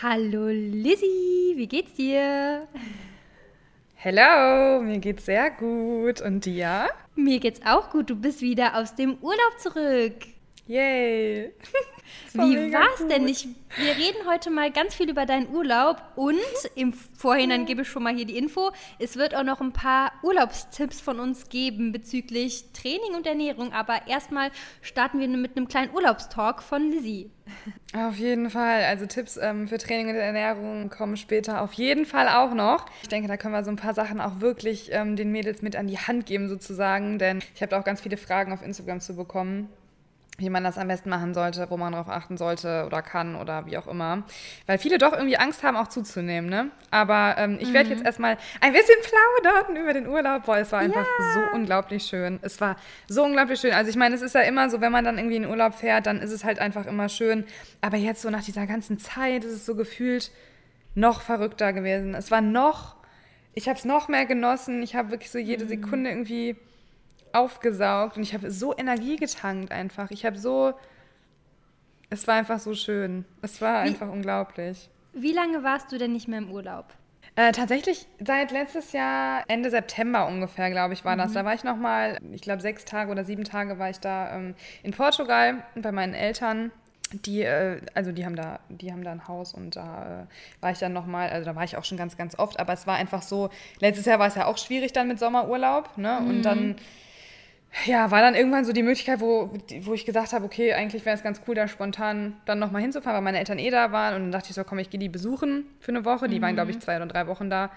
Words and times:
Hallo 0.00 0.46
Lizzie, 0.46 1.54
wie 1.56 1.66
geht's 1.66 1.94
dir? 1.94 2.68
Hello, 3.96 4.80
mir 4.80 4.98
geht's 5.00 5.24
sehr 5.24 5.50
gut. 5.50 6.20
Und 6.20 6.44
dir? 6.44 6.88
Mir 7.16 7.40
geht's 7.40 7.60
auch 7.66 7.90
gut. 7.90 8.08
Du 8.08 8.14
bist 8.14 8.40
wieder 8.40 8.76
aus 8.76 8.94
dem 8.94 9.18
Urlaub 9.20 9.58
zurück. 9.58 10.14
Yay! 10.68 11.52
Wie 12.32 12.72
war's 12.72 13.00
gut. 13.00 13.10
denn? 13.10 13.28
Ich, 13.28 13.48
wir 13.76 13.96
reden 13.96 14.26
heute 14.28 14.50
mal 14.50 14.70
ganz 14.70 14.94
viel 14.94 15.10
über 15.10 15.26
deinen 15.26 15.48
Urlaub 15.48 16.02
und 16.16 16.38
im 16.74 16.92
Vorhinein 16.92 17.66
gebe 17.66 17.82
ich 17.82 17.88
schon 17.88 18.02
mal 18.02 18.14
hier 18.14 18.26
die 18.26 18.36
Info. 18.36 18.70
Es 18.98 19.16
wird 19.16 19.34
auch 19.34 19.44
noch 19.44 19.60
ein 19.60 19.72
paar 19.72 20.12
Urlaubstipps 20.22 21.00
von 21.00 21.20
uns 21.20 21.48
geben 21.48 21.92
bezüglich 21.92 22.64
Training 22.72 23.14
und 23.16 23.26
Ernährung. 23.26 23.72
Aber 23.72 24.06
erstmal 24.06 24.50
starten 24.82 25.20
wir 25.20 25.28
mit 25.28 25.56
einem 25.56 25.68
kleinen 25.68 25.92
Urlaubstalk 25.94 26.62
von 26.62 26.90
Lizzie. 26.90 27.30
Auf 27.94 28.16
jeden 28.16 28.50
Fall. 28.50 28.84
Also 28.84 29.06
Tipps 29.06 29.38
ähm, 29.40 29.68
für 29.68 29.78
Training 29.78 30.10
und 30.10 30.16
Ernährung 30.16 30.90
kommen 30.90 31.16
später 31.16 31.62
auf 31.62 31.72
jeden 31.72 32.04
Fall 32.04 32.28
auch 32.28 32.54
noch. 32.54 32.86
Ich 33.02 33.08
denke, 33.08 33.28
da 33.28 33.36
können 33.36 33.54
wir 33.54 33.64
so 33.64 33.70
ein 33.70 33.76
paar 33.76 33.94
Sachen 33.94 34.20
auch 34.20 34.40
wirklich 34.40 34.90
ähm, 34.92 35.16
den 35.16 35.32
Mädels 35.32 35.62
mit 35.62 35.76
an 35.76 35.86
die 35.86 35.98
Hand 35.98 36.26
geben 36.26 36.48
sozusagen. 36.48 37.18
Denn 37.18 37.42
ich 37.54 37.62
habe 37.62 37.78
auch 37.78 37.84
ganz 37.84 38.00
viele 38.00 38.16
Fragen 38.16 38.52
auf 38.52 38.62
Instagram 38.62 39.00
zu 39.00 39.16
bekommen 39.16 39.68
wie 40.38 40.50
man 40.50 40.62
das 40.62 40.78
am 40.78 40.86
besten 40.86 41.10
machen 41.10 41.34
sollte, 41.34 41.66
wo 41.68 41.76
man 41.76 41.92
darauf 41.92 42.08
achten 42.08 42.36
sollte 42.36 42.84
oder 42.86 43.02
kann 43.02 43.34
oder 43.34 43.66
wie 43.66 43.76
auch 43.76 43.88
immer. 43.88 44.22
Weil 44.66 44.78
viele 44.78 44.96
doch 44.96 45.12
irgendwie 45.12 45.36
Angst 45.36 45.64
haben, 45.64 45.76
auch 45.76 45.88
zuzunehmen, 45.88 46.48
ne? 46.48 46.70
Aber 46.92 47.34
ähm, 47.38 47.58
ich 47.60 47.70
mhm. 47.70 47.74
werde 47.74 47.90
jetzt 47.90 48.04
erstmal 48.04 48.38
ein 48.60 48.72
bisschen 48.72 48.94
plaudern 49.02 49.76
über 49.76 49.92
den 49.92 50.06
Urlaub. 50.06 50.44
Boah, 50.44 50.58
es 50.58 50.70
war 50.70 50.78
einfach 50.78 51.04
ja. 51.04 51.34
so 51.34 51.40
unglaublich 51.56 52.04
schön. 52.04 52.38
Es 52.42 52.60
war 52.60 52.76
so 53.08 53.24
unglaublich 53.24 53.60
schön. 53.60 53.72
Also 53.74 53.90
ich 53.90 53.96
meine, 53.96 54.14
es 54.14 54.22
ist 54.22 54.36
ja 54.36 54.42
immer 54.42 54.70
so, 54.70 54.80
wenn 54.80 54.92
man 54.92 55.04
dann 55.04 55.18
irgendwie 55.18 55.36
in 55.36 55.42
den 55.42 55.50
Urlaub 55.50 55.74
fährt, 55.74 56.06
dann 56.06 56.20
ist 56.20 56.30
es 56.30 56.44
halt 56.44 56.60
einfach 56.60 56.86
immer 56.86 57.08
schön. 57.08 57.44
Aber 57.80 57.96
jetzt 57.96 58.22
so 58.22 58.30
nach 58.30 58.44
dieser 58.44 58.68
ganzen 58.68 58.98
Zeit 58.98 59.42
ist 59.42 59.52
es 59.52 59.66
so 59.66 59.74
gefühlt 59.74 60.30
noch 60.94 61.20
verrückter 61.20 61.72
gewesen. 61.72 62.14
Es 62.14 62.30
war 62.30 62.42
noch, 62.42 62.94
ich 63.54 63.68
habe 63.68 63.76
es 63.76 63.84
noch 63.84 64.06
mehr 64.06 64.24
genossen. 64.24 64.84
Ich 64.84 64.94
habe 64.94 65.10
wirklich 65.10 65.32
so 65.32 65.38
jede 65.38 65.64
mhm. 65.64 65.68
Sekunde 65.68 66.10
irgendwie 66.10 66.56
aufgesaugt 67.38 68.16
und 68.16 68.22
ich 68.22 68.34
habe 68.34 68.50
so 68.50 68.76
Energie 68.76 69.16
getankt 69.16 69.72
einfach. 69.72 70.10
Ich 70.10 70.26
habe 70.26 70.38
so, 70.38 70.74
es 72.10 72.26
war 72.26 72.34
einfach 72.34 72.58
so 72.58 72.74
schön. 72.74 73.24
Es 73.42 73.60
war 73.60 73.84
wie, 73.84 73.88
einfach 73.88 74.08
unglaublich. 74.08 74.88
Wie 75.12 75.32
lange 75.32 75.62
warst 75.62 75.92
du 75.92 75.98
denn 75.98 76.12
nicht 76.12 76.28
mehr 76.28 76.38
im 76.38 76.50
Urlaub? 76.50 76.86
Äh, 77.36 77.52
tatsächlich 77.52 78.08
seit 78.18 78.50
letztes 78.50 78.90
Jahr, 78.90 79.44
Ende 79.46 79.70
September 79.70 80.26
ungefähr, 80.26 80.70
glaube 80.70 80.94
ich, 80.94 81.04
war 81.04 81.14
mhm. 81.14 81.20
das. 81.20 81.34
Da 81.34 81.44
war 81.44 81.54
ich 81.54 81.62
noch 81.62 81.76
mal, 81.76 82.18
ich 82.32 82.42
glaube 82.42 82.60
sechs 82.60 82.84
Tage 82.84 83.12
oder 83.12 83.24
sieben 83.24 83.44
Tage 83.44 83.78
war 83.78 83.90
ich 83.90 84.00
da 84.00 84.34
ähm, 84.34 84.54
in 84.82 84.90
Portugal 84.90 85.62
bei 85.76 85.92
meinen 85.92 86.14
Eltern. 86.14 86.72
Die, 87.12 87.42
äh, 87.42 87.80
also 87.94 88.10
die 88.12 88.24
haben 88.26 88.34
da, 88.34 88.58
die 88.68 88.90
haben 88.92 89.04
da 89.04 89.12
ein 89.12 89.28
Haus 89.28 89.54
und 89.54 89.76
da 89.76 90.26
äh, 90.26 90.62
war 90.62 90.72
ich 90.72 90.78
dann 90.78 90.92
noch 90.92 91.06
mal, 91.06 91.30
also 91.30 91.44
da 91.44 91.54
war 91.54 91.62
ich 91.62 91.76
auch 91.76 91.84
schon 91.84 91.96
ganz, 91.96 92.16
ganz 92.16 92.36
oft. 92.38 92.58
Aber 92.58 92.72
es 92.72 92.88
war 92.88 92.96
einfach 92.96 93.22
so. 93.22 93.50
Letztes 93.78 94.06
Jahr 94.06 94.18
war 94.18 94.26
es 94.26 94.34
ja 94.34 94.46
auch 94.46 94.58
schwierig 94.58 94.92
dann 94.92 95.06
mit 95.06 95.20
Sommerurlaub, 95.20 95.96
ne? 95.96 96.18
Und 96.18 96.38
mhm. 96.38 96.42
dann 96.42 96.76
ja, 97.84 98.10
war 98.10 98.22
dann 98.22 98.34
irgendwann 98.34 98.64
so 98.64 98.72
die 98.72 98.82
Möglichkeit, 98.82 99.20
wo, 99.20 99.50
wo 99.82 99.94
ich 99.94 100.04
gesagt 100.04 100.32
habe, 100.32 100.44
okay, 100.44 100.72
eigentlich 100.72 101.04
wäre 101.04 101.16
es 101.16 101.22
ganz 101.22 101.42
cool, 101.46 101.54
da 101.54 101.68
spontan 101.68 102.36
dann 102.44 102.58
nochmal 102.58 102.82
hinzufahren, 102.82 103.16
weil 103.16 103.22
meine 103.22 103.38
Eltern 103.38 103.58
eh 103.58 103.70
da 103.70 103.92
waren. 103.92 104.16
Und 104.16 104.22
dann 104.22 104.32
dachte 104.32 104.48
ich 104.50 104.54
so, 104.54 104.64
komm, 104.64 104.78
ich 104.78 104.90
gehe 104.90 104.98
die 104.98 105.08
besuchen 105.08 105.64
für 105.78 105.92
eine 105.92 106.04
Woche. 106.04 106.28
Die 106.28 106.38
mhm. 106.38 106.42
waren, 106.42 106.54
glaube 106.54 106.70
ich, 106.70 106.80
zwei 106.80 106.96
oder 106.96 107.06
drei 107.06 107.26
Wochen 107.26 107.50
da. 107.50 107.70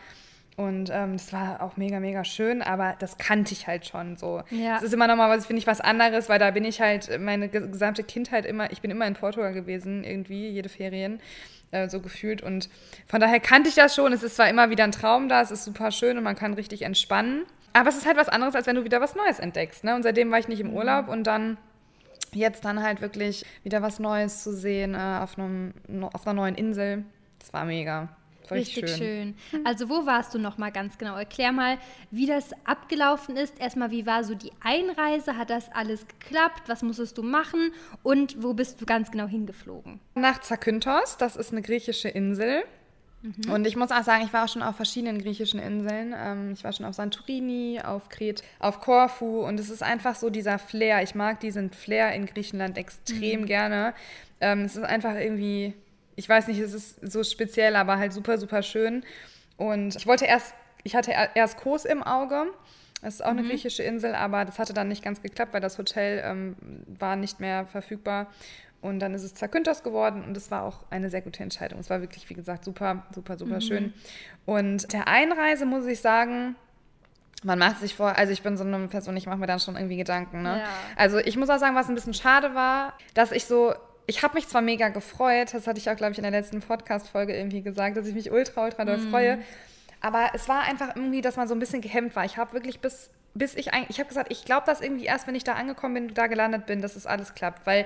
Und 0.57 0.89
ähm, 0.91 1.13
das 1.13 1.31
war 1.33 1.61
auch 1.61 1.77
mega, 1.77 1.99
mega 1.99 2.23
schön, 2.23 2.61
aber 2.61 2.95
das 2.99 3.17
kannte 3.17 3.53
ich 3.53 3.67
halt 3.67 3.85
schon 3.85 4.17
so. 4.17 4.43
Ja. 4.49 4.73
Das 4.73 4.83
ist 4.83 4.93
immer 4.93 5.07
nochmal, 5.07 5.29
was 5.29 5.45
finde 5.45 5.59
ich, 5.59 5.67
was 5.67 5.81
anderes, 5.81 6.29
weil 6.29 6.39
da 6.39 6.51
bin 6.51 6.65
ich 6.65 6.81
halt 6.81 7.19
meine 7.19 7.47
gesamte 7.47 8.03
Kindheit 8.03 8.45
immer, 8.45 8.71
ich 8.71 8.81
bin 8.81 8.91
immer 8.91 9.07
in 9.07 9.13
Portugal 9.13 9.53
gewesen, 9.53 10.03
irgendwie, 10.03 10.49
jede 10.49 10.67
Ferien, 10.67 11.19
äh, 11.71 11.87
so 11.87 12.01
gefühlt. 12.01 12.41
Und 12.41 12.69
von 13.07 13.21
daher 13.21 13.39
kannte 13.39 13.69
ich 13.69 13.75
das 13.75 13.95
schon. 13.95 14.11
Es 14.13 14.23
ist 14.23 14.35
zwar 14.35 14.49
immer 14.49 14.69
wieder 14.69 14.83
ein 14.83 14.91
Traum 14.91 15.29
da, 15.29 15.41
es 15.41 15.51
ist 15.51 15.63
super 15.63 15.91
schön 15.91 16.17
und 16.17 16.23
man 16.23 16.35
kann 16.35 16.53
richtig 16.53 16.81
entspannen. 16.81 17.43
Aber 17.73 17.89
es 17.89 17.97
ist 17.97 18.05
halt 18.05 18.17
was 18.17 18.29
anderes, 18.29 18.55
als 18.55 18.67
wenn 18.67 18.75
du 18.75 18.83
wieder 18.83 19.01
was 19.01 19.15
Neues 19.15 19.39
entdeckst. 19.39 19.83
Ne? 19.83 19.95
Und 19.95 20.03
seitdem 20.03 20.31
war 20.31 20.39
ich 20.39 20.47
nicht 20.47 20.59
im 20.59 20.73
Urlaub 20.73 21.07
und 21.07 21.25
dann 21.25 21.57
jetzt 22.33 22.65
dann 22.65 22.81
halt 22.81 23.01
wirklich 23.01 23.45
wieder 23.63 23.81
was 23.81 23.99
Neues 23.99 24.43
zu 24.43 24.53
sehen 24.53 24.95
äh, 24.95 25.19
auf, 25.21 25.37
einem, 25.37 25.73
auf 26.13 26.25
einer 26.25 26.33
neuen 26.33 26.55
Insel. 26.55 27.05
Das 27.39 27.53
war 27.53 27.65
mega. 27.65 28.09
Richtig 28.49 28.89
schön. 28.89 29.35
schön. 29.51 29.65
Also 29.65 29.89
wo 29.89 30.05
warst 30.05 30.33
du 30.33 30.39
noch 30.39 30.57
mal 30.57 30.71
ganz 30.71 30.97
genau? 30.97 31.15
Erklär 31.15 31.51
mal, 31.51 31.77
wie 32.09 32.25
das 32.25 32.51
abgelaufen 32.65 33.37
ist. 33.37 33.59
Erstmal, 33.59 33.91
wie 33.91 34.05
war 34.05 34.23
so 34.23 34.35
die 34.35 34.51
Einreise? 34.61 35.37
Hat 35.37 35.49
das 35.49 35.71
alles 35.71 36.05
geklappt? 36.07 36.63
Was 36.67 36.81
musstest 36.83 37.17
du 37.17 37.23
machen? 37.23 37.71
Und 38.03 38.43
wo 38.43 38.53
bist 38.53 38.81
du 38.81 38.85
ganz 38.85 39.09
genau 39.11 39.27
hingeflogen? 39.27 39.99
Nach 40.15 40.41
Zakynthos. 40.41 41.17
Das 41.17 41.35
ist 41.37 41.51
eine 41.51 41.61
griechische 41.61 42.09
Insel. 42.09 42.63
Mhm. 43.21 43.51
Und 43.51 43.67
ich 43.67 43.75
muss 43.75 43.91
auch 43.91 44.03
sagen, 44.03 44.23
ich 44.25 44.33
war 44.33 44.45
auch 44.45 44.49
schon 44.49 44.63
auf 44.63 44.75
verschiedenen 44.75 45.21
griechischen 45.21 45.59
Inseln. 45.59 46.13
Ähm, 46.17 46.51
ich 46.53 46.63
war 46.63 46.73
schon 46.73 46.85
auf 46.85 46.95
Santorini, 46.95 47.79
auf 47.83 48.09
Kret, 48.09 48.43
auf 48.59 48.79
Korfu 48.79 49.45
und 49.45 49.59
es 49.59 49.69
ist 49.69 49.83
einfach 49.83 50.15
so 50.15 50.29
dieser 50.29 50.57
Flair. 50.59 51.03
Ich 51.03 51.15
mag 51.15 51.39
diesen 51.39 51.71
Flair 51.71 52.13
in 52.13 52.25
Griechenland 52.25 52.77
extrem 52.77 53.41
mhm. 53.41 53.45
gerne. 53.45 53.93
Ähm, 54.39 54.61
es 54.61 54.75
ist 54.75 54.83
einfach 54.83 55.15
irgendwie, 55.15 55.73
ich 56.15 56.27
weiß 56.27 56.47
nicht, 56.47 56.59
es 56.59 56.73
ist 56.73 56.99
so 57.01 57.23
speziell, 57.23 57.75
aber 57.75 57.97
halt 57.97 58.13
super, 58.13 58.37
super 58.37 58.63
schön. 58.63 59.03
Und 59.57 59.95
ich 59.95 60.07
wollte 60.07 60.25
erst, 60.25 60.53
ich 60.83 60.95
hatte 60.95 61.13
erst 61.35 61.57
Kos 61.57 61.85
im 61.85 62.01
Auge. 62.01 62.47
Das 63.03 63.15
ist 63.15 63.21
auch 63.21 63.29
eine 63.29 63.43
mhm. 63.43 63.49
griechische 63.49 63.83
Insel, 63.83 64.13
aber 64.13 64.45
das 64.45 64.59
hatte 64.59 64.73
dann 64.73 64.87
nicht 64.87 65.03
ganz 65.03 65.21
geklappt, 65.21 65.53
weil 65.53 65.61
das 65.61 65.77
Hotel 65.77 66.21
ähm, 66.23 66.55
war 66.99 67.15
nicht 67.15 67.39
mehr 67.39 67.65
verfügbar. 67.65 68.27
Und 68.81 68.99
dann 68.99 69.13
ist 69.13 69.23
es 69.23 69.35
Zakynthos 69.35 69.83
geworden 69.83 70.23
und 70.23 70.35
es 70.35 70.49
war 70.49 70.63
auch 70.63 70.79
eine 70.89 71.09
sehr 71.11 71.21
gute 71.21 71.43
Entscheidung. 71.43 71.79
Es 71.79 71.89
war 71.91 72.01
wirklich, 72.01 72.27
wie 72.29 72.33
gesagt, 72.33 72.65
super, 72.65 73.03
super, 73.13 73.37
super 73.37 73.55
mhm. 73.55 73.61
schön. 73.61 73.93
Und 74.45 74.91
der 74.91 75.07
Einreise 75.07 75.65
muss 75.65 75.85
ich 75.85 76.01
sagen, 76.01 76.55
man 77.43 77.59
macht 77.59 77.79
sich 77.79 77.95
vor, 77.95 78.17
also 78.17 78.33
ich 78.33 78.41
bin 78.41 78.57
so 78.57 78.63
eine 78.63 78.87
Person, 78.87 79.15
ich 79.17 79.27
mache 79.27 79.37
mir 79.37 79.47
dann 79.47 79.59
schon 79.59 79.75
irgendwie 79.75 79.97
Gedanken. 79.97 80.41
Ne? 80.41 80.59
Ja. 80.59 80.65
Also 80.95 81.19
ich 81.19 81.37
muss 81.37 81.49
auch 81.49 81.59
sagen, 81.59 81.75
was 81.75 81.89
ein 81.89 81.95
bisschen 81.95 82.13
schade 82.13 82.55
war, 82.55 82.93
dass 83.13 83.31
ich 83.31 83.45
so, 83.45 83.73
ich 84.07 84.23
habe 84.23 84.35
mich 84.35 84.47
zwar 84.47 84.61
mega 84.61 84.89
gefreut, 84.89 85.53
das 85.53 85.67
hatte 85.67 85.79
ich 85.79 85.89
auch, 85.89 85.95
glaube 85.95 86.13
ich, 86.13 86.17
in 86.17 86.23
der 86.23 86.31
letzten 86.31 86.61
Podcast-Folge 86.61 87.35
irgendwie 87.35 87.61
gesagt, 87.61 87.97
dass 87.97 88.07
ich 88.07 88.15
mich 88.15 88.31
ultra, 88.31 88.65
ultra 88.65 88.85
doll 88.85 88.97
mhm. 88.97 89.09
freue. 89.09 89.39
Aber 90.01 90.31
es 90.33 90.49
war 90.49 90.61
einfach 90.61 90.95
irgendwie, 90.95 91.21
dass 91.21 91.35
man 91.35 91.47
so 91.47 91.53
ein 91.53 91.59
bisschen 91.59 91.81
gehemmt 91.81 92.15
war. 92.15 92.25
Ich 92.25 92.37
habe 92.37 92.53
wirklich 92.53 92.79
bis, 92.79 93.11
bis 93.35 93.55
ich, 93.55 93.67
ich 93.89 93.99
habe 93.99 94.09
gesagt, 94.09 94.31
ich 94.31 94.45
glaube, 94.45 94.65
dass 94.65 94.81
irgendwie 94.81 95.05
erst, 95.05 95.27
wenn 95.27 95.35
ich 95.35 95.43
da 95.43 95.53
angekommen 95.53 95.93
bin, 95.93 96.13
da 96.13 96.25
gelandet 96.27 96.65
bin, 96.65 96.81
dass 96.81 96.95
es 96.95 97.03
das 97.03 97.11
alles 97.11 97.35
klappt. 97.35 97.67
Weil 97.67 97.85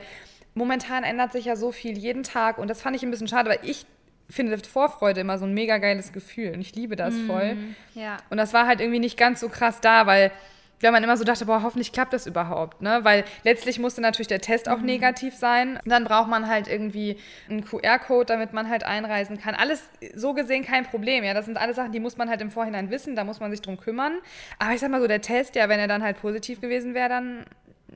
momentan 0.56 1.04
ändert 1.04 1.32
sich 1.32 1.46
ja 1.46 1.56
so 1.56 1.72
viel 1.72 1.98
jeden 1.98 2.24
Tag 2.24 2.58
und 2.58 2.70
das 2.70 2.82
fand 2.82 2.96
ich 2.96 3.04
ein 3.04 3.12
bisschen 3.12 3.28
schade, 3.28 3.50
weil 3.50 3.60
ich 3.62 3.86
finde 4.30 4.58
Vorfreude 4.58 5.22
immer 5.22 5.38
so 5.38 5.46
ein 5.46 5.54
mega 5.54 5.78
geiles 5.78 6.12
Gefühl 6.12 6.54
und 6.54 6.62
ich 6.62 6.74
liebe 6.76 6.96
das 6.96 7.14
mm, 7.14 7.28
voll. 7.28 7.58
Ja. 7.94 8.18
Und 8.32 8.38
das 8.38 8.54
war 8.54 8.66
halt 8.66 8.82
irgendwie 8.82 9.00
nicht 9.00 9.18
ganz 9.18 9.40
so 9.40 9.50
krass 9.50 9.82
da, 9.82 10.08
weil 10.08 10.32
weil 10.82 10.92
man 10.92 11.04
immer 11.04 11.18
so 11.18 11.24
dachte, 11.24 11.46
boah, 11.46 11.64
hoffentlich 11.64 11.92
klappt 11.92 12.14
das 12.14 12.28
überhaupt, 12.28 12.82
ne? 12.82 13.00
Weil 13.04 13.24
letztlich 13.44 13.80
musste 13.80 14.02
natürlich 14.02 14.28
der 14.28 14.42
Test 14.42 14.68
auch 14.68 14.80
mhm. 14.80 14.86
negativ 14.86 15.34
sein. 15.34 15.80
Dann 15.86 16.04
braucht 16.04 16.28
man 16.28 16.48
halt 16.48 16.68
irgendwie 16.68 17.18
einen 17.50 17.64
QR-Code, 17.64 18.26
damit 18.26 18.54
man 18.54 18.70
halt 18.70 18.84
einreisen 18.84 19.40
kann. 19.40 19.56
Alles 19.56 19.90
so 20.16 20.34
gesehen 20.34 20.66
kein 20.66 20.86
Problem, 20.86 21.24
ja. 21.24 21.34
Das 21.34 21.46
sind 21.46 21.58
alles 21.58 21.78
Sachen, 21.78 21.92
die 21.92 22.00
muss 22.00 22.18
man 22.18 22.30
halt 22.30 22.42
im 22.42 22.52
Vorhinein 22.52 22.90
wissen, 22.90 23.16
da 23.16 23.24
muss 23.24 23.40
man 23.40 23.52
sich 23.52 23.62
drum 23.62 23.78
kümmern. 23.78 24.18
Aber 24.60 24.74
ich 24.74 24.80
sag 24.80 24.92
mal 24.92 25.02
so, 25.02 25.08
der 25.08 25.22
Test, 25.22 25.56
ja, 25.56 25.70
wenn 25.70 25.80
er 25.80 25.88
dann 25.88 26.04
halt 26.04 26.20
positiv 26.20 26.60
gewesen 26.60 26.94
wäre, 26.94 27.10
dann 27.10 27.46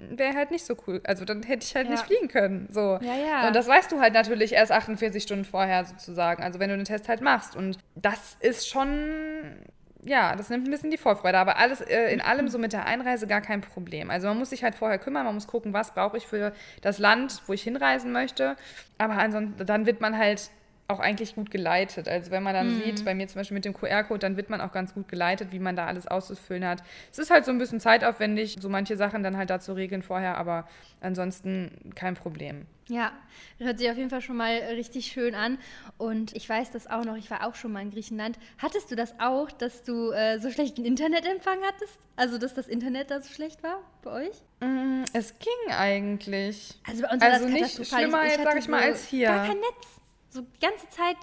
wäre 0.09 0.33
halt 0.35 0.51
nicht 0.51 0.65
so 0.65 0.75
cool. 0.87 1.01
Also 1.03 1.25
dann 1.25 1.43
hätte 1.43 1.65
ich 1.65 1.75
halt 1.75 1.85
ja. 1.85 1.91
nicht 1.91 2.05
fliegen 2.05 2.27
können. 2.27 2.67
So. 2.71 2.99
Ja, 3.01 3.15
ja. 3.15 3.47
Und 3.47 3.55
das 3.55 3.67
weißt 3.67 3.91
du 3.91 3.99
halt 3.99 4.13
natürlich 4.13 4.53
erst 4.53 4.71
48 4.71 5.21
Stunden 5.21 5.45
vorher 5.45 5.85
sozusagen. 5.85 6.41
Also 6.41 6.59
wenn 6.59 6.69
du 6.69 6.75
den 6.75 6.85
Test 6.85 7.09
halt 7.09 7.21
machst. 7.21 7.55
Und 7.55 7.77
das 7.95 8.37
ist 8.39 8.69
schon, 8.69 9.57
ja, 10.03 10.35
das 10.35 10.49
nimmt 10.49 10.67
ein 10.67 10.71
bisschen 10.71 10.91
die 10.91 10.97
Vorfreude. 10.97 11.37
Aber 11.37 11.57
alles 11.57 11.81
äh, 11.81 12.13
in 12.13 12.21
allem 12.21 12.47
so 12.47 12.57
mit 12.57 12.73
der 12.73 12.85
Einreise 12.85 13.27
gar 13.27 13.41
kein 13.41 13.61
Problem. 13.61 14.09
Also 14.09 14.27
man 14.27 14.37
muss 14.37 14.51
sich 14.51 14.63
halt 14.63 14.75
vorher 14.75 14.99
kümmern, 14.99 15.25
man 15.25 15.35
muss 15.35 15.47
gucken, 15.47 15.73
was 15.73 15.93
brauche 15.93 16.17
ich 16.17 16.25
für 16.25 16.53
das 16.81 16.97
Land, 16.97 17.41
wo 17.47 17.53
ich 17.53 17.63
hinreisen 17.63 18.11
möchte. 18.11 18.55
Aber 18.97 19.13
ansonsten, 19.13 19.65
dann 19.65 19.85
wird 19.85 20.01
man 20.01 20.17
halt 20.17 20.49
auch 20.89 20.99
eigentlich 20.99 21.35
gut 21.35 21.51
geleitet. 21.51 22.07
Also 22.07 22.31
wenn 22.31 22.41
man 22.41 22.55
dann 22.55 22.75
mhm. 22.75 22.81
sieht, 22.81 23.05
bei 23.05 23.13
mir 23.13 23.27
zum 23.27 23.39
Beispiel 23.39 23.55
mit 23.55 23.65
dem 23.65 23.73
QR-Code, 23.73 24.19
dann 24.19 24.37
wird 24.37 24.49
man 24.49 24.59
auch 24.59 24.71
ganz 24.71 24.93
gut 24.93 25.07
geleitet, 25.07 25.51
wie 25.51 25.59
man 25.59 25.75
da 25.75 25.85
alles 25.85 26.07
auszufüllen 26.07 26.65
hat. 26.65 26.81
Es 27.11 27.19
ist 27.19 27.29
halt 27.29 27.45
so 27.45 27.51
ein 27.51 27.59
bisschen 27.59 27.79
zeitaufwendig, 27.79 28.57
so 28.59 28.69
manche 28.69 28.97
Sachen 28.97 29.21
dann 29.21 29.37
halt 29.37 29.51
da 29.51 29.59
zu 29.59 29.73
regeln 29.73 30.01
vorher, 30.01 30.37
aber 30.37 30.67
ansonsten 30.99 31.91
kein 31.93 32.15
Problem. 32.15 32.65
Ja, 32.87 33.11
hört 33.59 33.77
sich 33.77 33.87
auf 33.91 33.97
jeden 33.97 34.09
Fall 34.09 34.21
schon 34.21 34.35
mal 34.35 34.51
richtig 34.51 35.05
schön 35.05 35.35
an. 35.35 35.59
Und 35.99 36.35
ich 36.35 36.49
weiß 36.49 36.71
das 36.71 36.87
auch 36.87 37.05
noch, 37.05 37.17
ich 37.17 37.29
war 37.29 37.47
auch 37.47 37.53
schon 37.53 37.71
mal 37.71 37.81
in 37.81 37.91
Griechenland. 37.91 38.39
Hattest 38.57 38.89
du 38.89 38.95
das 38.95 39.13
auch, 39.19 39.51
dass 39.51 39.83
du 39.83 40.09
äh, 40.09 40.39
so 40.39 40.49
schlechten 40.49 40.83
Internetempfang 40.83 41.59
hattest? 41.67 41.99
Also, 42.15 42.39
dass 42.39 42.55
das 42.55 42.67
Internet 42.67 43.11
da 43.11 43.21
so 43.21 43.31
schlecht 43.31 43.61
war 43.61 43.79
bei 44.01 44.27
euch? 44.27 44.41
Mm, 44.61 45.03
es 45.13 45.37
ging 45.37 45.71
eigentlich. 45.71 46.79
Also 46.87 47.03
bei 47.03 47.09
uns 47.13 47.21
also 47.21 47.45
war 47.45 47.51
das 47.51 47.77
nicht 47.77 47.87
schlimmer, 47.87 48.25
jetzt, 48.25 48.43
sag 48.43 48.57
ich 48.57 48.67
mal, 48.67 48.81
als 48.81 49.05
hier. 49.05 49.27
Gar 49.27 49.45
kein 49.45 49.57
Netz 49.57 49.98
so 50.29 50.41
die 50.41 50.59
ganze 50.59 50.89
Zeit 50.89 51.17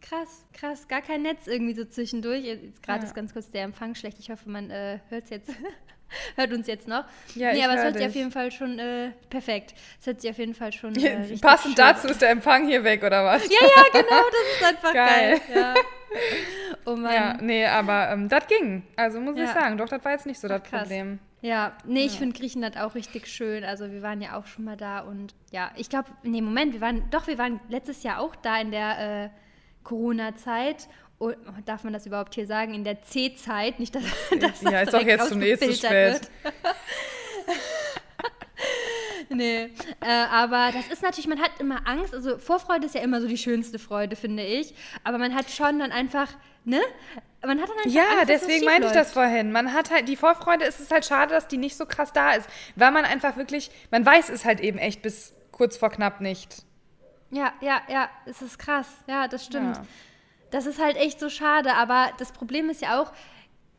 krass, 0.00 0.46
krass, 0.52 0.88
gar 0.88 1.02
kein 1.02 1.22
Netz 1.22 1.46
irgendwie 1.46 1.74
so 1.74 1.84
zwischendurch. 1.84 2.44
Jetzt 2.44 2.82
gerade 2.82 3.00
ja. 3.00 3.06
ist 3.06 3.14
ganz 3.14 3.32
kurz 3.32 3.50
der 3.50 3.62
Empfang 3.64 3.94
schlecht. 3.94 4.18
Ich 4.18 4.30
hoffe, 4.30 4.48
man 4.48 4.70
äh, 4.70 4.98
hört 5.08 5.30
jetzt. 5.30 5.50
hört 6.36 6.52
uns 6.52 6.66
jetzt 6.66 6.88
noch. 6.88 7.04
Ja, 7.34 7.52
nee, 7.52 7.64
aber 7.64 7.74
es 7.74 7.82
hört 7.82 7.94
dich. 7.94 8.02
sich 8.02 8.08
auf 8.08 8.14
jeden 8.16 8.30
Fall 8.32 8.50
schon 8.50 8.78
äh, 8.78 9.12
perfekt. 9.28 9.74
Es 10.00 10.06
hört 10.06 10.20
sich 10.20 10.30
auf 10.30 10.38
jeden 10.38 10.54
Fall 10.54 10.72
schon 10.72 10.96
äh, 11.04 11.36
Passend 11.40 11.78
dazu 11.78 12.08
ist 12.08 12.20
der 12.20 12.30
Empfang 12.30 12.66
hier 12.66 12.82
weg, 12.84 13.02
oder 13.04 13.24
was? 13.24 13.44
Ja, 13.44 13.66
ja, 13.76 13.82
genau, 13.92 14.22
das 14.30 14.56
ist 14.56 14.64
einfach 14.64 14.92
geil. 14.92 15.40
geil. 15.40 15.40
Ja. 15.54 15.74
Oh 16.86 16.96
Mann. 16.96 17.14
Ja, 17.14 17.38
nee, 17.40 17.64
aber 17.66 18.10
ähm, 18.10 18.28
das 18.28 18.48
ging. 18.48 18.82
Also 18.96 19.20
muss 19.20 19.38
ja. 19.38 19.44
ich 19.44 19.50
sagen, 19.50 19.78
doch, 19.78 19.88
das 19.88 20.04
war 20.04 20.10
jetzt 20.10 20.26
nicht 20.26 20.40
so 20.40 20.48
das 20.48 20.60
Problem. 20.62 21.20
Ja, 21.42 21.72
nee, 21.86 22.04
ich 22.04 22.18
finde 22.18 22.38
Griechenland 22.38 22.78
auch 22.78 22.94
richtig 22.94 23.26
schön. 23.26 23.64
Also 23.64 23.90
wir 23.90 24.02
waren 24.02 24.20
ja 24.20 24.38
auch 24.38 24.46
schon 24.46 24.64
mal 24.64 24.76
da 24.76 25.00
und 25.00 25.34
ja, 25.50 25.70
ich 25.76 25.88
glaube, 25.88 26.10
nee, 26.22 26.42
Moment, 26.42 26.74
wir 26.74 26.80
waren, 26.80 27.08
doch, 27.10 27.26
wir 27.26 27.38
waren 27.38 27.60
letztes 27.68 28.02
Jahr 28.02 28.20
auch 28.20 28.36
da 28.36 28.60
in 28.60 28.70
der 28.70 29.24
äh, 29.24 29.30
Corona-Zeit 29.82 30.88
Oh, 31.22 31.32
darf 31.66 31.84
man 31.84 31.92
das 31.92 32.06
überhaupt 32.06 32.34
hier 32.34 32.46
sagen, 32.46 32.72
in 32.72 32.82
der 32.82 33.02
C-Zeit, 33.02 33.78
nicht, 33.78 33.94
dass, 33.94 34.04
dass 34.30 34.60
das 34.60 34.62
Ja, 34.62 34.80
ist 34.80 34.94
doch 34.94 35.02
jetzt 35.02 35.28
zum 35.28 35.38
nächsten 35.38 35.74
spät. 35.74 36.30
nee, 39.28 39.64
äh, 40.00 40.06
aber 40.30 40.70
das 40.72 40.88
ist 40.88 41.02
natürlich, 41.02 41.28
man 41.28 41.38
hat 41.38 41.50
immer 41.60 41.86
Angst, 41.86 42.14
also 42.14 42.38
Vorfreude 42.38 42.86
ist 42.86 42.94
ja 42.94 43.02
immer 43.02 43.20
so 43.20 43.28
die 43.28 43.36
schönste 43.36 43.78
Freude, 43.78 44.16
finde 44.16 44.44
ich, 44.44 44.74
aber 45.04 45.18
man 45.18 45.34
hat 45.34 45.50
schon 45.50 45.78
dann 45.78 45.92
einfach, 45.92 46.28
ne? 46.64 46.80
Man 47.44 47.60
hat 47.60 47.68
dann 47.68 47.78
einfach 47.78 47.90
ja, 47.90 48.24
deswegen 48.26 48.64
meinte 48.66 48.88
ich 48.88 48.92
das 48.92 49.12
vorhin. 49.12 49.50
Man 49.50 49.72
hat 49.72 49.90
halt, 49.90 50.08
die 50.08 50.16
Vorfreude 50.16 50.64
ist 50.66 50.78
es 50.78 50.90
halt 50.90 51.06
schade, 51.06 51.32
dass 51.32 51.48
die 51.48 51.56
nicht 51.56 51.76
so 51.76 51.86
krass 51.86 52.12
da 52.12 52.32
ist, 52.32 52.48
weil 52.76 52.90
man 52.90 53.04
einfach 53.04 53.36
wirklich, 53.36 53.70
man 53.90 54.04
weiß 54.04 54.28
es 54.28 54.44
halt 54.44 54.60
eben 54.60 54.78
echt 54.78 55.00
bis 55.00 55.34
kurz 55.50 55.76
vor 55.76 55.90
knapp 55.90 56.20
nicht. 56.20 56.64
Ja, 57.30 57.52
ja, 57.60 57.80
ja, 57.88 58.10
es 58.26 58.42
ist 58.42 58.58
krass. 58.58 58.88
Ja, 59.06 59.28
das 59.28 59.44
stimmt. 59.44 59.76
Ja. 59.76 59.82
Das 60.50 60.66
ist 60.66 60.82
halt 60.82 60.96
echt 60.96 61.20
so 61.20 61.28
schade, 61.28 61.74
aber 61.74 62.10
das 62.18 62.32
Problem 62.32 62.68
ist 62.68 62.82
ja 62.82 63.00
auch, 63.00 63.12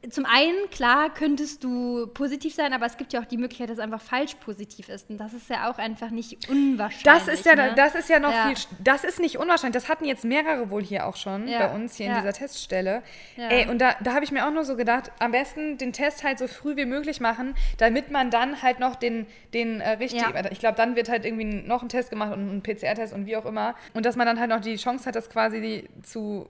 zum 0.10 0.26
einen, 0.26 0.70
klar, 0.72 1.14
könntest 1.14 1.64
du 1.64 2.08
positiv 2.08 2.56
sein, 2.56 2.74
aber 2.74 2.88
es 2.88 2.98
gibt 2.98 3.14
ja 3.14 3.22
auch 3.22 3.26
die 3.26 3.38
Möglichkeit, 3.38 3.70
dass 3.70 3.78
es 3.78 3.84
einfach 3.84 4.02
falsch 4.02 4.34
positiv 4.36 4.90
ist. 4.90 5.10
Und 5.12 5.20
das 5.20 5.34
ist 5.34 5.48
ja 5.48 5.70
auch 5.70 5.78
einfach 5.78 6.10
nicht 6.10 6.50
unwahrscheinlich. 6.50 7.04
Das 7.04 7.28
ist 7.28 7.46
ja, 7.46 7.56
ne? 7.56 7.74
das 7.76 7.94
ist 7.94 8.10
ja 8.10 8.20
noch 8.20 8.32
ja. 8.32 8.48
viel, 8.48 8.58
das 8.84 9.04
ist 9.04 9.20
nicht 9.20 9.38
unwahrscheinlich. 9.38 9.80
Das 9.80 9.90
hatten 9.90 10.06
jetzt 10.06 10.26
mehrere 10.26 10.72
wohl 10.72 10.82
hier 10.82 11.06
auch 11.06 11.16
schon 11.16 11.48
ja. 11.48 11.68
bei 11.68 11.76
uns 11.76 11.98
hier 11.98 12.08
ja. 12.08 12.14
in 12.14 12.18
dieser 12.18 12.34
Teststelle. 12.34 13.04
Ey, 13.38 13.68
und 13.70 13.80
da, 13.80 13.96
da 14.02 14.14
habe 14.14 14.26
ich 14.26 14.32
mir 14.32 14.48
auch 14.48 14.52
nur 14.52 14.64
so 14.64 14.76
gedacht, 14.76 15.12
am 15.20 15.32
besten 15.32 15.78
den 15.78 15.94
Test 15.94 16.24
halt 16.24 16.40
so 16.40 16.48
früh 16.48 16.76
wie 16.76 16.86
möglich 16.86 17.20
machen, 17.20 17.54
damit 17.78 18.10
man 18.10 18.32
dann 18.32 18.64
halt 18.64 18.80
noch 18.80 18.96
den, 18.96 19.28
den 19.54 19.82
äh, 19.82 19.92
richtigen, 19.92 20.34
ich 20.50 20.60
glaube, 20.60 20.78
dann 20.78 20.96
wird 20.96 21.10
halt 21.10 21.26
irgendwie 21.26 21.46
noch 21.46 21.84
ein 21.84 21.90
Test 21.90 22.10
gemacht 22.10 22.34
und 22.34 22.58
ein 22.58 22.64
PCR-Test 22.64 23.14
und 23.14 23.28
wie 23.28 23.38
auch 23.38 23.46
immer. 23.46 23.76
Und 23.94 24.08
dass 24.08 24.16
man 24.16 24.26
dann 24.26 24.40
halt 24.40 24.50
noch 24.50 24.62
die 24.62 24.78
Chance 24.78 25.06
hat, 25.06 25.16
das 25.16 25.30
quasi 25.30 25.88
zu 26.02 26.48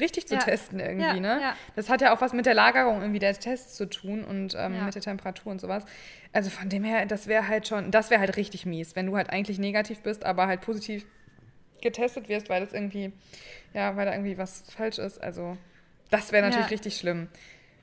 richtig 0.00 0.26
zu 0.26 0.38
testen 0.38 0.80
irgendwie, 0.80 1.20
ne? 1.20 1.52
Das 1.76 1.90
hat 1.90 2.00
ja 2.00 2.14
auch 2.14 2.22
was 2.22 2.32
mit 2.32 2.46
der 2.46 2.54
Lagerung 2.54 2.93
Erfahrung 2.94 3.02
irgendwie 3.02 3.18
der 3.18 3.34
Tests 3.34 3.74
zu 3.74 3.88
tun 3.88 4.24
und 4.24 4.54
ähm, 4.54 4.74
ja. 4.74 4.84
mit 4.84 4.94
der 4.94 5.02
Temperatur 5.02 5.52
und 5.52 5.60
sowas. 5.60 5.84
Also 6.32 6.50
von 6.50 6.68
dem 6.68 6.84
her, 6.84 7.06
das 7.06 7.26
wäre 7.26 7.48
halt 7.48 7.68
schon, 7.68 7.90
das 7.90 8.10
wäre 8.10 8.20
halt 8.20 8.36
richtig 8.36 8.66
mies, 8.66 8.96
wenn 8.96 9.06
du 9.06 9.16
halt 9.16 9.30
eigentlich 9.30 9.58
negativ 9.58 10.00
bist, 10.00 10.24
aber 10.24 10.46
halt 10.46 10.60
positiv 10.60 11.04
getestet 11.82 12.28
wirst, 12.28 12.48
weil 12.48 12.60
das 12.60 12.72
irgendwie, 12.72 13.12
ja, 13.74 13.96
weil 13.96 14.06
da 14.06 14.12
irgendwie 14.12 14.38
was 14.38 14.64
falsch 14.74 14.98
ist. 14.98 15.22
Also 15.22 15.56
das 16.10 16.32
wäre 16.32 16.42
natürlich 16.42 16.66
ja. 16.66 16.70
richtig 16.70 16.96
schlimm. 16.96 17.28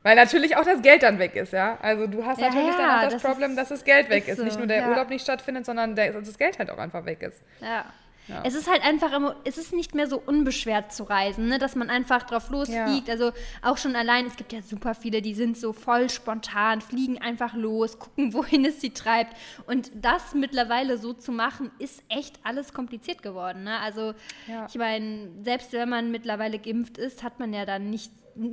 Weil 0.03 0.15
natürlich 0.15 0.57
auch 0.57 0.65
das 0.65 0.81
Geld 0.81 1.03
dann 1.03 1.19
weg 1.19 1.35
ist, 1.35 1.53
ja. 1.53 1.77
Also 1.79 2.07
du 2.07 2.25
hast 2.25 2.39
natürlich 2.39 2.69
ja, 2.69 2.77
dann 2.77 2.97
auch 2.97 3.03
das, 3.03 3.13
das 3.13 3.21
Problem, 3.21 3.55
dass 3.55 3.69
das 3.69 3.83
Geld 3.83 4.09
weg 4.09 4.27
ist. 4.27 4.39
ist. 4.39 4.43
Nicht 4.43 4.57
nur 4.57 4.65
der 4.65 4.89
Urlaub 4.89 5.09
nicht 5.09 5.21
stattfindet, 5.21 5.65
sondern 5.65 5.95
der, 5.95 6.13
das 6.13 6.37
Geld 6.39 6.57
halt 6.57 6.71
auch 6.71 6.79
einfach 6.79 7.05
weg 7.05 7.21
ist. 7.21 7.39
Ja. 7.61 7.85
Ja. 8.27 8.43
Es 8.45 8.55
ist 8.55 8.69
halt 8.69 8.83
einfach 8.83 9.11
immer, 9.13 9.35
es 9.43 9.57
ist 9.57 9.73
nicht 9.73 9.95
mehr 9.95 10.07
so 10.07 10.21
unbeschwert 10.23 10.93
zu 10.93 11.03
reisen, 11.03 11.47
ne? 11.47 11.57
dass 11.57 11.75
man 11.75 11.89
einfach 11.89 12.23
drauf 12.23 12.49
losfliegt. 12.49 13.07
Ja. 13.07 13.13
Also 13.13 13.31
auch 13.61 13.77
schon 13.77 13.95
allein, 13.95 14.27
es 14.27 14.35
gibt 14.35 14.53
ja 14.53 14.61
super 14.61 14.93
viele, 14.95 15.21
die 15.21 15.33
sind 15.33 15.57
so 15.57 15.73
voll 15.73 16.09
spontan, 16.09 16.81
fliegen 16.81 17.17
einfach 17.17 17.53
los, 17.53 17.99
gucken, 17.99 18.33
wohin 18.33 18.65
es 18.65 18.79
sie 18.81 18.91
treibt. 18.91 19.35
Und 19.65 19.91
das 19.95 20.33
mittlerweile 20.33 20.97
so 20.97 21.13
zu 21.13 21.31
machen, 21.31 21.71
ist 21.79 22.03
echt 22.09 22.39
alles 22.43 22.73
kompliziert 22.73 23.23
geworden. 23.23 23.63
Ne? 23.63 23.79
Also 23.79 24.13
ja. 24.47 24.67
ich 24.67 24.75
meine, 24.75 25.29
selbst 25.43 25.73
wenn 25.73 25.89
man 25.89 26.11
mittlerweile 26.11 26.59
geimpft 26.59 26.97
ist, 26.97 27.23
hat 27.23 27.39
man 27.39 27.53
ja 27.53 27.65
dann 27.65 27.89
nicht 27.89 28.11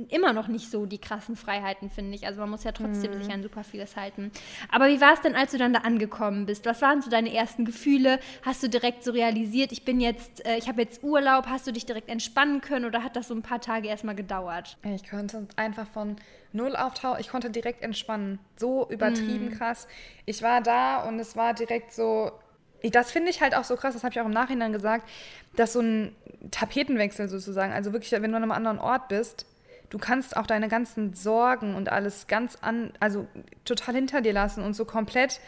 immer 0.09 0.33
noch 0.33 0.47
nicht 0.47 0.69
so 0.69 0.85
die 0.85 0.97
krassen 0.97 1.35
Freiheiten, 1.35 1.89
finde 1.89 2.15
ich. 2.15 2.25
Also 2.25 2.39
man 2.39 2.49
muss 2.49 2.63
ja 2.63 2.71
trotzdem 2.71 3.11
mhm. 3.11 3.23
sich 3.23 3.33
an 3.33 3.43
super 3.43 3.63
vieles 3.63 3.95
halten. 3.95 4.31
Aber 4.71 4.87
wie 4.87 5.01
war 5.01 5.13
es 5.13 5.21
denn, 5.21 5.35
als 5.35 5.51
du 5.51 5.57
dann 5.57 5.73
da 5.73 5.81
angekommen 5.81 6.45
bist? 6.45 6.65
Was 6.65 6.81
waren 6.81 7.01
so 7.01 7.09
deine 7.09 7.33
ersten 7.33 7.65
Gefühle? 7.65 8.19
Hast 8.43 8.63
du 8.63 8.69
direkt 8.69 9.03
so 9.03 9.11
realisiert, 9.11 9.71
ich 9.71 9.85
bin 9.85 9.99
jetzt, 9.99 10.45
äh, 10.45 10.57
ich 10.57 10.67
habe 10.67 10.81
jetzt 10.81 11.03
Urlaub, 11.03 11.47
hast 11.47 11.67
du 11.67 11.71
dich 11.71 11.85
direkt 11.85 12.09
entspannen 12.09 12.61
können 12.61 12.85
oder 12.85 13.03
hat 13.03 13.15
das 13.15 13.27
so 13.27 13.33
ein 13.33 13.41
paar 13.41 13.61
Tage 13.61 13.87
erstmal 13.87 14.15
gedauert? 14.15 14.77
Ich 14.83 15.09
konnte 15.09 15.47
einfach 15.55 15.87
von 15.87 16.17
null 16.51 16.75
auftauchen, 16.75 17.19
ich 17.19 17.29
konnte 17.29 17.49
direkt 17.49 17.83
entspannen. 17.83 18.39
So 18.57 18.89
übertrieben 18.89 19.45
mhm. 19.45 19.57
krass. 19.57 19.87
Ich 20.25 20.41
war 20.41 20.61
da 20.61 21.03
und 21.07 21.19
es 21.19 21.35
war 21.35 21.53
direkt 21.53 21.93
so, 21.93 22.31
das 22.83 23.11
finde 23.11 23.29
ich 23.29 23.41
halt 23.41 23.55
auch 23.55 23.63
so 23.63 23.75
krass, 23.75 23.93
das 23.93 24.03
habe 24.03 24.13
ich 24.13 24.21
auch 24.21 24.25
im 24.25 24.31
Nachhinein 24.31 24.73
gesagt, 24.73 25.07
dass 25.55 25.73
so 25.73 25.81
ein 25.81 26.15
Tapetenwechsel 26.51 27.27
sozusagen, 27.27 27.73
also 27.73 27.93
wirklich, 27.93 28.11
wenn 28.11 28.31
du 28.31 28.37
an 28.37 28.43
einem 28.43 28.51
anderen 28.51 28.79
Ort 28.79 29.09
bist, 29.09 29.45
du 29.89 29.97
kannst 29.97 30.37
auch 30.37 30.47
deine 30.47 30.67
ganzen 30.67 31.13
Sorgen 31.13 31.75
und 31.75 31.89
alles 31.89 32.27
ganz 32.27 32.57
an, 32.61 32.91
also 32.99 33.27
total 33.65 33.95
hinter 33.95 34.21
dir 34.21 34.33
lassen 34.33 34.63
und 34.63 34.73
so 34.73 34.85
komplett 34.85 35.39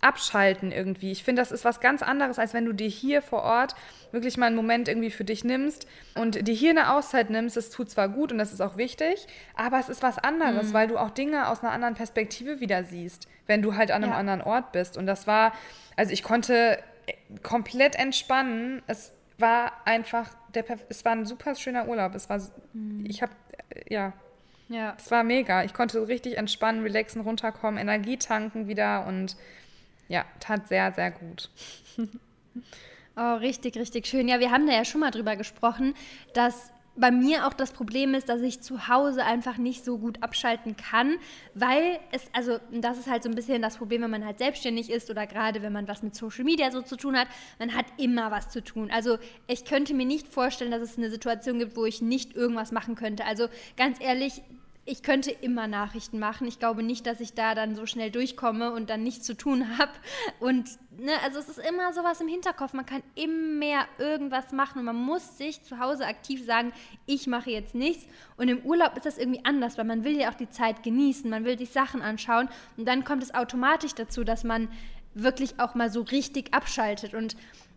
abschalten 0.00 0.72
irgendwie. 0.72 1.10
Ich 1.10 1.24
finde, 1.24 1.40
das 1.40 1.50
ist 1.50 1.64
was 1.64 1.80
ganz 1.80 2.02
anderes, 2.02 2.38
als 2.38 2.54
wenn 2.54 2.64
du 2.64 2.72
dir 2.72 2.88
hier 2.88 3.22
vor 3.22 3.42
Ort 3.42 3.74
wirklich 4.12 4.36
mal 4.36 4.46
einen 4.46 4.56
Moment 4.56 4.88
irgendwie 4.88 5.10
für 5.10 5.24
dich 5.24 5.42
nimmst 5.42 5.86
und 6.14 6.46
dir 6.46 6.54
hier 6.54 6.70
eine 6.70 6.92
Auszeit 6.92 7.30
nimmst. 7.30 7.56
Das 7.56 7.70
tut 7.70 7.90
zwar 7.90 8.08
gut 8.08 8.30
und 8.30 8.38
das 8.38 8.52
ist 8.52 8.60
auch 8.60 8.76
wichtig, 8.76 9.26
aber 9.54 9.78
es 9.80 9.88
ist 9.88 10.02
was 10.02 10.18
anderes, 10.18 10.68
mhm. 10.68 10.72
weil 10.74 10.88
du 10.88 10.98
auch 10.98 11.10
Dinge 11.10 11.48
aus 11.48 11.62
einer 11.62 11.72
anderen 11.72 11.94
Perspektive 11.94 12.60
wieder 12.60 12.84
siehst, 12.84 13.26
wenn 13.46 13.62
du 13.62 13.74
halt 13.74 13.90
an 13.90 14.04
einem 14.04 14.12
ja. 14.12 14.18
anderen 14.18 14.42
Ort 14.42 14.72
bist. 14.72 14.96
Und 14.96 15.06
das 15.06 15.26
war, 15.26 15.52
also 15.96 16.12
ich 16.12 16.22
konnte 16.22 16.78
komplett 17.42 17.96
entspannen. 17.96 18.82
Es 18.86 19.12
war 19.38 19.72
einfach, 19.86 20.28
der, 20.54 20.64
es 20.88 21.04
war 21.04 21.12
ein 21.12 21.26
super 21.26 21.54
schöner 21.54 21.88
Urlaub. 21.88 22.14
Es 22.14 22.28
war, 22.28 22.40
mhm. 22.72 23.04
ich 23.06 23.22
habe 23.22 23.32
ja. 23.88 24.12
Ja. 24.68 24.96
Es 24.98 25.10
war 25.10 25.22
mega. 25.22 25.64
Ich 25.64 25.74
konnte 25.74 25.98
so 25.98 26.04
richtig 26.04 26.36
entspannen, 26.36 26.82
relaxen, 26.82 27.20
runterkommen, 27.20 27.80
Energie 27.80 28.16
tanken 28.16 28.66
wieder 28.66 29.06
und 29.06 29.36
ja, 30.08 30.24
tat 30.40 30.68
sehr, 30.68 30.92
sehr 30.92 31.10
gut. 31.10 31.50
oh, 33.16 33.34
richtig, 33.34 33.76
richtig 33.76 34.06
schön. 34.06 34.28
Ja, 34.28 34.40
wir 34.40 34.50
haben 34.50 34.66
da 34.66 34.72
ja 34.72 34.84
schon 34.84 35.00
mal 35.00 35.10
drüber 35.10 35.36
gesprochen, 35.36 35.94
dass 36.34 36.72
bei 36.96 37.10
mir 37.10 37.46
auch 37.46 37.52
das 37.52 37.72
Problem 37.72 38.14
ist, 38.14 38.28
dass 38.28 38.40
ich 38.40 38.60
zu 38.60 38.88
Hause 38.88 39.24
einfach 39.24 39.58
nicht 39.58 39.84
so 39.84 39.98
gut 39.98 40.22
abschalten 40.22 40.76
kann, 40.76 41.16
weil 41.54 41.98
es, 42.12 42.24
also 42.32 42.58
das 42.72 42.98
ist 42.98 43.08
halt 43.08 43.22
so 43.22 43.28
ein 43.28 43.34
bisschen 43.34 43.62
das 43.62 43.76
Problem, 43.76 44.02
wenn 44.02 44.10
man 44.10 44.24
halt 44.24 44.38
selbstständig 44.38 44.90
ist 44.90 45.10
oder 45.10 45.26
gerade 45.26 45.62
wenn 45.62 45.72
man 45.72 45.88
was 45.88 46.02
mit 46.02 46.14
Social 46.14 46.44
Media 46.44 46.70
so 46.70 46.82
zu 46.82 46.96
tun 46.96 47.16
hat, 47.16 47.28
man 47.58 47.74
hat 47.74 47.86
immer 47.98 48.30
was 48.30 48.48
zu 48.48 48.62
tun. 48.62 48.90
Also 48.90 49.18
ich 49.46 49.64
könnte 49.64 49.94
mir 49.94 50.06
nicht 50.06 50.28
vorstellen, 50.28 50.70
dass 50.70 50.82
es 50.82 50.96
eine 50.96 51.10
Situation 51.10 51.58
gibt, 51.58 51.76
wo 51.76 51.84
ich 51.84 52.00
nicht 52.00 52.34
irgendwas 52.34 52.72
machen 52.72 52.94
könnte. 52.94 53.24
Also 53.24 53.48
ganz 53.76 53.98
ehrlich, 54.00 54.42
ich 54.88 55.02
könnte 55.02 55.32
immer 55.32 55.66
Nachrichten 55.66 56.20
machen. 56.20 56.46
Ich 56.46 56.60
glaube 56.60 56.84
nicht, 56.84 57.06
dass 57.06 57.18
ich 57.18 57.34
da 57.34 57.56
dann 57.56 57.74
so 57.74 57.86
schnell 57.86 58.12
durchkomme 58.12 58.72
und 58.72 58.88
dann 58.88 59.02
nichts 59.02 59.26
zu 59.26 59.36
tun 59.36 59.66
habe. 59.78 59.90
Und 60.38 60.70
ne, 60.96 61.12
also 61.24 61.40
es 61.40 61.48
ist 61.48 61.58
immer 61.58 61.92
sowas 61.92 62.20
im 62.20 62.28
Hinterkopf. 62.28 62.72
Man 62.72 62.86
kann 62.86 63.02
immer 63.16 63.84
irgendwas 63.98 64.52
machen 64.52 64.78
und 64.78 64.84
man 64.84 64.96
muss 64.96 65.36
sich 65.38 65.62
zu 65.62 65.80
Hause 65.80 66.06
aktiv 66.06 66.46
sagen, 66.46 66.72
ich 67.04 67.26
mache 67.26 67.50
jetzt 67.50 67.74
nichts. 67.74 68.06
Und 68.36 68.48
im 68.48 68.60
Urlaub 68.60 68.96
ist 68.96 69.06
das 69.06 69.18
irgendwie 69.18 69.44
anders, 69.44 69.76
weil 69.76 69.84
man 69.84 70.04
will 70.04 70.16
ja 70.16 70.30
auch 70.30 70.34
die 70.34 70.50
Zeit 70.50 70.84
genießen, 70.84 71.28
man 71.28 71.44
will 71.44 71.58
sich 71.58 71.70
Sachen 71.70 72.00
anschauen 72.00 72.48
und 72.76 72.86
dann 72.86 73.04
kommt 73.04 73.24
es 73.24 73.34
automatisch 73.34 73.94
dazu, 73.94 74.22
dass 74.22 74.44
man 74.44 74.68
wirklich 75.14 75.58
auch 75.58 75.74
mal 75.74 75.90
so 75.90 76.02
richtig 76.02 76.54
abschaltet 76.54 77.14
und 77.14 77.36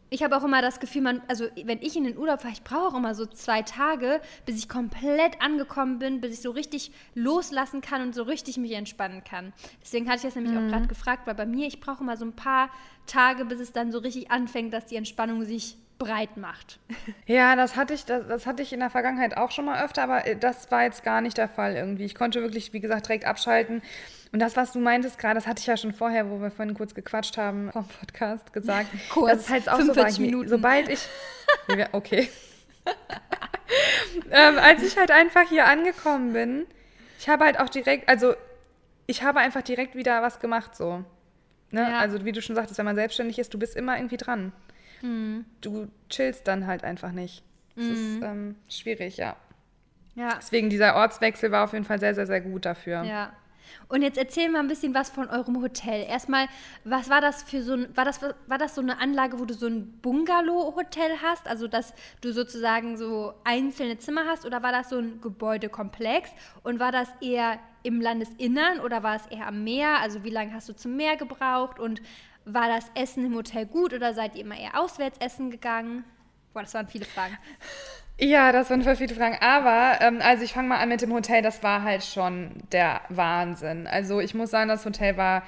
ich 0.10 0.24
habe 0.24 0.36
auch 0.36 0.44
immer 0.44 0.62
das 0.62 0.80
Gefühl, 0.80 1.02
man, 1.02 1.22
also 1.28 1.46
wenn 1.64 1.82
ich 1.82 1.96
in 1.96 2.04
den 2.04 2.18
Urlaub 2.18 2.42
fahre, 2.42 2.54
ich 2.54 2.64
brauche 2.64 2.88
auch 2.88 2.96
immer 2.96 3.14
so 3.14 3.26
zwei 3.26 3.62
Tage, 3.62 4.22
bis 4.46 4.58
ich 4.58 4.70
komplett 4.70 5.42
angekommen 5.42 6.00
bin, 6.00 6.22
bis 6.22 6.34
ich 6.34 6.42
so 6.42 6.52
richtig 6.52 6.92
loslassen 7.14 7.82
kann 7.82 8.02
und 8.02 8.16
so 8.16 8.24
richtig 8.24 8.58
mich 8.58 8.72
entspannen 8.74 9.24
kann. 9.24 9.54
Deswegen 9.82 10.08
hatte 10.08 10.18
ich 10.18 10.24
das 10.24 10.36
nämlich 10.36 10.54
mhm. 10.54 10.66
auch 10.66 10.72
gerade 10.72 10.88
gefragt, 10.88 11.28
weil 11.28 11.36
bei 11.36 11.46
mir, 11.46 11.68
ich 11.68 11.80
brauche 11.80 12.04
immer 12.04 12.18
so 12.18 12.26
ein 12.26 12.34
paar 12.34 12.70
Tage, 13.06 13.46
bis 13.46 13.60
es 13.60 13.72
dann 13.72 13.92
so 13.92 14.00
richtig 14.00 14.32
anfängt, 14.32 14.74
dass 14.74 14.86
die 14.86 14.96
Entspannung 14.96 15.44
sich 15.44 15.78
breit 16.00 16.38
macht. 16.38 16.80
Ja, 17.28 17.56
das 17.56 17.76
hatte 17.76 17.94
ich, 17.94 18.06
das, 18.06 18.28
das, 18.28 18.48
hatte 18.48 18.64
ich 18.64 18.74
in 18.74 18.80
der 18.80 18.90
Vergangenheit 18.90 19.38
auch 19.38 19.52
schon 19.52 19.66
mal 19.66 19.84
öfter, 19.84 20.02
aber 20.02 20.26
äh, 20.26 20.36
das 20.36 20.72
war 20.72 20.84
jetzt 20.84 21.04
gar 21.04 21.22
nicht 21.22 21.38
der 21.38 21.48
Fall 21.48 21.76
irgendwie. 21.76 22.06
Ich 22.06 22.16
konnte 22.16 22.42
wirklich, 22.42 22.74
wie 22.74 22.80
gesagt, 22.80 23.08
direkt 23.08 23.26
abschalten. 23.26 23.84
Und 24.32 24.40
das, 24.40 24.56
was 24.56 24.74
du 24.74 24.80
meintest 24.80 25.18
gerade, 25.18 25.36
das 25.36 25.48
hatte 25.48 25.60
ich 25.60 25.66
ja 25.66 25.76
schon 25.76 25.92
vorher, 25.92 26.30
wo 26.30 26.40
wir 26.40 26.52
vorhin 26.52 26.76
kurz 26.76 26.94
gequatscht 26.94 27.38
haben 27.38 27.72
vom 27.72 27.88
Podcast 27.88 28.54
gesagt. 28.54 28.90
kurz, 29.10 29.32
das 29.32 29.42
ist 29.42 29.50
halt 29.50 29.70
auch 29.70 29.80
so 29.80 30.22
Minuten. 30.22 30.50
Sobald 30.50 30.90
ich. 30.90 31.08
okay. 31.92 32.30
ähm, 34.32 34.58
als 34.60 34.84
ich 34.84 34.98
halt 34.98 35.12
einfach 35.12 35.50
hier 35.50 35.66
angekommen 35.66 36.34
bin, 36.34 36.68
ich 37.18 37.28
habe 37.28 37.46
halt 37.46 37.60
auch 37.60 37.70
direkt, 37.70 38.08
also 38.08 38.36
ich 39.08 39.24
habe 39.24 39.40
einfach 39.40 39.64
direkt 39.64 39.96
wieder 39.96 40.22
was 40.22 40.40
gemacht 40.40 40.76
so. 40.76 41.04
Ne? 41.72 41.82
Ja. 41.82 42.00
Also 42.00 42.24
wie 42.24 42.32
du 42.32 42.42
schon 42.42 42.56
sagtest, 42.56 42.78
wenn 42.78 42.86
man 42.86 42.96
selbstständig 42.96 43.40
ist, 43.40 43.54
du 43.54 43.60
bist 43.60 43.76
immer 43.76 43.98
irgendwie 43.98 44.18
dran. 44.18 44.52
Mhm. 45.02 45.46
Du 45.62 45.88
chillst 46.10 46.48
dann 46.48 46.68
halt 46.68 46.84
einfach 46.84 47.12
nicht. 47.12 47.44
Das 47.76 47.86
mhm. 47.86 47.92
ist 47.92 48.24
ähm, 48.24 48.56
schwierig, 48.70 49.18
ja. 49.18 49.36
Ja. 50.16 50.36
Deswegen 50.38 50.70
dieser 50.70 50.96
Ortswechsel 50.96 51.52
war 51.52 51.64
auf 51.64 51.74
jeden 51.74 51.86
Fall 51.86 52.00
sehr, 52.00 52.14
sehr, 52.14 52.28
sehr 52.28 52.42
gut 52.42 52.66
dafür. 52.66 53.04
Ja. 53.04 53.34
Und 53.88 54.02
jetzt 54.02 54.18
erzähl 54.18 54.50
mal 54.50 54.60
ein 54.60 54.68
bisschen 54.68 54.94
was 54.94 55.10
von 55.10 55.30
eurem 55.30 55.62
Hotel. 55.62 56.06
Erstmal, 56.08 56.48
was 56.84 57.10
war 57.10 57.22
das 57.22 57.44
für 57.44 57.62
so 57.62 57.74
ein, 57.74 57.96
war 57.96 58.06
das, 58.06 58.22
war 58.22 58.58
das 58.58 58.76
so 58.76 58.82
eine 58.82 59.00
Anlage, 59.00 59.40
wo 59.40 59.46
du 59.46 59.54
so 59.54 59.68
ein 59.68 60.00
Bungalow-Hotel 60.02 61.18
hast? 61.22 61.48
Also, 61.48 61.68
dass 61.68 61.94
du 62.22 62.32
sozusagen 62.32 62.98
so 62.98 63.34
einzelne 63.44 63.98
Zimmer 63.98 64.26
hast 64.28 64.46
oder 64.46 64.64
war 64.64 64.72
das 64.72 64.90
so 64.90 64.98
ein 64.98 65.22
Gebäudekomplex? 65.22 66.30
Und 66.64 66.80
war 66.80 66.92
das 66.92 67.10
eher 67.22 67.60
im 67.84 68.02
Landesinnern 68.02 68.80
oder 68.80 69.04
war 69.04 69.16
es 69.16 69.26
eher 69.28 69.48
am 69.48 69.64
Meer? 69.64 70.00
Also, 70.02 70.24
wie 70.24 70.30
lange 70.30 70.54
hast 70.54 70.70
du 70.70 70.76
zum 70.76 70.96
Meer 70.96 71.18
gebraucht? 71.18 71.80
Und 71.80 72.02
war 72.46 72.68
das 72.68 72.92
Essen 72.96 73.26
im 73.26 73.36
Hotel 73.36 73.66
gut 73.66 73.94
oder 73.94 74.14
seid 74.14 74.36
ihr 74.36 74.42
immer 74.42 74.58
eher 74.58 74.80
auswärts 74.80 75.20
essen 75.20 75.52
gegangen? 75.52 76.04
Boah, 76.54 76.62
das 76.62 76.74
waren 76.74 76.88
viele 76.88 77.06
Fragen. 77.06 77.38
Ja, 78.22 78.52
das 78.52 78.70
waren 78.70 78.84
voll 78.84 78.98
viele 78.98 79.16
Fragen. 79.16 79.38
Aber, 79.40 80.00
ähm, 80.02 80.20
also 80.22 80.44
ich 80.44 80.54
fange 80.54 80.68
mal 80.68 80.78
an 80.78 80.90
mit 80.90 81.02
dem 81.02 81.14
Hotel. 81.14 81.42
Das 81.42 81.64
war 81.64 81.84
halt 81.84 82.04
schon 82.04 82.52
der 82.72 83.02
Wahnsinn. 83.10 83.88
Also 83.88 84.20
ich 84.20 84.34
muss 84.34 84.52
sagen, 84.52 84.68
das 84.68 84.86
Hotel 84.86 85.16
war 85.16 85.44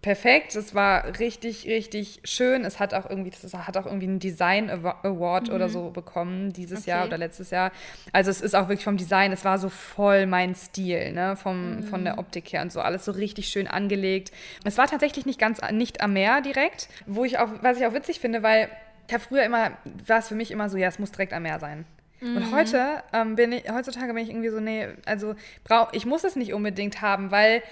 perfekt. 0.00 0.54
Es 0.54 0.74
war 0.74 1.18
richtig, 1.18 1.66
richtig 1.66 2.20
schön. 2.24 2.64
Es 2.64 2.78
hat 2.78 2.94
auch 2.94 3.08
irgendwie, 3.08 3.30
das 3.30 3.52
hat 3.52 3.76
auch 3.76 3.86
irgendwie 3.86 4.06
einen 4.06 4.18
Design 4.20 4.70
Award 4.70 5.48
mhm. 5.48 5.54
oder 5.54 5.68
so 5.68 5.90
bekommen 5.90 6.52
dieses 6.52 6.82
okay. 6.82 6.90
Jahr 6.90 7.06
oder 7.06 7.18
letztes 7.18 7.50
Jahr. 7.50 7.72
Also 8.12 8.30
es 8.30 8.40
ist 8.40 8.54
auch 8.54 8.68
wirklich 8.68 8.84
vom 8.84 8.98
Design, 8.98 9.32
es 9.32 9.46
war 9.46 9.58
so 9.58 9.70
voll 9.70 10.26
mein 10.26 10.54
Stil, 10.54 11.12
ne, 11.12 11.36
vom, 11.36 11.76
mhm. 11.76 11.82
von 11.84 12.04
der 12.04 12.18
Optik 12.18 12.52
her 12.52 12.60
und 12.60 12.70
so 12.70 12.80
alles 12.80 13.06
so 13.06 13.12
richtig 13.12 13.48
schön 13.48 13.66
angelegt. 13.66 14.30
Es 14.64 14.76
war 14.76 14.86
tatsächlich 14.86 15.24
nicht 15.24 15.40
ganz 15.40 15.60
nicht 15.72 16.02
am 16.02 16.12
Meer 16.12 16.42
direkt, 16.42 16.88
wo 17.06 17.24
ich 17.24 17.38
auch, 17.38 17.48
was 17.62 17.78
ich 17.78 17.86
auch 17.86 17.94
witzig 17.94 18.20
finde, 18.20 18.42
weil 18.42 18.68
ich 19.06 19.14
habe 19.14 19.22
früher 19.22 19.44
immer, 19.44 19.72
war 20.06 20.18
es 20.18 20.28
für 20.28 20.34
mich 20.34 20.50
immer 20.50 20.68
so, 20.68 20.76
ja, 20.76 20.88
es 20.88 20.98
muss 20.98 21.12
direkt 21.12 21.32
am 21.32 21.42
Meer 21.42 21.60
sein. 21.60 21.84
Mhm. 22.20 22.36
Und 22.36 22.52
heute 22.52 23.02
ähm, 23.12 23.36
bin 23.36 23.52
ich, 23.52 23.70
heutzutage 23.70 24.12
bin 24.14 24.22
ich 24.22 24.30
irgendwie 24.30 24.48
so, 24.48 24.60
nee, 24.60 24.88
also 25.04 25.34
brauch, 25.64 25.92
ich 25.92 26.06
muss 26.06 26.24
es 26.24 26.36
nicht 26.36 26.54
unbedingt 26.54 27.02
haben, 27.02 27.30
weil 27.30 27.62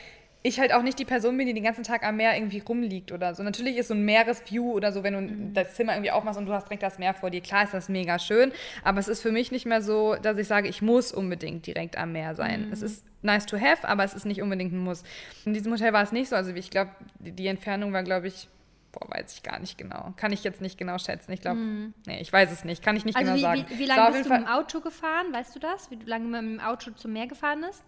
ich 0.44 0.58
halt 0.58 0.74
auch 0.74 0.82
nicht 0.82 0.98
die 0.98 1.04
Person 1.04 1.36
bin, 1.36 1.46
die 1.46 1.54
den 1.54 1.62
ganzen 1.62 1.84
Tag 1.84 2.04
am 2.04 2.16
Meer 2.16 2.36
irgendwie 2.36 2.58
rumliegt 2.58 3.12
oder 3.12 3.34
so. 3.34 3.44
Natürlich 3.44 3.76
ist 3.76 3.88
so 3.88 3.94
ein 3.94 4.04
Meeresview 4.04 4.72
oder 4.72 4.90
so, 4.92 5.04
wenn 5.04 5.14
du 5.14 5.20
mhm. 5.20 5.54
das 5.54 5.74
Zimmer 5.74 5.92
irgendwie 5.92 6.10
aufmachst 6.10 6.38
und 6.38 6.46
du 6.46 6.52
hast 6.52 6.64
direkt 6.64 6.82
das 6.82 6.98
Meer 6.98 7.14
vor 7.14 7.30
dir, 7.30 7.40
klar 7.40 7.64
ist 7.64 7.74
das 7.74 7.88
mega 7.88 8.18
schön, 8.18 8.52
aber 8.82 8.98
es 8.98 9.06
ist 9.06 9.22
für 9.22 9.30
mich 9.30 9.52
nicht 9.52 9.66
mehr 9.66 9.82
so, 9.82 10.16
dass 10.16 10.36
ich 10.38 10.48
sage, 10.48 10.68
ich 10.68 10.82
muss 10.82 11.12
unbedingt 11.12 11.66
direkt 11.66 11.96
am 11.96 12.12
Meer 12.12 12.34
sein. 12.34 12.66
Mhm. 12.66 12.72
Es 12.72 12.82
ist 12.82 13.04
nice 13.22 13.46
to 13.46 13.56
have, 13.58 13.86
aber 13.86 14.02
es 14.02 14.14
ist 14.14 14.26
nicht 14.26 14.42
unbedingt 14.42 14.72
ein 14.72 14.78
Muss. 14.78 15.04
In 15.44 15.54
diesem 15.54 15.72
Hotel 15.72 15.92
war 15.92 16.02
es 16.02 16.10
nicht 16.10 16.28
so, 16.28 16.34
also 16.34 16.52
ich 16.52 16.70
glaube, 16.70 16.90
die 17.20 17.46
Entfernung 17.46 17.92
war, 17.92 18.02
glaube 18.02 18.26
ich, 18.26 18.48
Boah, 18.92 19.08
weiß 19.08 19.34
ich 19.34 19.42
gar 19.42 19.58
nicht 19.58 19.78
genau. 19.78 20.12
Kann 20.16 20.32
ich 20.32 20.44
jetzt 20.44 20.61
nicht 20.61 20.76
genau 20.76 20.99
schätzen. 20.99 21.32
Ich 21.32 21.40
glaube, 21.40 21.61
mm. 21.61 21.94
nee, 22.06 22.20
ich 22.20 22.30
weiß 22.30 22.52
es 22.52 22.64
nicht. 22.64 22.84
Kann 22.84 22.94
ich 22.96 23.06
nicht 23.06 23.16
also 23.16 23.32
genau 23.32 23.38
wie, 23.38 23.40
sagen. 23.40 23.64
Wie, 23.68 23.78
wie 23.78 23.84
lange 23.87 24.12
bist 24.12 24.26
du 24.26 24.32
mit 24.34 24.42
dem 24.42 24.49
Auto 24.49 24.80
gefahren? 24.80 25.32
Weißt 25.32 25.54
du 25.54 25.61
das? 25.61 25.90
Wie 25.90 25.96
lange 26.04 26.26
man 26.26 26.52
mit 26.52 26.61
dem 26.61 26.66
Auto 26.66 26.90
zum 26.90 27.14
Meer 27.14 27.26
gefahren 27.26 27.62
ist? 27.64 27.82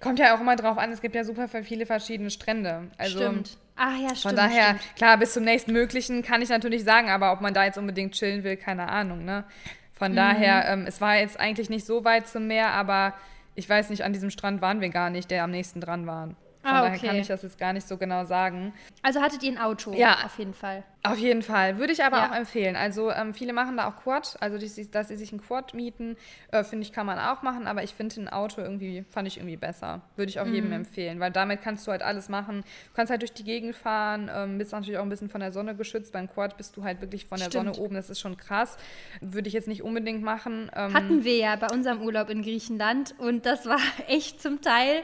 Kommt 0.00 0.18
ja 0.18 0.34
auch 0.36 0.40
immer 0.40 0.56
drauf 0.56 0.78
an, 0.78 0.92
es 0.92 1.00
gibt 1.00 1.14
ja 1.14 1.24
super 1.24 1.48
viele 1.48 1.86
verschiedene 1.86 2.30
Strände. 2.30 2.90
Also, 2.96 3.18
stimmt. 3.18 3.58
Ah 3.76 3.96
ja, 4.00 4.14
stimmt. 4.14 4.20
Von 4.20 4.36
daher, 4.36 4.66
stimmt. 4.66 4.96
klar, 4.96 5.18
bis 5.18 5.32
zum 5.32 5.44
nächsten 5.44 5.72
möglichen 5.72 6.22
kann 6.22 6.42
ich 6.42 6.48
natürlich 6.48 6.84
sagen, 6.84 7.10
aber 7.10 7.32
ob 7.32 7.40
man 7.40 7.54
da 7.54 7.64
jetzt 7.64 7.76
unbedingt 7.76 8.14
chillen 8.14 8.44
will, 8.44 8.56
keine 8.56 8.88
Ahnung, 8.88 9.24
ne? 9.24 9.44
Von 9.92 10.12
mhm. 10.12 10.16
daher, 10.16 10.68
ähm, 10.68 10.84
es 10.86 11.00
war 11.00 11.16
jetzt 11.16 11.38
eigentlich 11.38 11.70
nicht 11.70 11.86
so 11.86 12.04
weit 12.04 12.28
zum 12.28 12.46
Meer, 12.46 12.70
aber 12.70 13.14
ich 13.54 13.68
weiß 13.68 13.90
nicht, 13.90 14.02
an 14.02 14.12
diesem 14.12 14.30
Strand 14.30 14.60
waren 14.60 14.80
wir 14.80 14.88
gar 14.88 15.10
nicht, 15.10 15.30
der 15.30 15.44
am 15.44 15.50
nächsten 15.50 15.80
dran 15.80 16.06
war. 16.06 16.30
Von 16.64 16.72
ah, 16.72 16.80
okay. 16.80 16.92
daher 16.96 17.08
kann 17.10 17.16
ich 17.18 17.26
das 17.26 17.42
jetzt 17.42 17.58
gar 17.58 17.74
nicht 17.74 17.86
so 17.86 17.98
genau 17.98 18.24
sagen. 18.24 18.72
Also 19.02 19.20
hattet 19.20 19.42
ihr 19.42 19.52
ein 19.52 19.58
Auto? 19.58 19.92
Ja. 19.92 20.24
Auf 20.24 20.38
jeden 20.38 20.54
Fall. 20.54 20.82
Auf 21.06 21.18
jeden 21.18 21.42
Fall. 21.42 21.76
Würde 21.76 21.92
ich 21.92 22.02
aber 22.02 22.16
ja. 22.16 22.30
auch 22.30 22.34
empfehlen. 22.34 22.76
Also 22.76 23.10
ähm, 23.10 23.34
viele 23.34 23.52
machen 23.52 23.76
da 23.76 23.88
auch 23.88 23.96
Quad, 24.02 24.38
also 24.40 24.56
die, 24.56 24.90
dass 24.90 25.08
sie 25.08 25.16
sich 25.16 25.32
ein 25.32 25.42
Quad 25.42 25.74
mieten, 25.74 26.16
äh, 26.50 26.64
finde 26.64 26.86
ich, 26.86 26.92
kann 26.92 27.04
man 27.04 27.18
auch 27.18 27.42
machen, 27.42 27.66
aber 27.66 27.82
ich 27.82 27.92
finde 27.92 28.22
ein 28.22 28.28
Auto 28.30 28.62
irgendwie, 28.62 29.04
fand 29.10 29.28
ich 29.28 29.36
irgendwie 29.36 29.58
besser. 29.58 30.00
Würde 30.16 30.30
ich 30.30 30.40
auch 30.40 30.46
mhm. 30.46 30.54
jedem 30.54 30.72
empfehlen, 30.72 31.20
weil 31.20 31.30
damit 31.30 31.60
kannst 31.60 31.86
du 31.86 31.90
halt 31.90 32.00
alles 32.00 32.30
machen. 32.30 32.62
Du 32.62 32.94
kannst 32.94 33.10
halt 33.10 33.20
durch 33.20 33.34
die 33.34 33.44
Gegend 33.44 33.76
fahren, 33.76 34.30
ähm, 34.34 34.56
bist 34.56 34.72
natürlich 34.72 34.96
auch 34.96 35.02
ein 35.02 35.10
bisschen 35.10 35.28
von 35.28 35.42
der 35.42 35.52
Sonne 35.52 35.76
geschützt. 35.76 36.10
Beim 36.10 36.26
Quad 36.26 36.56
bist 36.56 36.74
du 36.78 36.84
halt 36.84 37.02
wirklich 37.02 37.26
von 37.26 37.36
der 37.36 37.46
Stimmt. 37.46 37.74
Sonne 37.74 37.84
oben, 37.84 37.96
das 37.96 38.08
ist 38.08 38.20
schon 38.20 38.38
krass. 38.38 38.78
Würde 39.20 39.48
ich 39.48 39.52
jetzt 39.52 39.68
nicht 39.68 39.82
unbedingt 39.82 40.22
machen. 40.22 40.70
Ähm, 40.74 40.94
Hatten 40.94 41.24
wir 41.24 41.36
ja 41.36 41.56
bei 41.56 41.66
unserem 41.70 42.00
Urlaub 42.00 42.30
in 42.30 42.40
Griechenland 42.40 43.14
und 43.18 43.44
das 43.44 43.66
war 43.66 43.80
echt 44.08 44.40
zum 44.40 44.62
Teil, 44.62 45.02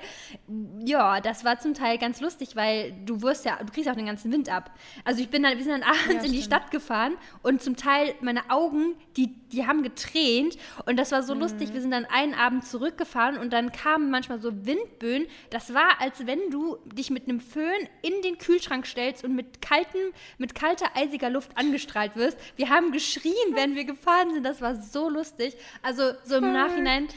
ja, 0.83 1.21
das 1.21 1.45
war 1.45 1.50
zum 1.59 1.75
Teil 1.75 1.99
ganz 1.99 2.21
lustig, 2.21 2.57
weil 2.57 2.93
du 3.05 3.23
wirst 3.23 3.45
ja, 3.45 3.57
du 3.57 3.73
kriegst 3.73 3.89
auch 3.89 3.95
den 3.95 4.07
ganzen 4.07 4.33
Wind 4.33 4.49
ab. 4.49 4.71
Also 5.05 5.21
ich 5.21 5.29
bin 5.29 5.43
dann, 5.43 5.57
wir 5.57 5.65
sind 5.65 5.73
dann 5.73 5.83
abends 5.83 6.23
ja, 6.23 6.23
in 6.23 6.33
die 6.33 6.43
Stadt 6.43 6.71
gefahren 6.71 7.17
und 7.43 7.63
zum 7.63 7.77
Teil 7.77 8.15
meine 8.21 8.51
Augen, 8.51 8.95
die, 9.17 9.35
die 9.53 9.67
haben 9.67 9.83
getränt 9.83 10.57
und 10.87 10.97
das 10.97 11.13
war 11.13 11.23
so 11.23 11.35
mhm. 11.35 11.41
lustig. 11.41 11.73
Wir 11.73 11.81
sind 11.81 11.91
dann 11.91 12.05
einen 12.07 12.35
Abend 12.35 12.65
zurückgefahren 12.65 13.39
und 13.39 13.53
dann 13.53 13.73
kamen 13.73 14.11
manchmal 14.11 14.41
so 14.41 14.67
Windböen. 14.67 15.27
Das 15.51 15.75
war, 15.75 16.01
als 16.01 16.27
wenn 16.27 16.51
du 16.51 16.77
dich 16.95 17.11
mit 17.11 17.29
einem 17.29 17.41
Föhn 17.41 17.89
in 18.03 18.23
den 18.23 18.39
Kühlschrank 18.39 18.87
stellst 18.87 19.25
und 19.25 19.35
mit 19.35 19.63
kaltem, 19.63 20.13
mit 20.39 20.55
kalter, 20.55 20.87
eisiger 20.95 21.31
Luft 21.31 21.57
angestrahlt 21.57 22.17
wirst. 22.17 22.39
Wir 22.57 22.69
haben 22.69 22.93
geschrien, 22.93 23.35
wenn 23.55 23.75
wir 23.75 23.85
gefahren 23.85 24.33
sind. 24.33 24.45
Das 24.45 24.61
war 24.61 24.77
so 24.77 25.09
lustig. 25.09 25.57
Also 25.83 26.13
so 26.25 26.37
im 26.37 26.53
Nachhinein 26.53 27.09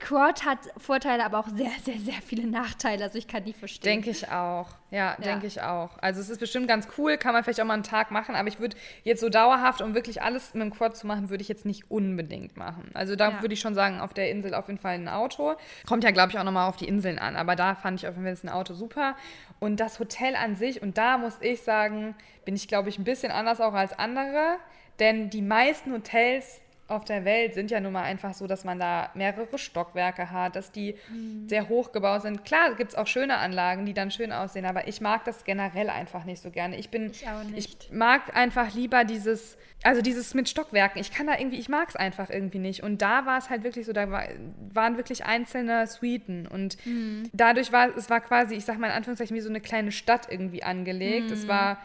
Quad 0.00 0.44
hat 0.44 0.58
Vorteile, 0.76 1.24
aber 1.24 1.38
auch 1.40 1.48
sehr, 1.48 1.70
sehr, 1.82 1.98
sehr 1.98 2.20
viele 2.24 2.46
Nachteile. 2.46 3.04
Also 3.04 3.18
ich 3.18 3.26
kann 3.26 3.44
die 3.44 3.52
verstehen. 3.52 3.90
Denke 3.90 4.10
ich 4.10 4.28
auch. 4.30 4.68
Ja, 4.90 4.98
ja. 4.98 5.16
denke 5.16 5.46
ich 5.46 5.60
auch. 5.60 5.90
Also 6.00 6.20
es 6.20 6.30
ist 6.30 6.38
bestimmt 6.38 6.66
ganz 6.66 6.88
cool, 6.96 7.18
kann 7.18 7.34
man 7.34 7.44
vielleicht 7.44 7.60
auch 7.60 7.66
mal 7.66 7.74
einen 7.74 7.82
Tag 7.82 8.10
machen, 8.10 8.34
aber 8.34 8.48
ich 8.48 8.58
würde 8.58 8.76
jetzt 9.04 9.20
so 9.20 9.28
dauerhaft, 9.28 9.82
um 9.82 9.94
wirklich 9.94 10.22
alles 10.22 10.54
mit 10.54 10.62
dem 10.62 10.70
Quad 10.72 10.96
zu 10.96 11.06
machen, 11.06 11.28
würde 11.28 11.42
ich 11.42 11.48
jetzt 11.48 11.66
nicht 11.66 11.90
unbedingt 11.90 12.56
machen. 12.56 12.90
Also 12.94 13.14
da 13.14 13.30
ja. 13.30 13.42
würde 13.42 13.52
ich 13.52 13.60
schon 13.60 13.74
sagen, 13.74 14.00
auf 14.00 14.14
der 14.14 14.30
Insel 14.30 14.54
auf 14.54 14.68
jeden 14.68 14.80
Fall 14.80 14.94
ein 14.94 15.08
Auto. 15.08 15.56
Kommt 15.86 16.04
ja, 16.04 16.10
glaube 16.10 16.30
ich, 16.30 16.38
auch 16.38 16.44
nochmal 16.44 16.68
auf 16.68 16.76
die 16.76 16.88
Inseln 16.88 17.18
an, 17.18 17.36
aber 17.36 17.56
da 17.56 17.74
fand 17.74 18.00
ich 18.00 18.08
auf 18.08 18.16
jeden 18.16 18.24
Fall 18.36 18.50
ein 18.50 18.54
Auto 18.54 18.74
super. 18.74 19.16
Und 19.58 19.80
das 19.80 19.98
Hotel 19.98 20.36
an 20.36 20.56
sich, 20.56 20.80
und 20.80 20.96
da 20.96 21.18
muss 21.18 21.36
ich 21.40 21.62
sagen, 21.62 22.14
bin 22.44 22.54
ich, 22.54 22.68
glaube 22.68 22.88
ich, 22.88 22.98
ein 22.98 23.04
bisschen 23.04 23.32
anders 23.32 23.60
auch 23.60 23.74
als 23.74 23.98
andere, 23.98 24.56
denn 25.00 25.30
die 25.30 25.42
meisten 25.42 25.92
Hotels 25.92 26.60
auf 26.88 27.04
der 27.04 27.26
Welt 27.26 27.54
sind 27.54 27.70
ja 27.70 27.80
nun 27.80 27.92
mal 27.92 28.02
einfach 28.02 28.32
so, 28.32 28.46
dass 28.46 28.64
man 28.64 28.78
da 28.78 29.10
mehrere 29.14 29.58
Stockwerke 29.58 30.30
hat, 30.30 30.56
dass 30.56 30.72
die 30.72 30.96
mhm. 31.10 31.46
sehr 31.46 31.68
hoch 31.68 31.92
gebaut 31.92 32.22
sind. 32.22 32.46
Klar, 32.46 32.74
gibt 32.76 32.92
es 32.92 32.96
auch 32.96 33.06
schöne 33.06 33.36
Anlagen, 33.36 33.84
die 33.84 33.92
dann 33.92 34.10
schön 34.10 34.32
aussehen, 34.32 34.64
aber 34.64 34.88
ich 34.88 35.02
mag 35.02 35.24
das 35.24 35.44
generell 35.44 35.90
einfach 35.90 36.24
nicht 36.24 36.42
so 36.42 36.50
gerne. 36.50 36.76
Ich 36.76 36.88
bin, 36.88 37.12
ich, 37.54 37.76
ich 37.80 37.92
mag 37.92 38.34
einfach 38.34 38.74
lieber 38.74 39.04
dieses, 39.04 39.58
also 39.82 40.00
dieses 40.00 40.32
mit 40.32 40.48
Stockwerken. 40.48 40.98
Ich 40.98 41.12
kann 41.12 41.26
da 41.26 41.38
irgendwie, 41.38 41.58
ich 41.58 41.68
mag 41.68 41.90
es 41.90 41.96
einfach 41.96 42.30
irgendwie 42.30 42.58
nicht. 42.58 42.82
Und 42.82 43.02
da 43.02 43.26
war 43.26 43.36
es 43.36 43.50
halt 43.50 43.64
wirklich 43.64 43.84
so, 43.84 43.92
da 43.92 44.10
war, 44.10 44.24
waren 44.72 44.96
wirklich 44.96 45.26
einzelne 45.26 45.86
Suiten 45.86 46.46
und 46.46 46.84
mhm. 46.86 47.28
dadurch 47.34 47.70
war 47.70 47.94
es 47.94 48.08
war 48.08 48.22
quasi, 48.22 48.54
ich 48.54 48.64
sag 48.64 48.78
mal 48.78 48.86
in 48.86 48.94
Anführungszeichen, 48.94 49.36
wie 49.36 49.42
so 49.42 49.50
eine 49.50 49.60
kleine 49.60 49.92
Stadt 49.92 50.28
irgendwie 50.30 50.62
angelegt. 50.62 51.26
Mhm. 51.26 51.32
Es 51.34 51.46
war 51.46 51.78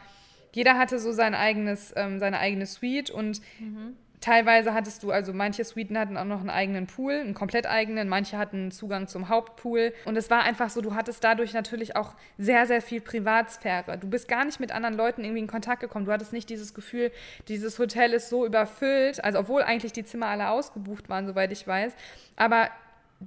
jeder 0.53 0.77
hatte 0.77 0.99
so 0.99 1.11
sein 1.11 1.33
eigenes, 1.33 1.93
ähm, 1.95 2.19
seine 2.19 2.39
eigene 2.39 2.65
Suite 2.67 3.09
und 3.09 3.41
mhm. 3.59 3.97
Teilweise 4.23 4.73
hattest 4.73 5.03
du, 5.03 5.11
also 5.11 5.33
manche 5.33 5.65
Suiten 5.65 5.97
hatten 5.97 6.15
auch 6.15 6.23
noch 6.23 6.39
einen 6.39 6.49
eigenen 6.49 6.87
Pool, 6.87 7.11
einen 7.11 7.33
komplett 7.33 7.65
eigenen, 7.67 8.07
manche 8.07 8.37
hatten 8.37 8.71
Zugang 8.71 9.09
zum 9.09 9.27
Hauptpool. 9.27 9.93
Und 10.05 10.15
es 10.15 10.29
war 10.29 10.43
einfach 10.43 10.69
so, 10.69 10.79
du 10.79 10.95
hattest 10.95 11.25
dadurch 11.25 11.51
natürlich 11.51 11.97
auch 11.97 12.13
sehr, 12.37 12.65
sehr 12.65 12.81
viel 12.81 13.01
Privatsphäre. 13.01 13.97
Du 13.97 14.09
bist 14.09 14.29
gar 14.29 14.45
nicht 14.45 14.61
mit 14.61 14.71
anderen 14.71 14.95
Leuten 14.95 15.25
irgendwie 15.25 15.41
in 15.41 15.47
Kontakt 15.47 15.81
gekommen. 15.81 16.05
Du 16.05 16.13
hattest 16.13 16.31
nicht 16.31 16.49
dieses 16.49 16.73
Gefühl, 16.73 17.11
dieses 17.49 17.77
Hotel 17.79 18.13
ist 18.13 18.29
so 18.29 18.45
überfüllt, 18.45 19.21
also 19.21 19.39
obwohl 19.39 19.61
eigentlich 19.61 19.91
die 19.91 20.05
Zimmer 20.05 20.27
alle 20.27 20.51
ausgebucht 20.51 21.09
waren, 21.09 21.27
soweit 21.27 21.51
ich 21.51 21.67
weiß. 21.67 21.93
Aber 22.37 22.69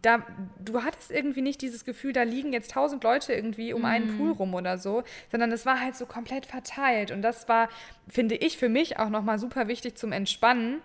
da, 0.03 0.25
du 0.59 0.83
hattest 0.83 1.11
irgendwie 1.11 1.43
nicht 1.43 1.63
dieses 1.63 1.85
Gefühl, 1.85 2.13
da 2.13 2.23
liegen 2.23 2.53
jetzt 2.53 2.73
tausend 2.73 3.05
Leute 3.05 3.33
irgendwie 3.33 3.73
um 3.73 3.85
einen 3.85 4.13
mhm. 4.13 4.19
Pool 4.19 4.33
rum 4.33 4.55
oder 4.55 4.79
so, 4.79 5.03
sondern 5.31 5.53
es 5.53 5.67
war 5.67 5.81
halt 5.81 5.97
so 5.97 6.07
komplett 6.07 6.47
verteilt. 6.47 7.11
Und 7.11 7.23
das 7.23 7.49
war, 7.49 7.69
finde 8.09 8.35
ich, 8.35 8.57
für 8.57 8.69
mich 8.69 8.99
auch 8.99 9.09
nochmal 9.09 9.39
super 9.39 9.69
wichtig 9.69 9.97
zum 9.97 10.13
Entspannen. 10.13 10.81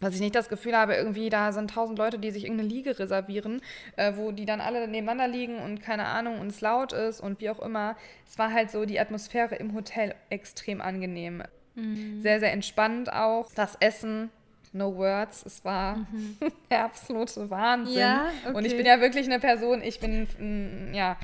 Dass 0.00 0.14
ich 0.14 0.20
nicht 0.20 0.36
das 0.36 0.48
Gefühl 0.48 0.76
habe, 0.76 0.94
irgendwie 0.94 1.28
da 1.28 1.50
sind 1.50 1.70
tausend 1.70 1.98
Leute, 1.98 2.20
die 2.20 2.30
sich 2.30 2.44
irgendeine 2.44 2.68
Liege 2.68 3.00
reservieren, 3.00 3.60
äh, 3.96 4.12
wo 4.14 4.30
die 4.30 4.46
dann 4.46 4.60
alle 4.60 4.86
nebeneinander 4.86 5.26
liegen 5.26 5.58
und 5.58 5.82
keine 5.82 6.04
Ahnung 6.04 6.38
und 6.38 6.46
es 6.46 6.60
laut 6.60 6.92
ist 6.92 7.20
und 7.20 7.40
wie 7.40 7.50
auch 7.50 7.58
immer. 7.58 7.96
Es 8.24 8.38
war 8.38 8.52
halt 8.52 8.70
so 8.70 8.84
die 8.84 9.00
Atmosphäre 9.00 9.56
im 9.56 9.74
Hotel 9.74 10.14
extrem 10.30 10.80
angenehm. 10.80 11.42
Mhm. 11.74 12.22
Sehr, 12.22 12.38
sehr 12.38 12.52
entspannt 12.52 13.12
auch. 13.12 13.50
Das 13.56 13.74
Essen 13.80 14.30
No 14.72 14.94
words. 14.96 15.44
Es 15.46 15.64
war 15.64 15.96
mhm. 15.96 16.36
der 16.70 16.84
absolute 16.84 17.48
Wahnsinn. 17.50 17.98
Ja, 17.98 18.26
okay. 18.44 18.56
Und 18.56 18.64
ich 18.64 18.76
bin 18.76 18.86
ja 18.86 19.00
wirklich 19.00 19.26
eine 19.26 19.40
Person, 19.40 19.82
ich 19.82 20.00
bin, 20.00 20.26
mm, 20.38 20.94
ja, 20.94 21.16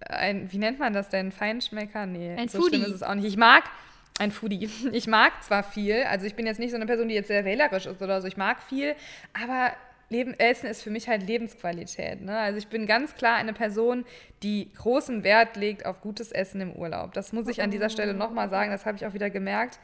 ein, 0.00 0.50
wie 0.52 0.58
nennt 0.58 0.78
man 0.78 0.92
das 0.92 1.08
denn? 1.08 1.32
Feinschmecker? 1.32 2.06
Nee, 2.06 2.34
ein 2.36 2.48
so 2.48 2.60
Foodie. 2.60 2.76
schlimm 2.76 2.86
ist 2.86 2.96
es 2.96 3.02
auch 3.02 3.14
nicht. 3.14 3.26
Ich 3.26 3.36
mag, 3.36 3.64
ein 4.18 4.30
Foodie. 4.30 4.68
Ich 4.92 5.06
mag 5.06 5.42
zwar 5.42 5.62
viel, 5.62 6.04
also 6.04 6.26
ich 6.26 6.34
bin 6.34 6.46
jetzt 6.46 6.58
nicht 6.58 6.70
so 6.70 6.76
eine 6.76 6.86
Person, 6.86 7.08
die 7.08 7.14
jetzt 7.14 7.28
sehr 7.28 7.44
wählerisch 7.44 7.86
ist 7.86 8.00
oder 8.00 8.20
so, 8.20 8.28
ich 8.28 8.36
mag 8.36 8.62
viel, 8.62 8.94
aber 9.32 9.72
Leben, 10.10 10.38
Essen 10.38 10.66
ist 10.66 10.82
für 10.82 10.90
mich 10.90 11.08
halt 11.08 11.26
Lebensqualität. 11.26 12.20
Ne? 12.20 12.38
Also 12.38 12.58
ich 12.58 12.68
bin 12.68 12.86
ganz 12.86 13.14
klar 13.14 13.36
eine 13.36 13.52
Person, 13.52 14.04
die 14.42 14.70
großen 14.76 15.24
Wert 15.24 15.56
legt 15.56 15.86
auf 15.86 16.02
gutes 16.02 16.30
Essen 16.30 16.60
im 16.60 16.72
Urlaub. 16.72 17.14
Das 17.14 17.32
muss 17.32 17.48
ich 17.48 17.62
an 17.62 17.70
dieser 17.70 17.88
Stelle 17.88 18.14
nochmal 18.14 18.48
sagen, 18.48 18.70
das 18.70 18.84
habe 18.84 18.96
ich 18.96 19.06
auch 19.06 19.14
wieder 19.14 19.30
gemerkt 19.30 19.80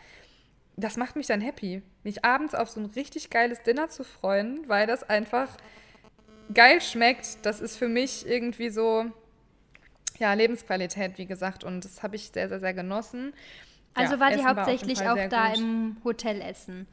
das 0.80 0.96
macht 0.96 1.16
mich 1.16 1.26
dann 1.26 1.40
happy, 1.40 1.82
mich 2.02 2.24
abends 2.24 2.54
auf 2.54 2.70
so 2.70 2.80
ein 2.80 2.86
richtig 2.86 3.30
geiles 3.30 3.62
Dinner 3.62 3.88
zu 3.88 4.04
freuen, 4.04 4.68
weil 4.68 4.86
das 4.86 5.08
einfach 5.08 5.48
geil 6.54 6.80
schmeckt. 6.80 7.38
Das 7.42 7.60
ist 7.60 7.76
für 7.76 7.88
mich 7.88 8.26
irgendwie 8.26 8.70
so, 8.70 9.06
ja, 10.18 10.32
Lebensqualität, 10.32 11.18
wie 11.18 11.26
gesagt. 11.26 11.64
Und 11.64 11.84
das 11.84 12.02
habe 12.02 12.16
ich 12.16 12.30
sehr, 12.30 12.48
sehr, 12.48 12.60
sehr 12.60 12.74
genossen. 12.74 13.32
Also 13.94 14.14
ja, 14.14 14.20
war 14.20 14.30
die 14.30 14.44
hauptsächlich 14.44 15.00
auch 15.02 15.28
da 15.28 15.48
gut. 15.48 15.58
im 15.58 15.96
Hotel 16.04 16.40
essen. 16.40 16.86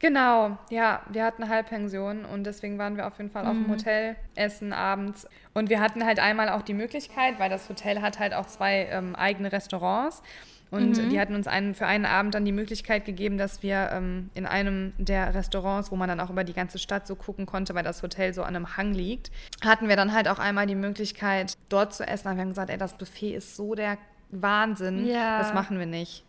Genau, 0.00 0.56
ja, 0.70 1.02
wir 1.10 1.24
hatten 1.24 1.48
Halbpension 1.50 2.24
und 2.24 2.44
deswegen 2.44 2.78
waren 2.78 2.96
wir 2.96 3.06
auf 3.06 3.18
jeden 3.18 3.30
Fall 3.30 3.44
mhm. 3.44 3.48
auch 3.48 3.54
im 3.54 3.70
Hotel 3.70 4.16
essen 4.34 4.72
abends. 4.72 5.28
Und 5.52 5.68
wir 5.68 5.80
hatten 5.80 6.04
halt 6.06 6.18
einmal 6.18 6.48
auch 6.48 6.62
die 6.62 6.72
Möglichkeit, 6.72 7.38
weil 7.38 7.50
das 7.50 7.68
Hotel 7.68 8.00
hat 8.00 8.18
halt 8.18 8.32
auch 8.32 8.46
zwei 8.46 8.88
ähm, 8.90 9.14
eigene 9.14 9.52
Restaurants. 9.52 10.22
Und 10.70 10.98
mhm. 10.98 11.10
die 11.10 11.20
hatten 11.20 11.34
uns 11.34 11.48
einen, 11.48 11.74
für 11.74 11.86
einen 11.86 12.06
Abend 12.06 12.34
dann 12.34 12.44
die 12.44 12.52
Möglichkeit 12.52 13.04
gegeben, 13.04 13.38
dass 13.38 13.62
wir 13.62 13.90
ähm, 13.92 14.30
in 14.34 14.46
einem 14.46 14.92
der 14.98 15.34
Restaurants, 15.34 15.90
wo 15.90 15.96
man 15.96 16.08
dann 16.08 16.20
auch 16.20 16.30
über 16.30 16.44
die 16.44 16.52
ganze 16.52 16.78
Stadt 16.78 17.06
so 17.06 17.16
gucken 17.16 17.46
konnte, 17.46 17.74
weil 17.74 17.82
das 17.82 18.02
Hotel 18.02 18.32
so 18.32 18.42
an 18.42 18.54
einem 18.54 18.76
Hang 18.76 18.94
liegt, 18.94 19.32
hatten 19.64 19.88
wir 19.88 19.96
dann 19.96 20.12
halt 20.12 20.28
auch 20.28 20.38
einmal 20.38 20.66
die 20.66 20.76
Möglichkeit, 20.76 21.54
dort 21.68 21.92
zu 21.92 22.06
essen. 22.06 22.28
Aber 22.28 22.36
wir 22.36 22.42
haben 22.42 22.50
gesagt, 22.50 22.70
ey, 22.70 22.78
das 22.78 22.96
Buffet 22.96 23.34
ist 23.34 23.56
so 23.56 23.74
der 23.74 23.98
Wahnsinn, 24.30 25.06
ja. 25.06 25.38
das 25.38 25.52
machen 25.54 25.78
wir 25.78 25.86
nicht. 25.86 26.24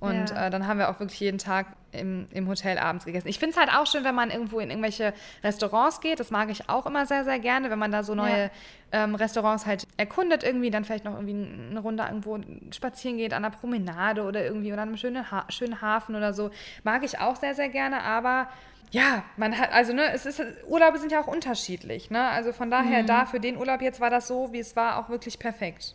Und 0.00 0.30
ja. 0.30 0.46
äh, 0.46 0.50
dann 0.50 0.66
haben 0.66 0.78
wir 0.78 0.90
auch 0.90 1.00
wirklich 1.00 1.18
jeden 1.18 1.38
Tag 1.38 1.66
im, 1.90 2.28
im 2.30 2.46
Hotel 2.48 2.78
abends 2.78 3.04
gegessen. 3.04 3.28
Ich 3.28 3.38
finde 3.38 3.52
es 3.52 3.56
halt 3.58 3.74
auch 3.74 3.86
schön, 3.86 4.04
wenn 4.04 4.14
man 4.14 4.30
irgendwo 4.30 4.60
in 4.60 4.70
irgendwelche 4.70 5.12
Restaurants 5.42 6.00
geht. 6.00 6.20
Das 6.20 6.30
mag 6.30 6.50
ich 6.50 6.68
auch 6.68 6.86
immer 6.86 7.06
sehr, 7.06 7.24
sehr 7.24 7.38
gerne, 7.38 7.70
wenn 7.70 7.78
man 7.78 7.90
da 7.90 8.02
so 8.02 8.14
neue 8.14 8.44
ja. 8.44 8.50
ähm, 8.92 9.14
Restaurants 9.14 9.66
halt 9.66 9.86
erkundet, 9.96 10.44
irgendwie 10.44 10.70
dann 10.70 10.84
vielleicht 10.84 11.04
noch 11.04 11.14
irgendwie 11.14 11.48
eine 11.70 11.80
Runde 11.80 12.04
irgendwo 12.04 12.38
spazieren 12.72 13.16
geht, 13.16 13.32
an 13.32 13.42
der 13.42 13.50
Promenade 13.50 14.22
oder 14.22 14.44
irgendwie 14.44 14.72
oder 14.72 14.82
an 14.82 14.88
einem 14.88 14.96
schönen, 14.98 15.30
ha 15.30 15.46
schönen 15.48 15.80
Hafen 15.80 16.14
oder 16.14 16.32
so. 16.32 16.50
Mag 16.84 17.02
ich 17.02 17.18
auch 17.18 17.36
sehr, 17.36 17.54
sehr 17.54 17.68
gerne, 17.68 18.02
aber 18.02 18.48
ja, 18.90 19.24
man 19.36 19.58
hat, 19.58 19.72
also 19.72 19.92
ne, 19.92 20.12
es 20.12 20.24
ist, 20.24 20.42
Urlaube 20.66 20.98
sind 20.98 21.12
ja 21.12 21.20
auch 21.20 21.26
unterschiedlich, 21.26 22.10
ne? 22.10 22.28
Also 22.28 22.52
von 22.52 22.70
daher, 22.70 23.02
mhm. 23.02 23.06
da 23.06 23.26
für 23.26 23.40
den 23.40 23.56
Urlaub 23.56 23.82
jetzt 23.82 24.00
war 24.00 24.10
das 24.10 24.28
so, 24.28 24.52
wie 24.52 24.60
es 24.60 24.76
war, 24.76 24.98
auch 24.98 25.10
wirklich 25.10 25.38
perfekt. 25.38 25.94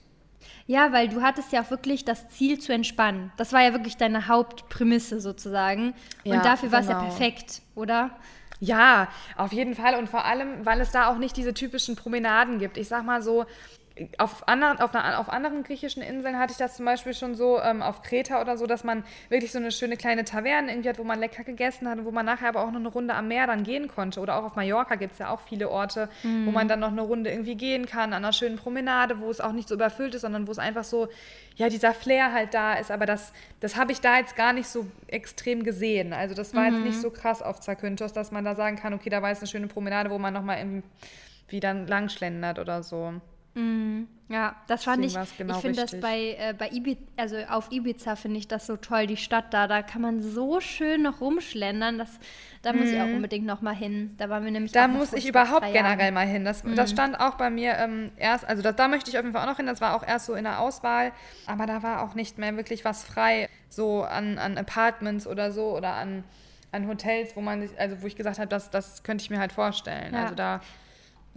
Ja, 0.68 0.92
weil 0.92 1.10
du 1.10 1.22
hattest 1.22 1.52
ja 1.52 1.62
auch 1.62 1.70
wirklich 1.70 2.06
das 2.06 2.30
Ziel 2.30 2.60
zu 2.60 2.74
entspannen. 2.74 3.32
Das 3.38 3.54
war 3.54 3.62
ja 3.62 3.74
wirklich 3.74 3.98
deine 3.98 4.28
Hauptprämisse 4.28 5.20
sozusagen. 5.20 5.94
Ja, 6.24 6.36
und 6.36 6.46
dafür 6.46 6.72
war 6.72 6.80
es 6.80 6.88
ja 6.88 7.00
genau. 7.00 7.10
perfekt, 7.10 7.62
oder? 7.76 8.12
Ja, 8.60 9.10
auf 9.36 9.52
jeden 9.52 9.76
Fall. 9.76 9.96
Und 9.96 10.08
vor 10.10 10.24
allem, 10.24 10.66
weil 10.66 10.80
es 10.80 10.92
da 10.92 11.08
auch 11.08 11.18
nicht 11.18 11.36
diese 11.36 11.54
typischen 11.54 11.96
Promenaden 11.96 12.60
gibt. 12.60 12.78
Ich 12.78 12.88
sag 12.88 13.04
mal 13.04 13.22
so, 13.22 13.46
auf 14.18 14.48
anderen, 14.48 14.80
auf, 14.80 14.96
einer, 14.96 15.20
auf 15.20 15.30
anderen 15.30 15.64
griechischen 15.64 16.02
Inseln 16.02 16.40
hatte 16.40 16.52
ich 16.52 16.58
das 16.58 16.76
zum 16.76 16.86
Beispiel 16.86 17.14
schon 17.14 17.36
so, 17.36 17.62
ähm, 17.62 17.84
auf 17.84 18.02
Kreta 18.02 18.42
oder 18.42 18.58
so, 18.58 18.66
dass 18.66 18.84
man 18.84 19.04
wirklich 19.30 19.52
so 19.52 19.60
eine 19.60 19.72
schöne 19.72 19.98
kleine 19.98 20.24
Taverne 20.24 20.72
irgendwie 20.72 20.90
hat, 20.90 20.98
wo 20.98 21.04
man 21.04 21.20
lecker 21.20 21.44
gegessen 21.44 21.88
hat 21.88 22.00
und 22.00 22.06
wo 22.06 22.12
man 22.12 22.26
nachher 22.26 22.50
aber 22.50 22.62
auch 22.62 22.72
noch 22.72 22.80
eine 22.80 22.88
Runde 22.88 23.14
am 23.14 23.28
Meer 23.28 23.46
dann 23.46 23.64
gehen 23.64 23.88
konnte. 23.88 24.20
Oder 24.20 24.38
auch 24.38 24.46
auf 24.46 24.56
Mallorca 24.56 24.96
gibt 24.96 25.14
es 25.14 25.20
ja 25.20 25.30
auch 25.30 25.42
viele 25.42 25.70
Orte, 25.70 26.10
mhm. 26.24 26.48
wo 26.48 26.52
man 26.52 26.68
dann 26.68 26.80
noch 26.80 26.92
eine 26.92 27.02
Runde 27.02 27.30
irgendwie 27.30 27.56
gehen 27.56 27.86
kann, 27.86 28.14
an 28.14 28.24
einer 28.24 28.34
schönen 28.34 28.58
Promenade, 28.58 29.20
wo 29.20 29.30
es 29.30 29.40
auch 29.40 29.52
nicht 29.52 29.68
so 29.68 29.76
überfüllt 29.76 30.16
ist, 30.16 30.22
sondern 30.22 30.48
wo 30.48 30.52
es 30.52 30.60
einfach 30.60 30.84
so, 30.84 31.08
ja, 31.56 31.70
dieser 31.70 31.94
Flair 31.94 32.34
halt 32.34 32.56
da 32.56 32.74
ist. 32.74 32.90
Aber 32.90 33.06
das, 33.06 33.32
das 33.60 33.76
habe 33.76 33.92
ich 33.92 34.02
da 34.02 34.18
jetzt 34.18 34.36
gar 34.36 34.54
nicht 34.54 34.68
so 34.68 34.88
extrem 35.06 35.64
gesehen. 35.64 36.14
Also 36.14 36.34
das 36.34 36.56
war 36.56 36.64
mhm. 36.64 36.78
jetzt 36.78 36.86
nicht 36.86 37.02
so 37.02 37.12
krass 37.12 37.44
auf 37.44 37.60
Zakynthos, 37.60 38.12
dass 38.12 38.32
man 38.32 38.44
da 38.44 38.56
sagen 38.56 38.76
kann, 38.76 38.96
okay, 38.96 39.12
da 39.12 39.22
war 39.22 39.30
jetzt 39.30 39.42
eine 39.42 39.48
schöne 39.48 39.68
Promenade, 39.68 40.10
wo 40.10 40.18
man 40.18 40.34
nochmal 40.34 40.82
wieder 41.48 41.74
langschlendert 41.76 42.58
oder 42.58 42.82
so. 42.82 43.22
Mhm. 43.56 44.08
Ja, 44.30 44.56
das 44.68 44.84
fand 44.84 45.06
ich. 45.06 45.14
Genau 45.38 45.56
ich 45.56 45.62
finde 45.62 45.82
das 45.82 46.00
bei, 46.00 46.36
äh, 46.40 46.56
bei 46.58 46.70
Ibiza, 46.70 47.02
also 47.18 47.38
auf 47.50 47.72
Ibiza 47.72 48.16
finde 48.16 48.40
ich 48.40 48.48
das 48.48 48.66
so 48.66 48.78
toll, 48.78 49.06
die 49.06 49.18
Stadt 49.18 49.54
da. 49.54 49.68
Da 49.68 49.84
kann 49.84 50.02
man 50.02 50.22
so 50.22 50.60
schön 50.60 51.04
noch 51.04 51.22
rumschlendern. 51.22 52.00
Das, 52.00 52.10
da 52.64 52.74
muss 52.74 52.88
ich 52.88 53.00
auch 53.00 53.06
mhm. 53.06 53.18
unbedingt 53.18 53.46
noch 53.46 53.62
mal 53.62 53.76
hin. 53.76 54.16
Da 54.18 54.30
waren 54.30 54.44
wir 54.44 54.52
nämlich. 54.52 54.72
Da 54.72 54.88
muss 54.88 55.14
ich 55.14 55.28
überhaupt 55.28 55.72
generell 55.72 56.12
mal 56.12 56.26
hin. 56.26 56.46
Das, 56.46 56.64
mhm. 56.64 56.76
das 56.76 56.90
stand 56.90 57.20
auch 57.20 57.36
bei 57.36 57.52
mir 57.52 57.76
ähm, 57.78 58.12
erst, 58.18 58.46
also 58.46 58.64
das, 58.64 58.76
da 58.76 58.88
möchte 58.88 59.12
ich 59.12 59.18
auf 59.18 59.24
jeden 59.24 59.36
Fall 59.36 59.44
auch 59.44 59.52
noch 59.52 59.58
hin. 59.58 59.68
Das 59.68 59.82
war 59.82 59.96
auch 59.96 60.08
erst 60.08 60.26
so 60.26 60.34
in 60.34 60.46
der 60.46 60.62
Auswahl, 60.62 61.12
aber 61.46 61.68
da 61.68 61.84
war 61.84 62.02
auch 62.02 62.16
nicht 62.16 62.40
mehr 62.40 62.56
wirklich 62.58 62.86
was 62.86 63.04
frei, 63.04 63.50
so 63.70 64.04
an, 64.04 64.40
an 64.40 64.58
Apartments 64.58 65.28
oder 65.28 65.52
so 65.52 65.78
oder 65.78 65.94
an, 65.94 66.24
an 66.72 66.88
Hotels, 66.88 67.36
wo 67.36 67.42
man 67.42 67.68
sich, 67.68 67.80
also 67.80 68.02
wo 68.02 68.08
ich 68.08 68.16
gesagt 68.16 68.40
habe, 68.40 68.48
das, 68.48 68.72
das 68.72 69.04
könnte 69.04 69.22
ich 69.22 69.30
mir 69.30 69.40
halt 69.40 69.52
vorstellen. 69.52 70.14
Ja. 70.14 70.24
Also 70.24 70.36
da, 70.36 70.62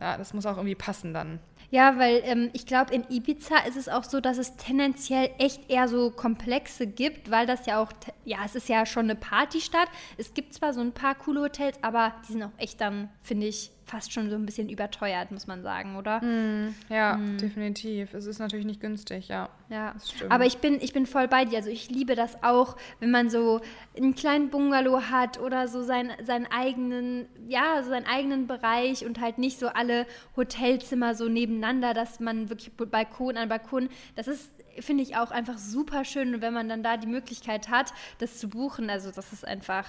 ja, 0.01 0.17
das 0.17 0.33
muss 0.33 0.47
auch 0.47 0.57
irgendwie 0.57 0.75
passen 0.75 1.13
dann. 1.13 1.41
Ja, 1.71 1.99
weil 1.99 2.23
ähm, 2.25 2.51
ich 2.53 2.67
glaube, 2.67 2.95
in 2.95 3.05
Ibiza 3.11 3.59
ist 3.67 3.77
es 3.77 3.89
auch 3.89 4.05
so, 4.05 4.21
dass 4.21 4.39
es 4.39 4.57
tendenziell 4.57 5.31
echt 5.39 5.69
eher 5.71 5.89
so 5.89 6.11
Komplexe 6.11 6.87
gibt, 6.87 7.31
weil 7.31 7.47
das 7.47 7.67
ja 7.67 7.83
auch, 7.83 7.93
ja, 8.25 8.39
es 8.45 8.55
ist 8.55 8.69
ja 8.69 8.87
schon 8.87 9.05
eine 9.05 9.17
Partystadt. 9.17 9.89
Es 10.17 10.35
gibt 10.35 10.55
zwar 10.55 10.73
so 10.73 10.81
ein 10.81 10.93
paar 10.93 11.15
coole 11.15 11.41
Hotels, 11.41 11.79
aber 11.83 12.15
die 12.27 12.33
sind 12.33 12.43
auch 12.45 12.59
echt 12.59 12.81
dann, 12.81 13.09
finde 13.23 13.47
ich, 13.47 13.73
fast 13.87 14.13
schon 14.13 14.29
so 14.29 14.37
ein 14.37 14.45
bisschen 14.45 14.69
überteuert, 14.69 15.31
muss 15.31 15.47
man 15.47 15.63
sagen, 15.63 15.97
oder? 15.97 16.21
Mm, 16.21 16.75
ja, 16.89 17.17
mm. 17.17 17.39
definitiv. 17.39 18.15
Es 18.15 18.27
ist 18.27 18.41
natürlich 18.41 18.67
nicht 18.67 18.81
günstig, 18.81 19.29
ja. 19.29 19.49
Ja, 19.69 19.95
aber 20.29 20.45
ich 20.45 20.59
bin, 20.59 20.81
ich 20.81 20.93
bin 20.93 21.07
voll 21.07 21.29
bei 21.29 21.45
dir. 21.45 21.59
Also 21.59 21.71
ich 21.71 21.89
liebe 21.89 22.17
das 22.17 22.43
auch, 22.43 22.77
wenn 22.99 23.13
man 23.13 23.31
so 23.31 23.61
einen 23.97 24.15
kleinen 24.15 24.51
Bungalow 24.51 25.03
hat 25.11 25.41
oder 25.41 25.69
so 25.69 25.83
sein, 25.83 26.11
seinen 26.25 26.47
eigenen, 26.47 27.27
ja, 27.49 27.83
so 27.83 27.91
seinen 27.91 28.07
eigenen 28.07 28.49
Bereich 28.49 29.07
und 29.07 29.21
halt 29.21 29.39
nicht 29.39 29.59
so 29.59 29.69
alle 29.69 30.07
Hotelzimmer 30.37 31.15
so 31.15 31.29
nebeneinander, 31.29 31.95
dass 31.95 32.19
man 32.19 32.49
wirklich 32.49 32.73
Balkon 32.73 33.37
an 33.37 33.49
Balkon, 33.49 33.89
das 34.17 34.29
ist 34.29 34.51
finde 34.79 35.03
ich 35.03 35.17
auch 35.17 35.31
einfach 35.31 35.57
super 35.57 36.05
schön, 36.05 36.43
wenn 36.43 36.53
man 36.53 36.69
dann 36.69 36.83
da 36.83 36.99
die 36.99 37.07
Möglichkeit 37.07 37.71
hat, 37.71 37.95
das 38.19 38.39
zu 38.39 38.49
buchen. 38.49 38.91
Also 38.91 39.11
das 39.11 39.33
ist 39.33 39.47
einfach, 39.47 39.87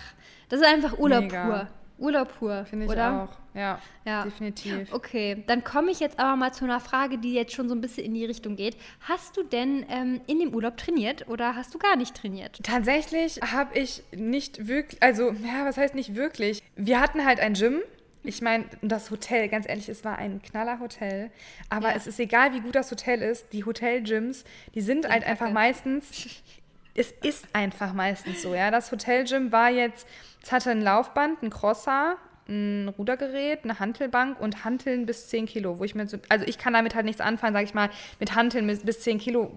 das 0.47 0.61
ist 0.61 0.65
einfach 0.65 0.97
Urlaub 0.97 1.23
Mega. 1.23 1.45
pur. 1.45 1.67
Urlaub 1.97 2.37
pur, 2.37 2.65
Finde 2.65 2.85
ich 2.85 2.91
oder? 2.91 3.23
auch. 3.23 3.57
Ja, 3.57 3.81
ja, 4.05 4.23
definitiv. 4.23 4.93
Okay, 4.93 5.43
dann 5.47 5.63
komme 5.63 5.91
ich 5.91 5.99
jetzt 5.99 6.19
aber 6.19 6.35
mal 6.35 6.53
zu 6.53 6.65
einer 6.65 6.79
Frage, 6.79 7.17
die 7.17 7.33
jetzt 7.33 7.53
schon 7.53 7.69
so 7.69 7.75
ein 7.75 7.81
bisschen 7.81 8.05
in 8.05 8.13
die 8.13 8.25
Richtung 8.25 8.55
geht. 8.55 8.77
Hast 9.01 9.35
du 9.35 9.43
denn 9.43 9.85
ähm, 9.89 10.21
in 10.27 10.39
dem 10.39 10.53
Urlaub 10.53 10.77
trainiert 10.77 11.27
oder 11.27 11.55
hast 11.55 11.73
du 11.73 11.79
gar 11.79 11.95
nicht 11.95 12.15
trainiert? 12.15 12.59
Tatsächlich 12.61 13.39
habe 13.41 13.77
ich 13.77 14.03
nicht 14.15 14.67
wirklich, 14.67 15.01
also, 15.01 15.31
ja, 15.31 15.65
was 15.65 15.77
heißt 15.77 15.95
nicht 15.95 16.15
wirklich? 16.15 16.61
Wir 16.75 17.01
hatten 17.01 17.25
halt 17.25 17.39
ein 17.39 17.53
Gym. 17.53 17.79
Ich 18.23 18.41
meine, 18.41 18.65
das 18.81 19.09
Hotel, 19.09 19.47
ganz 19.47 19.67
ehrlich, 19.67 19.89
es 19.89 20.03
war 20.03 20.17
ein 20.17 20.41
knaller 20.41 20.79
Hotel. 20.79 21.31
Aber 21.69 21.89
ja. 21.89 21.95
es 21.95 22.07
ist 22.07 22.19
egal, 22.19 22.53
wie 22.53 22.59
gut 22.59 22.75
das 22.75 22.91
Hotel 22.91 23.21
ist. 23.21 23.53
Die 23.53 23.63
Hotelgyms, 23.63 24.43
die 24.75 24.81
sind 24.81 25.07
halt 25.09 25.25
einfach 25.25 25.49
meistens 25.49 26.27
es 26.97 27.11
ist 27.11 27.45
einfach 27.53 27.93
meistens 27.93 28.41
so, 28.41 28.53
ja. 28.53 28.71
Das 28.71 28.91
Hotelgym 28.91 29.51
war 29.51 29.69
jetzt, 29.69 30.07
es 30.43 30.51
hatte 30.51 30.71
ein 30.71 30.81
Laufband, 30.81 31.41
ein 31.43 31.49
Crosser, 31.49 32.17
ein 32.49 32.87
Rudergerät, 32.97 33.63
eine 33.63 33.79
Hantelbank 33.79 34.39
und 34.39 34.65
Hanteln 34.65 35.05
bis 35.05 35.27
10 35.27 35.45
Kilo, 35.45 35.79
wo 35.79 35.83
ich 35.83 35.95
mir 35.95 36.07
so, 36.07 36.17
also 36.27 36.45
ich 36.45 36.57
kann 36.57 36.73
damit 36.73 36.95
halt 36.95 37.05
nichts 37.05 37.21
anfangen, 37.21 37.53
sage 37.53 37.65
ich 37.65 37.73
mal, 37.73 37.89
mit 38.19 38.35
Hanteln 38.35 38.65
bis, 38.67 38.83
bis 38.83 39.01
10 39.01 39.19
Kilo 39.19 39.51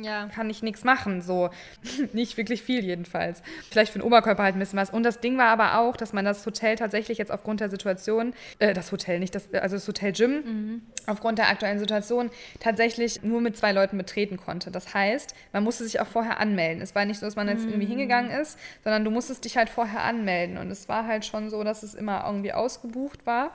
ja. 0.00 0.26
kann 0.34 0.48
ich 0.50 0.62
nichts 0.62 0.84
machen. 0.84 1.22
So, 1.22 1.50
nicht 2.12 2.36
wirklich 2.36 2.62
viel 2.62 2.84
jedenfalls. 2.84 3.42
Vielleicht 3.70 3.92
für 3.92 3.98
den 3.98 4.04
Oberkörper 4.04 4.42
halt 4.42 4.56
ein 4.56 4.58
bisschen 4.58 4.78
was. 4.78 4.90
Und 4.90 5.02
das 5.02 5.20
Ding 5.20 5.38
war 5.38 5.48
aber 5.48 5.78
auch, 5.78 5.96
dass 5.96 6.12
man 6.12 6.24
das 6.24 6.44
Hotel 6.46 6.76
tatsächlich 6.76 7.18
jetzt 7.18 7.30
aufgrund 7.30 7.60
der 7.60 7.70
Situation, 7.70 8.34
äh, 8.58 8.72
das 8.72 8.92
Hotel 8.92 9.18
nicht, 9.18 9.34
das, 9.34 9.52
also 9.54 9.76
das 9.76 9.86
Hotel 9.86 10.12
Gym, 10.12 10.30
mhm. 10.32 10.82
aufgrund 11.06 11.38
der 11.38 11.48
aktuellen 11.48 11.78
Situation 11.78 12.30
tatsächlich 12.60 13.22
nur 13.22 13.40
mit 13.40 13.56
zwei 13.56 13.72
Leuten 13.72 13.98
betreten 13.98 14.36
konnte. 14.36 14.70
Das 14.70 14.94
heißt, 14.94 15.34
man 15.52 15.64
musste 15.64 15.84
sich 15.84 16.00
auch 16.00 16.06
vorher 16.06 16.40
anmelden. 16.40 16.82
Es 16.82 16.94
war 16.94 17.04
nicht 17.04 17.20
so, 17.20 17.26
dass 17.26 17.36
man 17.36 17.48
jetzt 17.48 17.64
mhm. 17.64 17.72
irgendwie 17.72 17.88
hingegangen 17.88 18.30
ist, 18.30 18.58
sondern 18.84 19.04
du 19.04 19.10
musstest 19.10 19.44
dich 19.44 19.56
halt 19.56 19.68
vorher 19.68 20.02
anmelden. 20.02 20.58
Und 20.58 20.70
es 20.70 20.88
war 20.88 21.06
halt 21.06 21.24
schon 21.24 21.50
so, 21.50 21.64
dass 21.64 21.82
es 21.82 21.94
immer 21.94 22.24
irgendwie 22.26 22.52
ausgebucht 22.52 23.26
war. 23.26 23.50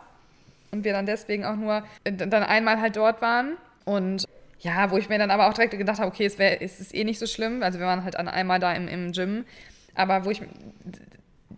Und 0.72 0.84
wir 0.84 0.92
dann 0.92 1.06
deswegen 1.06 1.46
auch 1.46 1.56
nur 1.56 1.84
äh, 2.04 2.12
dann 2.12 2.44
einmal 2.44 2.82
halt 2.82 2.98
dort 2.98 3.22
waren. 3.22 3.58
Und 3.86 4.28
ja, 4.60 4.90
wo 4.92 4.98
ich 4.98 5.10
mir 5.10 5.20
dann 5.20 5.32
aber 5.32 5.48
auch 5.48 5.54
direkt 5.54 5.78
gedacht 5.78 6.00
habe, 6.00 6.10
okay, 6.10 6.26
es, 6.26 6.40
wär, 6.40 6.62
es 6.62 6.80
ist 6.80 6.96
eh 6.96 7.04
nicht 7.04 7.20
so 7.20 7.28
schlimm. 7.28 7.62
Also 7.62 7.80
wir 7.80 7.86
waren 7.86 8.04
halt 8.04 8.16
an 8.16 8.28
einmal 8.28 8.60
da 8.60 8.74
im, 8.74 8.88
im 8.88 9.12
Gym. 9.12 9.46
Aber 9.94 10.26
wo 10.26 10.32
ich, 10.32 10.42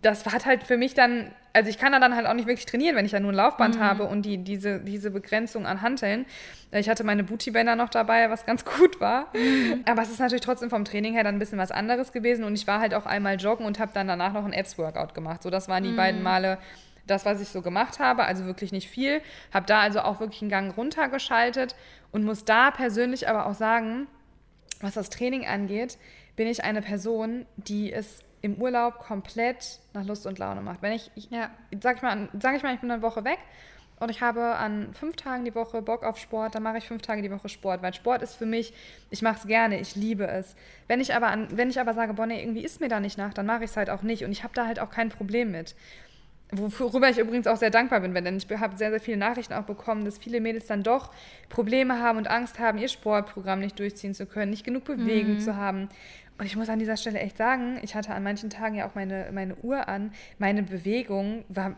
das 0.02 0.26
hat 0.26 0.46
halt 0.46 0.64
für 0.64 0.76
mich 0.76 0.94
dann, 0.94 1.30
also 1.52 1.70
ich 1.70 1.78
kann 1.78 1.92
da 1.92 1.98
dann 1.98 2.14
halt 2.14 2.26
auch 2.26 2.34
nicht 2.34 2.46
wirklich 2.46 2.66
trainieren, 2.66 2.96
wenn 2.96 3.06
ich 3.06 3.12
ja 3.12 3.20
nur 3.20 3.32
ein 3.32 3.36
Laufband 3.36 3.76
mhm. 3.76 3.80
habe 3.80 4.04
und 4.04 4.22
die, 4.22 4.38
diese, 4.38 4.80
diese 4.80 5.10
Begrenzung 5.10 5.66
an 5.66 5.82
Hanteln. 5.82 6.26
Ich 6.72 6.88
hatte 6.88 7.02
meine 7.02 7.24
Bootybänder 7.24 7.74
noch 7.74 7.88
dabei, 7.88 8.30
was 8.30 8.44
ganz 8.44 8.64
gut 8.78 9.00
war. 9.00 9.28
Mhm. 9.34 9.82
Aber 9.88 10.02
es 10.02 10.10
ist 10.10 10.20
natürlich 10.20 10.44
trotzdem 10.44 10.68
vom 10.68 10.84
Training 10.84 11.14
her 11.14 11.24
dann 11.24 11.36
ein 11.36 11.38
bisschen 11.38 11.58
was 11.58 11.70
anderes 11.70 12.12
gewesen. 12.12 12.44
Und 12.44 12.54
ich 12.54 12.66
war 12.66 12.80
halt 12.80 12.94
auch 12.94 13.06
einmal 13.06 13.36
joggen 13.36 13.64
und 13.64 13.78
habe 13.78 13.92
dann 13.94 14.08
danach 14.08 14.34
noch 14.34 14.44
ein 14.44 14.52
Apps-Workout 14.52 15.14
gemacht. 15.14 15.42
So, 15.42 15.48
das 15.48 15.68
waren 15.68 15.84
die 15.84 15.90
mhm. 15.90 15.96
beiden 15.96 16.22
Male, 16.22 16.58
das, 17.10 17.24
was 17.24 17.40
ich 17.40 17.48
so 17.48 17.62
gemacht 17.62 17.98
habe, 17.98 18.24
also 18.24 18.44
wirklich 18.44 18.72
nicht 18.72 18.88
viel. 18.88 19.20
Habe 19.52 19.66
da 19.66 19.80
also 19.80 20.00
auch 20.00 20.20
wirklich 20.20 20.42
einen 20.42 20.50
Gang 20.50 20.76
runtergeschaltet 20.76 21.74
und 22.12 22.24
muss 22.24 22.44
da 22.44 22.70
persönlich 22.70 23.28
aber 23.28 23.46
auch 23.46 23.54
sagen, 23.54 24.06
was 24.80 24.94
das 24.94 25.10
Training 25.10 25.46
angeht, 25.46 25.98
bin 26.36 26.46
ich 26.46 26.64
eine 26.64 26.82
Person, 26.82 27.46
die 27.56 27.92
es 27.92 28.24
im 28.42 28.54
Urlaub 28.54 28.98
komplett 28.98 29.80
nach 29.92 30.04
Lust 30.04 30.26
und 30.26 30.38
Laune 30.38 30.62
macht. 30.62 30.82
Wenn 30.82 30.92
ich, 30.92 31.10
ich 31.14 31.30
ja. 31.30 31.50
sag 31.82 31.96
ich 31.96 32.02
mal, 32.02 32.28
sag 32.40 32.56
ich 32.56 32.62
mal, 32.62 32.74
ich 32.74 32.80
bin 32.80 32.90
eine 32.90 33.02
Woche 33.02 33.24
weg 33.24 33.38
und 33.98 34.10
ich 34.10 34.22
habe 34.22 34.56
an 34.56 34.94
fünf 34.94 35.16
Tagen 35.16 35.44
die 35.44 35.54
Woche 35.54 35.82
Bock 35.82 36.02
auf 36.02 36.16
Sport, 36.16 36.54
dann 36.54 36.62
mache 36.62 36.78
ich 36.78 36.88
fünf 36.88 37.02
Tage 37.02 37.20
die 37.20 37.30
Woche 37.30 37.50
Sport, 37.50 37.82
weil 37.82 37.92
Sport 37.92 38.22
ist 38.22 38.34
für 38.34 38.46
mich, 38.46 38.72
ich 39.10 39.20
mache 39.20 39.36
es 39.40 39.46
gerne, 39.46 39.78
ich 39.78 39.94
liebe 39.94 40.26
es. 40.26 40.56
Wenn 40.88 41.00
ich 41.00 41.14
aber 41.14 41.28
an, 41.28 41.48
wenn 41.52 41.68
ich 41.68 41.78
aber 41.78 41.92
sage, 41.92 42.14
boah, 42.14 42.26
nee, 42.26 42.40
irgendwie 42.40 42.64
ist 42.64 42.80
mir 42.80 42.88
da 42.88 42.98
nicht 42.98 43.18
nach, 43.18 43.34
dann 43.34 43.44
mache 43.44 43.64
ich 43.64 43.70
es 43.70 43.76
halt 43.76 43.90
auch 43.90 44.02
nicht 44.02 44.24
und 44.24 44.32
ich 44.32 44.42
habe 44.42 44.54
da 44.54 44.66
halt 44.66 44.80
auch 44.80 44.90
kein 44.90 45.10
Problem 45.10 45.50
mit. 45.50 45.74
Worüber 46.52 47.08
ich 47.08 47.18
übrigens 47.18 47.46
auch 47.46 47.56
sehr 47.56 47.70
dankbar 47.70 48.00
bin, 48.00 48.12
denn 48.12 48.36
ich 48.36 48.46
habe 48.50 48.76
sehr, 48.76 48.90
sehr 48.90 49.00
viele 49.00 49.16
Nachrichten 49.16 49.54
auch 49.54 49.64
bekommen, 49.64 50.04
dass 50.04 50.18
viele 50.18 50.40
Mädels 50.40 50.66
dann 50.66 50.82
doch 50.82 51.10
Probleme 51.48 52.00
haben 52.00 52.18
und 52.18 52.28
Angst 52.28 52.58
haben, 52.58 52.78
ihr 52.78 52.88
Sportprogramm 52.88 53.60
nicht 53.60 53.78
durchziehen 53.78 54.14
zu 54.14 54.26
können, 54.26 54.50
nicht 54.50 54.64
genug 54.64 54.84
Bewegung 54.84 55.34
mhm. 55.34 55.40
zu 55.40 55.56
haben. 55.56 55.88
Und 56.38 56.46
ich 56.46 56.56
muss 56.56 56.68
an 56.68 56.78
dieser 56.78 56.96
Stelle 56.96 57.20
echt 57.20 57.36
sagen, 57.36 57.78
ich 57.82 57.94
hatte 57.94 58.14
an 58.14 58.22
manchen 58.22 58.48
Tagen 58.48 58.74
ja 58.74 58.88
auch 58.88 58.94
meine, 58.94 59.28
meine 59.30 59.56
Uhr 59.56 59.88
an. 59.88 60.12
Meine 60.38 60.62
Bewegung 60.62 61.44
war 61.48 61.76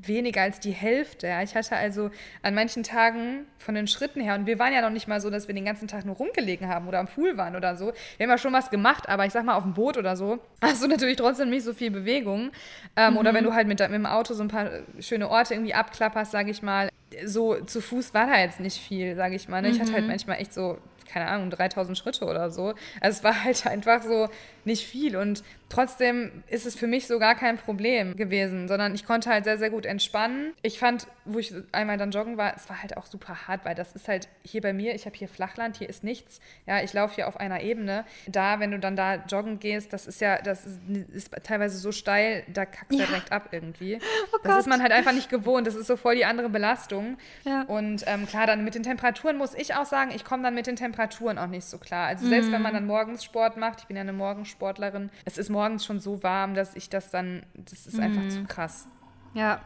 weniger 0.00 0.42
als 0.42 0.60
die 0.60 0.70
Hälfte. 0.70 1.26
Ja. 1.26 1.42
Ich 1.42 1.54
hatte 1.54 1.76
also 1.76 2.10
an 2.42 2.54
manchen 2.54 2.82
Tagen 2.82 3.46
von 3.58 3.74
den 3.74 3.86
Schritten 3.86 4.20
her, 4.20 4.34
und 4.34 4.46
wir 4.46 4.58
waren 4.58 4.72
ja 4.72 4.80
noch 4.80 4.90
nicht 4.90 5.08
mal 5.08 5.20
so, 5.20 5.30
dass 5.30 5.48
wir 5.48 5.54
den 5.54 5.64
ganzen 5.64 5.88
Tag 5.88 6.04
nur 6.04 6.16
rumgelegen 6.16 6.68
haben 6.68 6.88
oder 6.88 6.98
am 6.98 7.06
Pool 7.06 7.36
waren 7.36 7.56
oder 7.56 7.76
so. 7.76 7.92
Wir 8.16 8.24
haben 8.24 8.30
ja 8.30 8.38
schon 8.38 8.52
was 8.52 8.70
gemacht, 8.70 9.08
aber 9.08 9.26
ich 9.26 9.32
sag 9.32 9.44
mal, 9.44 9.54
auf 9.54 9.64
dem 9.64 9.74
Boot 9.74 9.96
oder 9.96 10.16
so 10.16 10.38
hast 10.62 10.82
du 10.82 10.88
natürlich 10.88 11.16
trotzdem 11.16 11.50
nicht 11.50 11.64
so 11.64 11.72
viel 11.72 11.90
Bewegung. 11.90 12.50
Ähm, 12.96 13.12
mhm. 13.12 13.18
Oder 13.18 13.34
wenn 13.34 13.44
du 13.44 13.54
halt 13.54 13.66
mit, 13.66 13.80
mit 13.80 13.92
dem 13.92 14.06
Auto 14.06 14.34
so 14.34 14.42
ein 14.42 14.48
paar 14.48 14.70
schöne 15.00 15.28
Orte 15.28 15.54
irgendwie 15.54 15.74
abklapperst, 15.74 16.32
sag 16.32 16.48
ich 16.48 16.62
mal. 16.62 16.88
So 17.24 17.54
zu 17.64 17.80
Fuß 17.80 18.14
war 18.14 18.26
da 18.26 18.38
jetzt 18.38 18.60
nicht 18.60 18.78
viel, 18.78 19.16
sag 19.16 19.32
ich 19.32 19.48
mal. 19.48 19.62
Ne? 19.62 19.70
Ich 19.70 19.80
hatte 19.80 19.92
halt 19.92 20.02
mhm. 20.02 20.10
manchmal 20.10 20.40
echt 20.40 20.52
so 20.52 20.78
keine 21.08 21.26
Ahnung, 21.26 21.50
3000 21.50 21.96
Schritte 21.96 22.26
oder 22.26 22.50
so. 22.50 22.74
Also 23.00 23.18
es 23.18 23.24
war 23.24 23.44
halt 23.44 23.66
einfach 23.66 24.02
so 24.02 24.28
nicht 24.64 24.86
viel. 24.86 25.16
Und 25.16 25.42
trotzdem 25.68 26.42
ist 26.48 26.66
es 26.66 26.74
für 26.74 26.86
mich 26.86 27.06
so 27.06 27.18
gar 27.18 27.34
kein 27.34 27.58
Problem 27.58 28.16
gewesen, 28.16 28.68
sondern 28.68 28.94
ich 28.94 29.04
konnte 29.04 29.30
halt 29.30 29.44
sehr, 29.44 29.58
sehr 29.58 29.70
gut 29.70 29.86
entspannen. 29.86 30.52
Ich 30.62 30.78
fand, 30.78 31.06
wo 31.24 31.38
ich 31.38 31.52
einmal 31.72 31.98
dann 31.98 32.10
joggen 32.10 32.36
war, 32.36 32.54
es 32.56 32.68
war 32.68 32.82
halt 32.82 32.96
auch 32.96 33.06
super 33.06 33.46
hart, 33.46 33.64
weil 33.64 33.74
das 33.74 33.92
ist 33.92 34.08
halt 34.08 34.28
hier 34.42 34.60
bei 34.60 34.72
mir, 34.72 34.94
ich 34.94 35.06
habe 35.06 35.16
hier 35.16 35.28
Flachland, 35.28 35.76
hier 35.76 35.88
ist 35.88 36.04
nichts. 36.04 36.40
Ja, 36.66 36.82
ich 36.82 36.92
laufe 36.92 37.16
hier 37.16 37.28
auf 37.28 37.38
einer 37.38 37.60
Ebene. 37.60 38.04
Da, 38.26 38.60
wenn 38.60 38.70
du 38.70 38.78
dann 38.78 38.96
da 38.96 39.16
joggen 39.16 39.58
gehst, 39.58 39.92
das 39.92 40.06
ist 40.06 40.20
ja, 40.20 40.40
das 40.40 40.66
ist, 40.66 40.80
ist 41.12 41.30
teilweise 41.44 41.78
so 41.78 41.92
steil, 41.92 42.44
da 42.48 42.64
kackst 42.64 42.92
du 42.92 42.98
ja. 42.98 43.06
direkt 43.06 43.32
ab 43.32 43.48
irgendwie. 43.52 43.98
Oh 44.30 44.38
das 44.42 44.58
ist 44.58 44.66
man 44.66 44.82
halt 44.82 44.92
einfach 44.92 45.12
nicht 45.12 45.30
gewohnt. 45.30 45.66
Das 45.66 45.74
ist 45.74 45.86
so 45.86 45.96
voll 45.96 46.14
die 46.14 46.24
andere 46.24 46.48
Belastung. 46.48 47.16
Ja. 47.44 47.62
Und 47.62 48.04
ähm, 48.06 48.26
klar, 48.26 48.46
dann 48.46 48.62
mit 48.62 48.74
den 48.74 48.82
Temperaturen 48.82 49.36
muss 49.36 49.54
ich 49.54 49.74
auch 49.74 49.86
sagen, 49.86 50.10
ich 50.14 50.24
komme 50.24 50.42
dann 50.42 50.54
mit 50.54 50.66
den 50.66 50.76
Temperaturen 50.76 51.38
auch 51.38 51.46
nicht 51.46 51.64
so 51.64 51.78
klar. 51.78 52.08
Also 52.08 52.28
selbst 52.28 52.50
mm. 52.50 52.52
wenn 52.52 52.62
man 52.62 52.74
dann 52.74 52.86
morgens 52.86 53.24
Sport 53.24 53.56
macht, 53.56 53.80
ich 53.80 53.86
bin 53.86 53.96
ja 53.96 54.02
eine 54.02 54.12
Morgensportlerin, 54.48 55.10
es 55.24 55.38
ist 55.38 55.50
morgens 55.50 55.84
schon 55.84 56.00
so 56.00 56.22
warm, 56.22 56.54
dass 56.54 56.74
ich 56.74 56.88
das 56.88 57.10
dann, 57.10 57.42
das 57.54 57.86
ist 57.86 57.98
einfach 57.98 58.22
mm. 58.22 58.30
zu 58.30 58.44
krass. 58.44 58.86
Ja. 59.34 59.60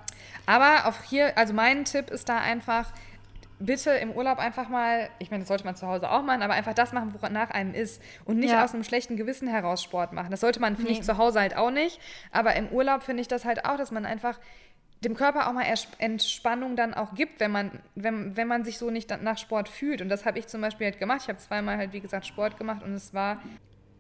Aber 0.47 0.87
auch 0.87 1.03
hier, 1.03 1.37
also 1.39 1.55
mein 1.55 1.85
Tipp 1.85 2.11
ist 2.11 2.29
da 2.29 2.39
einfach, 2.39 2.93
bitte 3.59 3.91
im 3.91 4.11
Urlaub 4.11 4.39
einfach 4.39 4.69
mal, 4.69 5.09
ich 5.19 5.31
meine, 5.31 5.43
das 5.43 5.49
sollte 5.49 5.65
man 5.65 5.77
zu 5.77 5.87
Hause 5.87 6.11
auch 6.11 6.23
machen, 6.23 6.43
aber 6.43 6.55
einfach 6.55 6.75
das 6.75 6.93
machen, 6.93 7.15
wonach 7.21 7.51
einem 7.51 7.75
ist 7.75 8.03
und 8.25 8.39
nicht 8.39 8.51
ja. 8.51 8.65
aus 8.65 8.75
einem 8.75 8.85
schlechten 8.85 9.17
Gewissen 9.17 9.49
heraus 9.49 9.83
Sport 9.83 10.13
machen. 10.13 10.31
Das 10.31 10.41
sollte 10.41 10.61
man, 10.61 10.77
finde 10.77 10.93
nee. 10.93 10.99
ich, 10.99 11.05
zu 11.05 11.17
Hause 11.17 11.41
halt 11.41 11.57
auch 11.57 11.71
nicht. 11.71 12.01
Aber 12.33 12.57
im 12.57 12.69
Urlaub 12.69 13.03
finde 13.03 13.23
ich 13.23 13.29
das 13.29 13.45
halt 13.45 13.65
auch, 13.65 13.77
dass 13.77 13.93
man 13.93 14.05
einfach 14.05 14.39
dem 15.05 15.15
Körper 15.15 15.49
auch 15.49 15.53
mal 15.53 15.65
Entspannung 15.99 16.77
dann 16.77 16.95
auch 16.95 17.15
gibt, 17.15 17.41
wenn 17.41 17.51
man, 17.51 17.81
wenn, 17.95 18.37
wenn 18.37 18.47
man 18.47 18.65
sich 18.65 18.79
so 18.79 18.91
nicht 18.91 19.11
nach 19.23 19.39
Sport 19.39 19.69
fühlt. 19.69 20.01
Und 20.01 20.09
das 20.09 20.25
habe 20.25 20.39
ich 20.39 20.47
zum 20.47 20.61
Beispiel 20.61 20.87
halt 20.87 20.99
gemacht. 20.99 21.21
Ich 21.23 21.29
habe 21.29 21.39
zweimal 21.39 21.77
halt, 21.77 21.93
wie 21.93 22.01
gesagt, 22.01 22.27
Sport 22.27 22.57
gemacht 22.57 22.83
und 22.83 22.95
es 22.95 23.13
war 23.13 23.43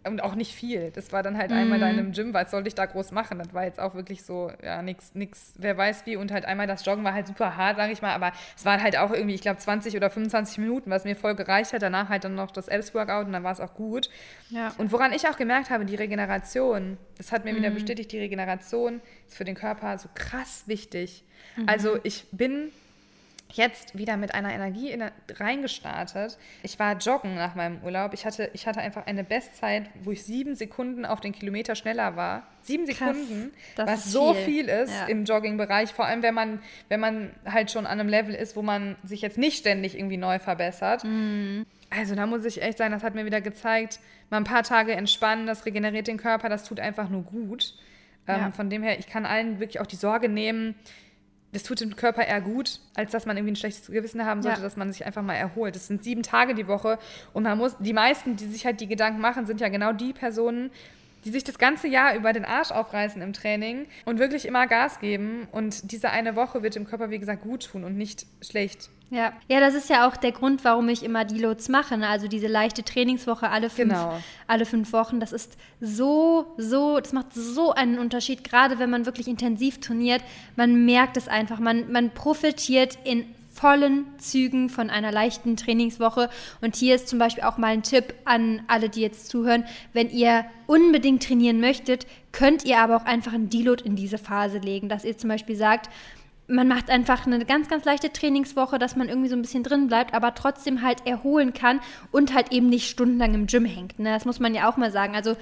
und 0.05 0.23
auch 0.23 0.35
nicht 0.35 0.55
viel. 0.55 0.91
Das 0.91 1.13
war 1.13 1.23
dann 1.23 1.39
halt 1.39 1.51
mhm. 1.51 1.57
einmal 1.57 1.79
da 1.79 1.89
in 1.89 1.99
einem 1.99 2.13
Gym, 2.13 2.35
was 2.35 2.51
sollte 2.51 2.69
ich 2.69 2.75
da 2.75 2.87
groß 2.87 3.13
machen? 3.13 3.39
Das 3.39 3.55
war 3.55 3.65
jetzt 3.65 3.81
auch 3.81 3.95
wirklich 3.95 4.23
so, 4.23 4.51
ja, 4.63 4.83
nix, 4.83 5.15
nix, 5.15 5.55
wer 5.59 5.77
weiß 5.77 6.07
wie. 6.07 6.17
Und 6.17 6.33
halt 6.33 6.45
einmal 6.45 6.67
das 6.67 6.85
Joggen 6.85 7.05
war 7.05 7.15
halt 7.15 7.27
super 7.27 7.57
hart, 7.57 7.77
sage 7.77 7.93
ich 7.93 8.03
mal, 8.03 8.13
aber 8.13 8.33
es 8.57 8.65
waren 8.65 8.83
halt 8.83 8.97
auch 8.99 9.13
irgendwie, 9.13 9.35
ich 9.35 9.43
glaube, 9.43 9.59
20 9.59 9.97
oder 9.97 10.11
25 10.11 10.59
Minuten, 10.59 10.91
was 10.91 11.05
mir 11.05 11.17
voll 11.17 11.35
gereicht 11.35 11.73
hat. 11.73 11.83
Danach 11.83 12.09
halt 12.09 12.25
dann 12.25 12.35
noch 12.35 12.51
das 12.51 12.69
Elfs-Workout 12.69 13.27
und 13.27 13.33
dann 13.33 13.45
war 13.45 13.53
es 13.53 13.61
auch 13.61 13.75
gut. 13.75 14.11
Ja. 14.51 14.73
Und 14.79 14.93
woran 14.93 15.13
ich 15.13 15.29
auch 15.29 15.37
gemerkt 15.37 15.71
habe, 15.71 15.85
die 15.85 15.97
Regeneration, 15.97 16.99
das 17.17 17.33
hat 17.33 17.45
mir 17.45 17.53
mhm. 17.53 17.59
wieder 17.59 17.71
bestätigt, 17.71 18.13
die 18.13 18.19
Regeneration 18.19 19.01
ist 19.29 19.37
für 19.37 19.45
den 19.45 19.55
Körper 19.55 19.97
so 19.99 20.09
krass 20.15 20.65
wichtig. 20.67 21.25
Mhm. 21.57 21.69
Also 21.69 21.99
ich 22.03 22.27
bin 22.33 22.71
jetzt 23.53 23.97
wieder 23.97 24.17
mit 24.17 24.35
einer 24.35 24.53
Energie 24.53 24.91
in, 24.91 25.05
reingestartet. 25.31 26.39
Ich 26.63 26.79
war 26.79 26.97
joggen 26.97 27.35
nach 27.35 27.55
meinem 27.55 27.83
Urlaub. 27.83 28.15
Ich 28.15 28.25
hatte, 28.25 28.51
ich 28.53 28.67
hatte 28.67 28.81
einfach 28.81 29.07
eine 29.07 29.25
Bestzeit, 29.25 29.91
wo 30.03 30.11
ich 30.13 30.25
sieben 30.25 30.55
Sekunden 30.55 31.05
auf 31.05 31.21
den 31.21 31.33
Kilometer 31.33 31.75
schneller 31.75 32.17
war. 32.17 32.47
Sieben 32.63 32.87
Krass, 32.87 32.99
Sekunden, 32.99 33.53
was 33.77 34.11
so 34.11 34.35
viel, 34.35 34.69
ist 34.69 34.93
ja. 34.93 35.07
im 35.07 35.25
Joggingbereich. 35.25 35.93
Vor 35.93 36.05
allem, 36.05 36.23
wenn 36.23 36.35
man, 36.35 36.61
wenn 36.89 37.01
man 37.01 37.31
halt 37.45 37.71
schon 37.71 37.87
an 37.87 38.01
einem 38.01 38.09
Level 38.09 38.35
ist, 38.35 38.57
wo 38.57 38.63
man 38.63 38.97
sich 39.03 39.21
jetzt 39.21 39.39
nicht 39.39 39.59
ständig 39.59 39.99
irgendwie 39.99 40.17
neu 40.17 40.39
verbessert. 40.39 41.05
Mhm. 41.05 41.67
Also 41.91 42.15
da 42.15 42.27
muss 42.27 42.45
ich 42.45 42.63
echt 42.63 42.79
sagen, 42.79 42.93
das 42.93 43.03
hat 43.03 43.15
mir 43.15 43.27
wieder 43.27 43.41
gezeigt, 43.41 44.01
mal 44.31 44.39
ein 44.39 44.45
paar 44.45 44.63
Tage 44.63 44.93
entspannen, 44.93 45.47
das 45.47 45.67
regeneriert 45.67 46.07
den 46.07 46.17
Körper, 46.17 46.49
das 46.49 46.65
tut 46.65 46.81
einfach 46.81 47.09
nur 47.09 47.23
gut. 47.23 47.75
Ähm, 48.29 48.41
ja. 48.41 48.51
von 48.53 48.71
dem 48.71 48.83
her, 48.83 48.99
ich 48.99 49.09
kann 49.09 49.27
allen 49.27 49.59
wirklich 49.59 49.81
auch 49.81 49.87
die 49.87 49.97
Sorge 49.97 50.29
nehmen, 50.29 50.77
das 51.53 51.63
tut 51.63 51.81
dem 51.81 51.97
Körper 51.97 52.25
eher 52.25 52.41
gut, 52.41 52.81
als 52.95 53.13
dass 53.13 53.27
man 53.27 53.37
irgendwie 53.37 53.53
ein 53.53 53.57
schlechtes 53.57 53.87
Gewissen 53.87 54.25
haben 54.25 54.43
sollte, 54.43 54.59
ja. 54.59 54.65
dass 54.65 54.77
man 54.77 54.93
sich 54.93 55.05
einfach 55.05 55.23
mal 55.23 55.35
erholt. 55.35 55.77
Das 55.77 55.87
sind 55.87 56.03
sieben 56.03 56.23
Tage 56.23 56.55
die 56.55 56.67
Woche 56.67 56.99
und 57.33 57.43
man 57.43 57.59
muss, 57.59 57.77
die 57.79 57.93
meisten, 57.93 58.37
die 58.37 58.47
sich 58.47 58.65
halt 58.65 58.81
die 58.81 58.89
Gedanken 58.89 59.21
machen, 59.21 59.47
sind 59.47 59.61
ja 59.61 59.69
genau 59.69 59.93
die 59.93 60.13
Personen, 60.13 60.71
die 61.25 61.31
sich 61.31 61.45
das 61.45 61.59
ganze 61.59 61.89
Jahr 61.89 62.17
über 62.17 62.33
den 62.33 62.45
Arsch 62.45 62.73
aufreißen 62.73 63.23
im 63.23 63.33
Training 63.33 63.87
und 64.07 64.19
wirklich 64.19 64.47
immer 64.47 64.67
Gas 64.67 64.99
geben. 64.99 65.47
Und 65.53 65.93
diese 65.93 66.11
eine 66.11 66.37
Woche 66.37 66.63
wird 66.63 66.75
dem 66.75 66.85
Körper, 66.85 67.11
wie 67.11 67.19
gesagt, 67.19 67.43
gut 67.43 67.71
tun 67.71 67.85
und 67.85 67.97
nicht 67.97 68.27
schlecht. 68.41 68.91
Ja. 69.13 69.35
ja, 69.47 69.61
das 69.61 69.75
ist 69.75 69.91
ja 69.91 70.09
auch 70.09 70.17
der 70.17 70.33
Grund, 70.33 70.65
warum 70.65 70.89
ich 70.89 71.03
immer 71.03 71.27
die 71.27 71.39
Loads 71.39 71.69
mache. 71.69 71.99
Ne? 71.99 72.09
Also 72.09 72.29
diese 72.29 72.47
leichte 72.47 72.83
Trainingswoche 72.83 73.51
alle 73.51 73.69
fünf, 73.69 73.93
genau. 73.93 74.19
alle 74.47 74.65
fünf 74.65 74.95
Wochen. 74.95 75.21
Das 75.21 75.33
ist 75.33 75.59
so, 75.83 76.47
so, 76.57 76.99
das 76.99 77.13
macht 77.13 77.35
so 77.35 77.73
einen 77.75 77.99
Unterschied, 77.99 78.43
gerade 78.43 78.79
wenn 78.79 78.89
man 78.89 79.05
wirklich 79.05 79.29
intensiv 79.29 79.81
trainiert. 79.81 80.23
Man 80.57 80.87
merkt 80.87 81.19
es 81.19 81.29
einfach. 81.29 81.61
Man, 81.61 81.93
man 81.93 82.09
profitiert 82.09 82.97
in 83.05 83.27
vollen 83.53 84.07
Zügen 84.17 84.71
von 84.71 84.89
einer 84.89 85.13
leichten 85.13 85.59
Trainingswoche. 85.59 86.31
Und 86.63 86.75
hier 86.75 86.95
ist 86.95 87.07
zum 87.07 87.19
Beispiel 87.19 87.45
auch 87.45 87.59
mal 87.59 87.69
ein 87.69 87.83
Tipp 87.83 88.15
an 88.25 88.63
alle, 88.67 88.89
die 88.89 89.03
jetzt 89.03 89.29
zuhören. 89.29 89.67
Wenn 89.93 90.09
ihr 90.09 90.47
unbedingt 90.67 91.23
trainieren 91.23 91.61
möchtet, 91.61 92.07
könnt 92.33 92.65
ihr 92.65 92.79
aber 92.79 92.97
auch 92.97 93.05
einfach 93.05 93.35
ein 93.35 93.51
Deload 93.51 93.85
in 93.85 93.95
diese 93.95 94.17
Phase 94.17 94.57
legen, 94.57 94.89
dass 94.89 95.05
ihr 95.05 95.19
zum 95.19 95.29
Beispiel 95.29 95.57
sagt, 95.57 95.91
man 96.53 96.69
macht 96.69 96.91
einfach 96.91 97.27
eine 97.27 97.45
ganz, 97.45 97.69
ganz 97.69 97.85
leichte 97.85 98.13
Trainingswoche, 98.13 98.79
dass 98.79 98.95
man 98.95 99.09
irgendwie 99.09 99.29
so 99.29 99.37
ein 99.37 99.43
bisschen 99.43 99.63
drin 99.63 99.89
bleibt, 99.89 100.15
aber 100.15 100.35
trotzdem 100.35 100.83
halt 100.83 101.07
erholen 101.07 101.55
kann 101.55 101.81
und 102.11 102.35
halt 102.35 102.53
eben 102.53 102.69
nicht 102.69 102.89
stundenlang 102.91 103.35
im 103.35 103.47
Gym 103.47 103.65
hängt. 103.65 103.99
Ne? 103.99 104.11
Das 104.11 104.25
muss 104.25 104.39
man 104.39 104.55
ja 104.55 104.69
auch 104.69 104.77
mal 104.77 104.93
sagen. 104.93 105.17
Also 105.17 105.37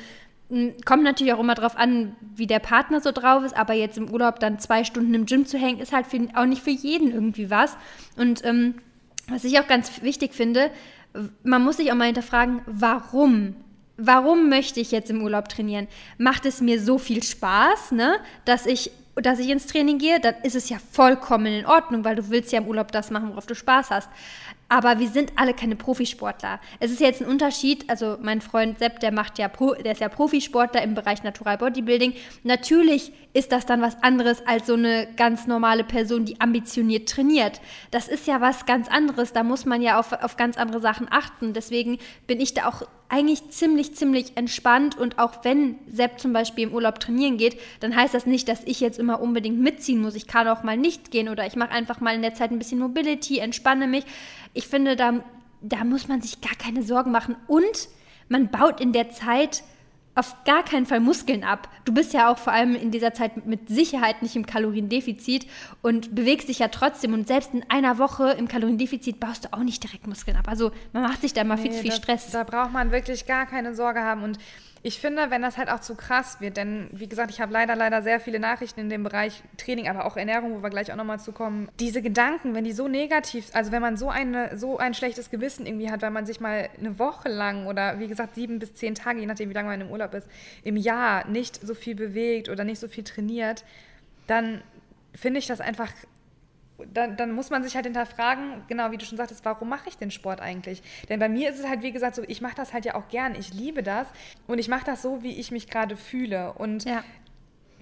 kommt 0.84 1.02
natürlich 1.02 1.32
auch 1.32 1.40
immer 1.40 1.54
darauf 1.54 1.76
an, 1.76 2.16
wie 2.34 2.46
der 2.46 2.58
Partner 2.60 3.00
so 3.00 3.12
drauf 3.12 3.44
ist, 3.44 3.56
aber 3.56 3.74
jetzt 3.74 3.98
im 3.98 4.10
Urlaub 4.10 4.40
dann 4.40 4.58
zwei 4.58 4.84
Stunden 4.84 5.14
im 5.14 5.26
Gym 5.26 5.46
zu 5.46 5.58
hängen, 5.58 5.80
ist 5.80 5.92
halt 5.92 6.06
für, 6.06 6.28
auch 6.34 6.46
nicht 6.46 6.62
für 6.62 6.70
jeden 6.70 7.12
irgendwie 7.12 7.50
was. 7.50 7.76
Und 8.16 8.44
ähm, 8.44 8.74
was 9.28 9.44
ich 9.44 9.58
auch 9.60 9.66
ganz 9.66 10.02
wichtig 10.02 10.32
finde, 10.32 10.70
man 11.42 11.62
muss 11.62 11.76
sich 11.76 11.90
auch 11.90 11.96
mal 11.96 12.06
hinterfragen, 12.06 12.62
warum 12.66 13.54
warum 14.02 14.48
möchte 14.48 14.80
ich 14.80 14.92
jetzt 14.92 15.10
im 15.10 15.22
Urlaub 15.22 15.48
trainieren? 15.50 15.86
Macht 16.16 16.46
es 16.46 16.60
mir 16.60 16.80
so 16.80 16.96
viel 16.96 17.22
Spaß, 17.22 17.92
ne, 17.92 18.16
dass 18.44 18.64
ich 18.64 18.90
dass 19.22 19.38
ich 19.38 19.48
ins 19.48 19.66
Training 19.66 19.98
gehe, 19.98 20.20
dann 20.20 20.34
ist 20.42 20.54
es 20.56 20.68
ja 20.68 20.78
vollkommen 20.92 21.46
in 21.46 21.66
Ordnung, 21.66 22.04
weil 22.04 22.16
du 22.16 22.30
willst 22.30 22.52
ja 22.52 22.58
im 22.58 22.66
Urlaub 22.66 22.92
das 22.92 23.10
machen, 23.10 23.30
worauf 23.30 23.46
du 23.46 23.54
Spaß 23.54 23.90
hast. 23.90 24.08
Aber 24.72 25.00
wir 25.00 25.08
sind 25.08 25.32
alle 25.34 25.52
keine 25.52 25.74
Profisportler. 25.74 26.60
Es 26.78 26.92
ist 26.92 27.00
jetzt 27.00 27.20
ein 27.20 27.26
Unterschied, 27.28 27.90
also 27.90 28.16
mein 28.22 28.40
Freund 28.40 28.78
Sepp, 28.78 29.00
der 29.00 29.10
macht 29.10 29.36
ja 29.36 29.48
Pro, 29.48 29.74
der 29.74 29.90
ist 29.90 30.00
ja 30.00 30.08
Profisportler 30.08 30.80
im 30.82 30.94
Bereich 30.94 31.24
Natural 31.24 31.58
Bodybuilding. 31.58 32.14
Natürlich 32.44 33.12
ist 33.32 33.50
das 33.50 33.66
dann 33.66 33.82
was 33.82 34.00
anderes 34.04 34.46
als 34.46 34.68
so 34.68 34.74
eine 34.74 35.08
ganz 35.16 35.48
normale 35.48 35.82
Person, 35.82 36.24
die 36.24 36.40
ambitioniert 36.40 37.08
trainiert. 37.08 37.60
Das 37.90 38.06
ist 38.06 38.28
ja 38.28 38.40
was 38.40 38.64
ganz 38.64 38.86
anderes. 38.88 39.32
Da 39.32 39.42
muss 39.42 39.64
man 39.64 39.82
ja 39.82 39.98
auf, 39.98 40.12
auf 40.12 40.36
ganz 40.36 40.56
andere 40.56 40.80
Sachen 40.80 41.08
achten. 41.10 41.52
Deswegen 41.52 41.98
bin 42.28 42.40
ich 42.40 42.54
da 42.54 42.68
auch 42.68 42.82
eigentlich 43.08 43.50
ziemlich, 43.50 43.94
ziemlich 43.94 44.36
entspannt. 44.36 44.96
Und 44.96 45.18
auch 45.18 45.44
wenn 45.44 45.76
Sepp 45.88 46.20
zum 46.20 46.32
Beispiel 46.32 46.68
im 46.68 46.74
Urlaub 46.74 47.00
trainieren 47.00 47.38
geht, 47.38 47.60
dann 47.80 47.94
heißt 47.94 48.14
das 48.14 48.24
nicht, 48.24 48.48
dass 48.48 48.62
ich 48.64 48.80
jetzt 48.80 49.00
immer 49.00 49.20
unbedingt 49.20 49.58
mitziehen 49.58 50.00
muss. 50.00 50.14
Ich 50.14 50.28
kann 50.28 50.48
auch 50.48 50.62
mal 50.62 50.76
nicht 50.76 51.10
gehen 51.10 51.28
oder 51.28 51.46
ich 51.46 51.56
mache 51.56 51.70
einfach 51.70 52.00
mal 52.00 52.14
in 52.14 52.22
der 52.22 52.34
Zeit 52.34 52.52
ein 52.52 52.58
bisschen 52.58 52.78
Mobility, 52.78 53.38
entspanne 53.38 53.88
mich. 53.88 54.04
Ich 54.52 54.66
finde, 54.68 54.96
da, 54.96 55.24
da 55.60 55.84
muss 55.84 56.08
man 56.08 56.22
sich 56.22 56.40
gar 56.40 56.54
keine 56.54 56.82
Sorgen 56.82 57.10
machen. 57.10 57.36
Und 57.46 57.88
man 58.28 58.48
baut 58.50 58.80
in 58.80 58.92
der 58.92 59.10
Zeit 59.10 59.62
auf 60.16 60.34
gar 60.44 60.64
keinen 60.64 60.86
Fall 60.86 61.00
Muskeln 61.00 61.44
ab. 61.44 61.68
Du 61.84 61.94
bist 61.94 62.12
ja 62.12 62.30
auch 62.30 62.38
vor 62.38 62.52
allem 62.52 62.74
in 62.74 62.90
dieser 62.90 63.14
Zeit 63.14 63.46
mit 63.46 63.68
Sicherheit 63.68 64.22
nicht 64.22 64.34
im 64.34 64.44
Kaloriendefizit 64.44 65.46
und 65.82 66.14
bewegst 66.14 66.48
dich 66.48 66.58
ja 66.58 66.68
trotzdem. 66.68 67.14
Und 67.14 67.28
selbst 67.28 67.54
in 67.54 67.64
einer 67.70 67.98
Woche 67.98 68.30
im 68.32 68.48
Kaloriendefizit 68.48 69.20
baust 69.20 69.44
du 69.44 69.52
auch 69.52 69.62
nicht 69.62 69.82
direkt 69.82 70.06
Muskeln 70.06 70.36
ab. 70.36 70.48
Also 70.48 70.72
man 70.92 71.04
macht 71.04 71.20
sich 71.20 71.32
da 71.32 71.44
mal 71.44 71.56
nee, 71.56 71.62
viel 71.62 71.72
zu 71.72 71.78
viel 71.78 71.90
das, 71.90 71.98
Stress. 71.98 72.30
Da 72.32 72.44
braucht 72.44 72.72
man 72.72 72.90
wirklich 72.90 73.24
gar 73.26 73.46
keine 73.46 73.74
Sorge 73.74 74.00
haben. 74.00 74.24
Und 74.24 74.38
ich 74.82 74.98
finde, 74.98 75.30
wenn 75.30 75.42
das 75.42 75.58
halt 75.58 75.68
auch 75.68 75.80
zu 75.80 75.94
krass 75.94 76.40
wird, 76.40 76.56
denn 76.56 76.88
wie 76.92 77.06
gesagt, 77.06 77.30
ich 77.30 77.40
habe 77.40 77.52
leider, 77.52 77.76
leider 77.76 78.00
sehr 78.00 78.18
viele 78.18 78.40
Nachrichten 78.40 78.80
in 78.80 78.88
dem 78.88 79.02
Bereich 79.02 79.42
Training, 79.58 79.88
aber 79.88 80.06
auch 80.06 80.16
Ernährung, 80.16 80.54
wo 80.54 80.62
wir 80.62 80.70
gleich 80.70 80.90
auch 80.90 80.96
nochmal 80.96 81.20
zu 81.20 81.32
kommen. 81.32 81.68
Diese 81.78 82.00
Gedanken, 82.00 82.54
wenn 82.54 82.64
die 82.64 82.72
so 82.72 82.88
negativ, 82.88 83.48
also 83.52 83.72
wenn 83.72 83.82
man 83.82 83.98
so, 83.98 84.08
eine, 84.08 84.56
so 84.56 84.78
ein 84.78 84.94
schlechtes 84.94 85.30
Gewissen 85.30 85.66
irgendwie 85.66 85.90
hat, 85.90 86.00
weil 86.00 86.10
man 86.10 86.24
sich 86.24 86.40
mal 86.40 86.70
eine 86.78 86.98
Woche 86.98 87.28
lang 87.28 87.66
oder 87.66 87.98
wie 87.98 88.08
gesagt 88.08 88.36
sieben 88.36 88.58
bis 88.58 88.74
zehn 88.74 88.94
Tage, 88.94 89.20
je 89.20 89.26
nachdem 89.26 89.50
wie 89.50 89.54
lange 89.54 89.68
man 89.68 89.82
im 89.82 89.90
Urlaub 89.90 90.14
ist, 90.14 90.26
im 90.64 90.78
Jahr 90.78 91.26
nicht 91.28 91.60
so 91.66 91.74
viel 91.74 91.94
bewegt 91.94 92.48
oder 92.48 92.64
nicht 92.64 92.78
so 92.78 92.88
viel 92.88 93.04
trainiert, 93.04 93.64
dann 94.26 94.62
finde 95.14 95.40
ich 95.40 95.46
das 95.46 95.60
einfach 95.60 95.92
dann, 96.92 97.16
dann, 97.16 97.32
muss 97.32 97.50
man 97.50 97.62
sich 97.62 97.74
halt 97.74 97.86
hinterfragen, 97.86 98.62
genau 98.68 98.90
wie 98.90 98.96
du 98.96 99.04
schon 99.04 99.18
sagtest, 99.18 99.44
warum 99.44 99.68
mache 99.68 99.88
ich 99.88 99.96
den 99.96 100.10
Sport 100.10 100.40
eigentlich? 100.40 100.82
Denn 101.08 101.20
bei 101.20 101.28
mir 101.28 101.50
ist 101.50 101.58
es 101.58 101.68
halt, 101.68 101.82
wie 101.82 101.92
gesagt, 101.92 102.16
so, 102.16 102.22
ich 102.26 102.40
mache 102.40 102.54
das 102.56 102.72
halt 102.72 102.84
ja 102.84 102.94
auch 102.94 103.08
gern, 103.08 103.34
ich 103.34 103.52
liebe 103.52 103.82
das 103.82 104.06
und 104.46 104.58
ich 104.58 104.68
mache 104.68 104.84
das 104.84 105.02
so, 105.02 105.22
wie 105.22 105.38
ich 105.38 105.50
mich 105.50 105.68
gerade 105.68 105.96
fühle. 105.96 106.52
Und 106.54 106.84
ja. 106.84 107.02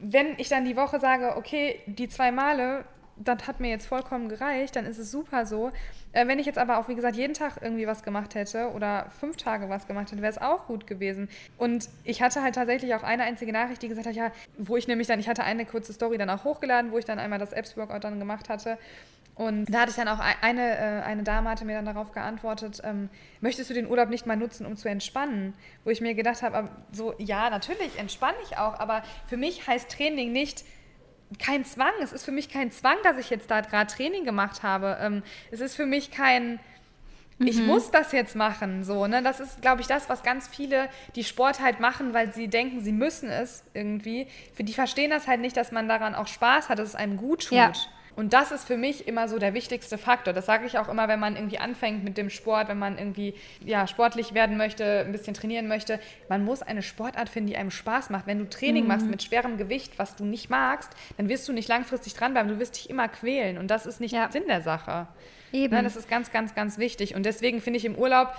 wenn 0.00 0.38
ich 0.38 0.48
dann 0.48 0.64
die 0.64 0.76
Woche 0.76 1.00
sage, 1.00 1.37
okay, 1.37 1.80
die 1.87 2.08
zwei 2.08 2.32
Male, 2.32 2.84
das 3.24 3.46
hat 3.46 3.61
mir 3.61 3.70
jetzt 3.70 3.87
vollkommen 3.87 4.28
gereicht, 4.28 4.76
dann 4.76 4.87
ist 4.87 4.98
es 4.98 5.11
super 5.11 5.46
so. 5.46 5.70
Äh, 6.12 6.26
wenn 6.26 6.38
ich 6.38 6.46
jetzt 6.46 6.59
aber 6.59 6.78
auch, 6.78 6.88
wie 6.88 6.94
gesagt, 6.94 7.16
jeden 7.16 7.35
Tag 7.35 7.59
irgendwie 7.61 7.87
was 7.87 8.02
gemacht 8.02 8.35
hätte 8.35 8.70
oder 8.70 9.07
fünf 9.18 9.37
Tage 9.37 9.68
was 9.68 9.87
gemacht 9.87 10.11
hätte, 10.11 10.22
wäre 10.22 10.33
es 10.33 10.38
auch 10.38 10.66
gut 10.66 10.87
gewesen. 10.87 11.28
Und 11.57 11.88
ich 12.04 12.22
hatte 12.22 12.42
halt 12.42 12.54
tatsächlich 12.54 12.94
auch 12.94 13.02
eine 13.02 13.24
einzige 13.24 13.52
Nachricht, 13.52 13.83
die 13.83 13.88
gesagt 13.88 14.07
hat, 14.07 14.14
ja, 14.14 14.33
wo 14.57 14.76
ich 14.76 14.88
nämlich 14.88 15.07
dann, 15.07 15.20
ich 15.20 15.28
hatte 15.28 15.44
eine 15.44 15.66
kurze 15.66 15.92
Story 15.92 16.18
dann 16.18 16.31
auch 16.31 16.44
hochgeladen, 16.44 16.92
wo 16.92 16.98
ich 16.98 17.04
dann 17.04 17.18
einmal 17.18 17.38
das 17.38 17.52
Apps-Workout 17.52 18.04
dann 18.04 18.18
gemacht 18.18 18.48
hatte. 18.48 18.78
Und 19.38 19.72
da 19.72 19.83
hatte 19.83 19.90
ich 19.90 19.96
dann 19.96 20.09
auch 20.09 20.18
eine, 20.18 20.78
äh, 20.78 21.02
eine 21.02 21.22
Dame 21.22 21.48
hatte 21.48 21.64
mir 21.64 21.76
dann 21.76 21.85
darauf 21.85 22.11
geantwortet, 22.11 22.81
ähm, 22.83 23.09
möchtest 23.40 23.70
du 23.70 23.74
den 23.74 23.87
Urlaub 23.87 24.09
nicht 24.09 24.26
mal 24.26 24.37
nutzen, 24.37 24.66
um 24.66 24.76
zu 24.76 24.88
entspannen? 24.88 25.54
Wo 25.85 25.90
ich 25.90 26.00
mir 26.00 26.14
gedacht 26.14 26.42
habe, 26.42 26.68
so, 26.90 27.14
ja, 27.18 27.48
natürlich 27.48 27.96
entspanne 28.00 28.37
ich 28.42 28.59
auch, 28.59 28.81
aber 28.81 29.04
für 29.28 29.37
mich 29.37 29.64
heißt 29.68 29.92
Training 29.92 30.33
nicht, 30.33 30.64
kein 31.38 31.64
Zwang. 31.64 31.93
Es 32.03 32.12
ist 32.12 32.25
für 32.25 32.33
mich 32.33 32.49
kein 32.49 32.71
Zwang, 32.71 32.97
dass 33.03 33.19
ich 33.19 33.31
jetzt 33.31 33.51
da 33.51 33.61
gerade 33.61 33.93
Training 33.93 34.25
gemacht 34.25 34.62
habe. 34.62 34.99
Ähm, 35.01 35.23
es 35.51 35.61
ist 35.61 35.75
für 35.75 35.87
mich 35.87 36.11
kein, 36.11 36.59
ich 37.38 37.59
mhm. 37.59 37.67
muss 37.67 37.91
das 37.91 38.12
jetzt 38.12 38.35
machen. 38.35 38.83
So, 38.85 39.07
ne? 39.07 39.23
Das 39.23 39.41
ist, 39.41 39.61
glaube 39.61 39.81
ich, 39.81 39.87
das, 39.87 40.09
was 40.09 40.23
ganz 40.23 40.49
viele, 40.49 40.88
die 41.14 41.25
Sport 41.25 41.61
halt 41.61 41.81
machen, 41.81 42.14
weil 42.14 42.33
sie 42.33 42.49
denken, 42.49 42.83
sie 42.83 42.93
müssen 42.93 43.29
es 43.29 43.64
irgendwie. 43.75 44.27
Für 44.55 44.64
die 44.64 44.73
verstehen 44.73 45.11
das 45.11 45.27
halt 45.27 45.41
nicht, 45.41 45.57
dass 45.57 45.71
man 45.71 45.88
daran 45.88 46.14
auch 46.14 46.27
Spaß 46.27 46.69
hat, 46.69 46.79
dass 46.79 46.91
es 46.91 46.95
einem 46.95 47.17
gut 47.17 47.47
tut. 47.47 47.59
Ja. 47.59 47.73
Und 48.18 48.33
das 48.33 48.50
ist 48.50 48.66
für 48.66 48.76
mich 48.76 49.07
immer 49.07 49.28
so 49.28 49.38
der 49.38 49.54
wichtigste 49.54 49.96
Faktor. 49.96 50.35
Das 50.35 50.44
sage 50.44 50.66
ich 50.66 50.76
auch 50.76 50.88
immer, 50.88 51.07
wenn 51.07 51.20
man 51.20 51.37
irgendwie 51.37 51.61
anfängt 51.61 52.02
mit 52.02 52.18
dem 52.18 52.31
Sport, 52.31 52.66
wenn 52.66 52.76
man 52.76 52.98
irgendwie 52.98 53.33
ja, 53.64 53.87
sportlich 53.87 54.35
werden 54.35 54.57
möchte, 54.57 55.04
ein 55.07 55.12
bisschen 55.12 55.35
trainieren 55.35 55.68
möchte. 55.68 56.00
Man 56.28 56.44
muss 56.44 56.61
eine 56.61 56.83
Sportart 56.83 57.28
finden, 57.28 57.50
die 57.50 57.57
einem 57.57 57.70
Spaß 57.70 58.11
macht. 58.11 58.26
Wenn 58.26 58.40
du 58.40 58.48
Training 58.50 58.83
mhm. 58.83 58.88
machst 58.88 59.07
mit 59.07 59.22
schwerem 59.22 59.57
Gewicht, 59.57 60.00
was 60.00 60.16
du 60.16 60.24
nicht 60.24 60.50
magst, 60.50 60.90
dann 61.16 61.28
wirst 61.28 61.46
du 61.46 61.52
nicht 61.52 61.68
langfristig 61.68 62.14
dranbleiben. 62.14 62.50
Du 62.50 62.59
wirst 62.59 62.74
dich 62.74 62.90
immer 62.90 63.07
quälen. 63.07 63.57
Und 63.57 63.68
das 63.70 63.87
ist 63.87 64.00
nicht 64.00 64.14
ja. 64.14 64.28
Sinn 64.33 64.48
der 64.48 64.62
Sache. 64.62 65.07
Eben. 65.52 65.72
Ja, 65.72 65.83
das 65.83 65.94
ist 65.94 66.11
ganz, 66.11 66.33
ganz, 66.33 66.57
ganz 66.57 66.76
wichtig. 66.76 67.14
Und 67.14 67.24
deswegen 67.24 67.61
finde 67.61 67.76
ich 67.76 67.85
im 67.85 67.94
Urlaub 67.94 68.35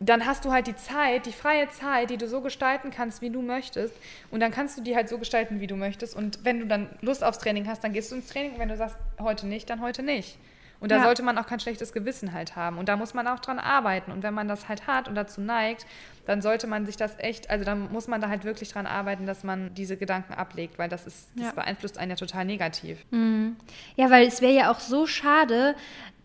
dann 0.00 0.26
hast 0.26 0.44
du 0.44 0.52
halt 0.52 0.66
die 0.66 0.76
Zeit, 0.76 1.26
die 1.26 1.32
freie 1.32 1.68
Zeit, 1.70 2.10
die 2.10 2.16
du 2.16 2.28
so 2.28 2.40
gestalten 2.40 2.90
kannst, 2.90 3.20
wie 3.20 3.30
du 3.30 3.42
möchtest. 3.42 3.94
Und 4.30 4.40
dann 4.40 4.52
kannst 4.52 4.78
du 4.78 4.82
die 4.82 4.94
halt 4.94 5.08
so 5.08 5.18
gestalten, 5.18 5.60
wie 5.60 5.66
du 5.66 5.74
möchtest. 5.74 6.14
Und 6.14 6.44
wenn 6.44 6.60
du 6.60 6.66
dann 6.66 6.88
Lust 7.00 7.24
aufs 7.24 7.38
Training 7.38 7.66
hast, 7.66 7.82
dann 7.82 7.92
gehst 7.92 8.12
du 8.12 8.16
ins 8.16 8.28
Training. 8.28 8.52
Und 8.52 8.58
wenn 8.60 8.68
du 8.68 8.76
sagst, 8.76 8.96
heute 9.18 9.46
nicht, 9.46 9.68
dann 9.70 9.80
heute 9.80 10.02
nicht. 10.02 10.38
Und 10.80 10.92
da 10.92 10.98
ja. 10.98 11.02
sollte 11.02 11.24
man 11.24 11.36
auch 11.38 11.46
kein 11.46 11.58
schlechtes 11.58 11.92
Gewissen 11.92 12.32
halt 12.32 12.54
haben. 12.54 12.78
Und 12.78 12.88
da 12.88 12.96
muss 12.96 13.12
man 13.12 13.26
auch 13.26 13.40
dran 13.40 13.58
arbeiten. 13.58 14.12
Und 14.12 14.22
wenn 14.22 14.34
man 14.34 14.46
das 14.46 14.68
halt 14.68 14.86
hat 14.86 15.08
und 15.08 15.16
dazu 15.16 15.40
neigt, 15.40 15.86
dann 16.26 16.42
sollte 16.42 16.68
man 16.68 16.86
sich 16.86 16.96
das 16.96 17.18
echt, 17.18 17.50
also 17.50 17.64
dann 17.64 17.90
muss 17.90 18.06
man 18.06 18.20
da 18.20 18.28
halt 18.28 18.44
wirklich 18.44 18.70
dran 18.70 18.86
arbeiten, 18.86 19.26
dass 19.26 19.42
man 19.42 19.74
diese 19.74 19.96
Gedanken 19.96 20.34
ablegt, 20.34 20.78
weil 20.78 20.88
das 20.88 21.06
ist, 21.06 21.30
das 21.34 21.46
ja. 21.46 21.52
beeinflusst 21.52 21.98
einen 21.98 22.10
ja 22.10 22.16
total 22.16 22.44
negativ. 22.44 23.04
Mhm. 23.10 23.56
Ja, 23.96 24.10
weil 24.10 24.28
es 24.28 24.40
wäre 24.40 24.52
ja 24.52 24.70
auch 24.70 24.78
so 24.78 25.06
schade, 25.06 25.74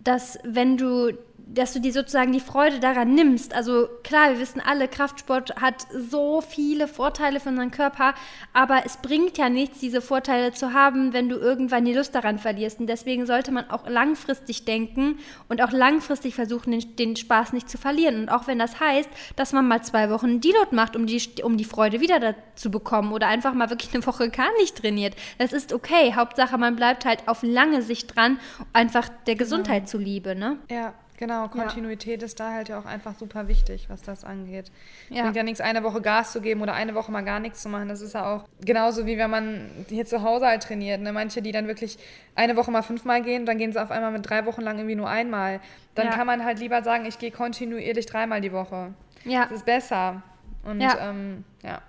dass 0.04 0.40
wenn 0.44 0.78
du 0.78 1.12
dass 1.54 1.74
du 1.74 1.80
dir 1.80 1.94
sozusagen 1.94 2.32
die 2.32 2.40
Freude 2.40 2.80
daran 2.80 3.14
nimmst. 3.14 3.54
Also 3.54 3.88
klar, 4.04 4.32
wir 4.32 4.40
wissen 4.40 4.62
alle, 4.62 4.88
Kraftsport 4.88 5.56
hat 5.62 5.86
so 5.92 6.42
viele 6.42 6.88
Vorteile 6.88 7.40
für 7.40 7.50
unseren 7.50 7.72
Körper, 7.72 8.16
aber 8.54 8.84
es 8.86 8.98
bringt 8.98 9.38
ja 9.38 9.50
nichts, 9.50 9.80
diese 9.80 10.02
Vorteile 10.02 10.52
zu 10.54 10.74
haben, 10.74 11.14
wenn 11.14 11.30
du 11.30 11.36
irgendwann 11.36 11.86
die 11.86 11.94
Lust 11.94 12.16
daran 12.16 12.40
verlierst. 12.40 12.80
Und 12.80 12.88
deswegen 12.88 13.26
sollte 13.26 13.52
man 13.52 13.70
auch 13.70 13.88
langfristig 13.88 14.66
denken 14.66 15.20
und 15.48 15.62
auch 15.62 15.72
langfristig 15.72 16.34
versuchen, 16.34 16.72
den, 16.72 16.96
den 16.96 17.16
Spaß 17.16 17.54
nicht 17.54 17.70
zu 17.70 17.78
verlieren. 17.78 18.22
Und 18.22 18.30
auch 18.30 18.48
wenn 18.48 18.60
das 18.60 18.80
heißt, 18.80 19.10
dass 19.36 19.54
man 19.54 19.68
mal 19.68 19.84
zwei 19.84 20.10
Wochen 20.10 20.42
Deload 20.42 20.76
macht, 20.76 20.96
um 20.96 21.06
die, 21.06 21.22
um 21.44 21.58
die 21.58 21.66
Freude 21.66 22.00
wieder 22.00 22.36
zu 22.56 22.72
bekommen 22.72 23.12
oder 23.12 23.28
einfach 23.28 23.54
mal 23.54 23.70
wirklich 23.70 23.94
eine 23.94 24.06
Woche 24.06 24.30
gar 24.30 24.52
nicht 24.58 24.78
trainiert. 24.78 25.16
Das 25.38 25.54
ist 25.54 25.74
okay. 25.74 26.14
Hauptsache, 26.16 26.58
man 26.58 26.76
bleibt 26.76 27.06
halt 27.06 27.28
auf 27.28 27.44
lange 27.44 27.82
Sicht 27.82 28.16
dran, 28.16 28.40
einfach 28.72 29.10
der 29.28 29.36
genau. 29.36 29.44
Gesundheit 29.44 29.84
genau. 29.84 29.92
Zuliebe. 29.94 30.36
Ne? 30.36 30.58
Ja, 30.70 30.94
Genau, 31.20 31.48
Kontinuität 31.48 32.22
ja. 32.22 32.26
ist 32.26 32.40
da 32.40 32.52
halt 32.52 32.70
ja 32.70 32.80
auch 32.80 32.86
einfach 32.86 33.14
super 33.16 33.48
wichtig, 33.48 33.88
was 33.88 34.02
das 34.02 34.26
angeht. 34.26 34.72
Ja. 35.10 35.22
Bringt 35.22 35.36
ja 35.36 35.44
nichts, 35.44 35.62
eine 35.62 35.84
Woche 35.84 36.02
Gas 36.02 36.32
zu 36.32 36.42
geben 36.42 36.62
oder 36.62 36.74
eine 36.74 36.96
Woche 36.96 37.12
mal 37.12 37.22
gar 37.22 37.40
nichts 37.40 37.62
zu 37.62 37.70
machen. 37.70 37.88
Das 37.88 38.02
ist 38.02 38.14
ja 38.14 38.26
auch 38.26 38.46
genauso 38.66 39.06
wie 39.06 39.18
wenn 39.18 39.30
man 39.30 39.70
hier 39.88 40.06
zu 40.06 40.24
Hause 40.24 40.48
halt 40.48 40.64
trainiert. 40.64 41.00
Ne? 41.02 41.14
Manche, 41.14 41.44
die 41.44 41.52
dann 41.52 41.68
wirklich 41.68 41.98
eine 42.36 42.58
Woche 42.58 42.72
mal 42.72 42.82
fünfmal 42.82 43.22
gehen, 43.22 43.46
dann 43.46 43.60
gehen 43.60 43.72
sie 43.72 43.82
auf 43.82 43.92
einmal 43.92 44.12
mit 44.12 44.28
drei 44.28 44.46
Wochen 44.48 44.62
lang 44.62 44.78
irgendwie 44.78 44.96
nur 44.96 45.08
einmal. 45.08 45.62
Dann 45.94 46.08
ja. 46.08 46.14
kann 46.14 46.26
man 46.26 46.44
halt 46.44 46.60
lieber 46.60 46.82
sagen, 46.82 47.06
ich 47.06 47.20
gehe 47.20 47.32
kontinuierlich 47.32 48.08
dreimal 48.08 48.42
die 48.42 48.52
Woche. 48.52 48.94
Ja. 49.24 49.44
Das 49.44 49.52
ist 49.52 49.66
besser. 49.66 50.24
Und 50.66 50.82
ja. 50.82 51.10
Ähm, 51.10 51.46
ja. 51.62 51.82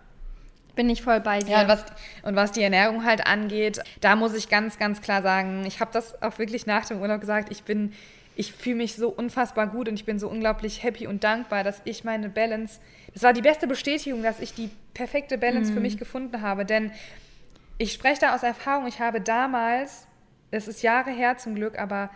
Bin 0.75 0.91
ich 0.91 1.03
voll 1.03 1.21
bei 1.21 1.39
dir. 1.39 1.51
Ja, 1.51 1.63
und 1.63 1.69
was, 1.69 1.85
und 2.23 2.37
was 2.37 2.53
die 2.53 2.63
Ernährung 2.63 3.05
halt 3.05 3.27
angeht, 3.27 3.81
da 4.01 4.17
muss 4.17 4.35
ich 4.35 4.49
ganz, 4.49 4.79
ganz 4.79 5.01
klar 5.01 5.23
sagen, 5.23 5.65
ich 5.67 5.81
habe 5.81 5.91
das 5.93 6.21
auch 6.23 6.39
wirklich 6.39 6.67
nach 6.67 6.85
dem 6.87 7.01
Urlaub 7.01 7.21
gesagt, 7.21 7.53
ich 7.53 7.63
bin 7.63 7.93
ich 8.37 8.53
fühle 8.53 8.77
mich 8.77 8.97
so 8.97 9.09
unfassbar 9.09 9.69
gut 9.69 9.89
und 9.89 9.95
ich 9.95 10.05
bin 10.05 10.19
so 10.19 10.29
unglaublich 10.29 10.83
happy 10.83 11.07
und 11.07 11.23
dankbar, 11.25 11.63
dass 11.63 11.81
ich 11.85 12.05
meine 12.05 12.29
Balance, 12.29 12.81
das 13.13 13.23
war 13.23 13.33
die 13.33 13.43
beste 13.43 13.67
Bestätigung, 13.67 14.23
dass 14.23 14.41
ich 14.41 14.55
die 14.55 14.71
perfekte 14.93 15.39
Balance 15.39 15.71
mhm. 15.71 15.75
für 15.75 15.81
mich 15.81 15.99
gefunden 15.99 16.43
habe. 16.43 16.65
Denn 16.65 16.91
ich 17.79 17.93
spreche 17.93 18.23
da 18.23 18.35
aus 18.35 18.43
Erfahrung, 18.43 18.87
ich 18.87 19.01
habe 19.01 19.21
damals, 19.21 20.07
es 20.51 20.69
ist 20.69 20.83
Jahre 20.83 21.11
her 21.11 21.39
zum 21.39 21.55
Glück, 21.55 21.79
aber 21.79 22.11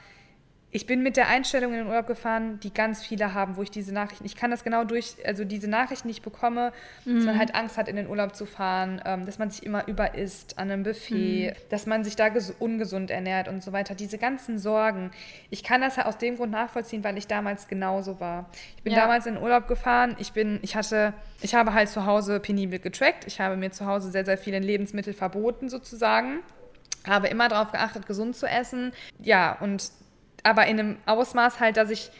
ich 0.70 0.86
bin 0.86 1.02
mit 1.02 1.16
der 1.16 1.28
Einstellung 1.28 1.72
in 1.72 1.78
den 1.78 1.86
Urlaub 1.86 2.06
gefahren, 2.06 2.60
die 2.60 2.72
ganz 2.72 3.02
viele 3.02 3.32
haben, 3.32 3.56
wo 3.56 3.62
ich 3.62 3.70
diese 3.70 3.92
Nachrichten, 3.94 4.26
ich 4.26 4.36
kann 4.36 4.50
das 4.50 4.64
genau 4.64 4.84
durch, 4.84 5.14
also 5.24 5.44
diese 5.44 5.68
Nachrichten, 5.68 6.08
die 6.08 6.12
ich 6.12 6.22
bekomme, 6.22 6.72
mhm. 7.06 7.16
dass 7.16 7.24
man 7.24 7.34
mhm. 7.36 7.38
halt 7.38 7.54
Angst 7.54 7.78
hat, 7.78 7.88
in 7.88 7.96
den 7.96 8.06
Urlaub 8.06 8.36
zu 8.36 8.44
fahren, 8.44 9.00
ähm, 9.06 9.24
dass 9.24 9.38
man 9.38 9.50
sich 9.50 9.64
immer 9.64 9.88
überisst 9.88 10.58
an 10.58 10.70
einem 10.70 10.82
Buffet, 10.82 11.52
mhm. 11.52 11.56
dass 11.70 11.86
man 11.86 12.04
sich 12.04 12.16
da 12.16 12.28
ungesund 12.58 13.10
ernährt 13.10 13.48
und 13.48 13.62
so 13.62 13.72
weiter. 13.72 13.94
Diese 13.94 14.18
ganzen 14.18 14.58
Sorgen. 14.58 15.10
Ich 15.48 15.64
kann 15.64 15.80
das 15.80 15.96
ja 15.96 16.04
aus 16.04 16.18
dem 16.18 16.36
Grund 16.36 16.52
nachvollziehen, 16.52 17.02
weil 17.02 17.16
ich 17.16 17.26
damals 17.26 17.68
genauso 17.68 18.20
war. 18.20 18.50
Ich 18.76 18.82
bin 18.82 18.92
ja. 18.92 19.00
damals 19.00 19.24
in 19.24 19.34
den 19.34 19.42
Urlaub 19.42 19.68
gefahren, 19.68 20.16
ich 20.18 20.32
bin, 20.32 20.58
ich 20.60 20.76
hatte, 20.76 21.14
ich 21.40 21.54
habe 21.54 21.72
halt 21.72 21.88
zu 21.88 22.04
Hause 22.04 22.40
penibel 22.40 22.78
getrackt, 22.78 23.26
ich 23.26 23.40
habe 23.40 23.56
mir 23.56 23.70
zu 23.70 23.86
Hause 23.86 24.10
sehr, 24.10 24.26
sehr 24.26 24.36
viele 24.36 24.58
Lebensmittel 24.58 25.14
verboten 25.14 25.70
sozusagen 25.70 26.40
habe 27.06 27.28
immer 27.28 27.48
darauf 27.48 27.72
geachtet, 27.72 28.06
gesund 28.06 28.36
zu 28.36 28.46
essen. 28.46 28.92
Ja, 29.18 29.56
und 29.60 29.90
aber 30.42 30.66
in 30.66 30.78
einem 30.78 30.96
Ausmaß 31.06 31.60
halt, 31.60 31.76
dass 31.76 31.90
ich 31.90 32.10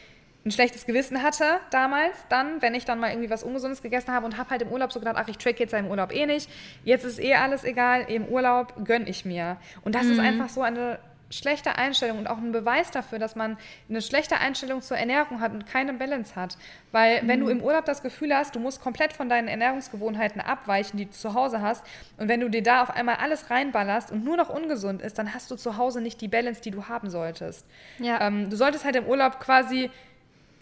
ein 0.45 0.51
schlechtes 0.51 0.85
Gewissen 0.85 1.21
hatte 1.21 1.59
damals, 1.69 2.15
dann, 2.29 2.61
wenn 2.61 2.73
ich 2.73 2.85
dann 2.85 2.99
mal 2.99 3.09
irgendwie 3.09 3.29
was 3.29 3.43
Ungesundes 3.43 3.81
gegessen 3.81 4.13
habe 4.13 4.25
und 4.25 4.37
habe 4.37 4.49
halt 4.51 4.61
im 4.61 4.69
Urlaub 4.69 4.91
so 4.91 4.99
gedacht, 4.99 5.17
ach, 5.17 5.27
ich 5.27 5.37
track 5.37 5.59
jetzt 5.59 5.73
ja 5.73 5.79
im 5.79 5.87
Urlaub 5.87 6.13
eh 6.13 6.25
nicht, 6.25 6.49
jetzt 6.85 7.03
ist 7.03 7.19
eh 7.19 7.35
alles 7.35 7.63
egal, 7.63 8.05
im 8.07 8.25
Urlaub 8.25 8.73
gönne 8.85 9.09
ich 9.09 9.25
mir. 9.25 9.57
Und 9.83 9.95
das 9.95 10.03
mhm. 10.03 10.11
ist 10.13 10.19
einfach 10.19 10.49
so 10.49 10.61
eine 10.61 10.99
schlechte 11.29 11.77
Einstellung 11.77 12.17
und 12.17 12.27
auch 12.27 12.37
ein 12.37 12.51
Beweis 12.51 12.91
dafür, 12.91 13.19
dass 13.19 13.35
man 13.35 13.57
eine 13.89 14.01
schlechte 14.01 14.37
Einstellung 14.37 14.81
zur 14.81 14.97
Ernährung 14.97 15.41
hat 15.41 15.53
und 15.53 15.65
keine 15.65 15.93
Balance 15.93 16.35
hat. 16.35 16.57
Weil 16.91 17.21
mhm. 17.21 17.27
wenn 17.27 17.39
du 17.39 17.45
mhm. 17.45 17.51
im 17.51 17.61
Urlaub 17.61 17.85
das 17.85 18.01
Gefühl 18.01 18.35
hast, 18.35 18.55
du 18.55 18.59
musst 18.59 18.81
komplett 18.81 19.13
von 19.13 19.29
deinen 19.29 19.47
Ernährungsgewohnheiten 19.47 20.41
abweichen, 20.41 20.97
die 20.97 21.05
du 21.05 21.11
zu 21.11 21.33
Hause 21.33 21.61
hast, 21.61 21.83
und 22.17 22.27
wenn 22.27 22.39
du 22.39 22.49
dir 22.49 22.63
da 22.63 22.81
auf 22.81 22.91
einmal 22.91 23.15
alles 23.15 23.49
reinballerst 23.49 24.11
und 24.11 24.23
nur 24.23 24.37
noch 24.37 24.49
ungesund 24.49 25.01
ist, 25.01 25.17
dann 25.17 25.33
hast 25.33 25.51
du 25.51 25.55
zu 25.55 25.77
Hause 25.77 26.01
nicht 26.01 26.21
die 26.21 26.27
Balance, 26.27 26.61
die 26.61 26.71
du 26.71 26.87
haben 26.87 27.09
solltest. 27.09 27.65
Ja. 27.99 28.21
Ähm, 28.21 28.49
du 28.49 28.55
solltest 28.55 28.85
halt 28.85 28.95
im 28.95 29.05
Urlaub 29.05 29.39
quasi 29.39 29.89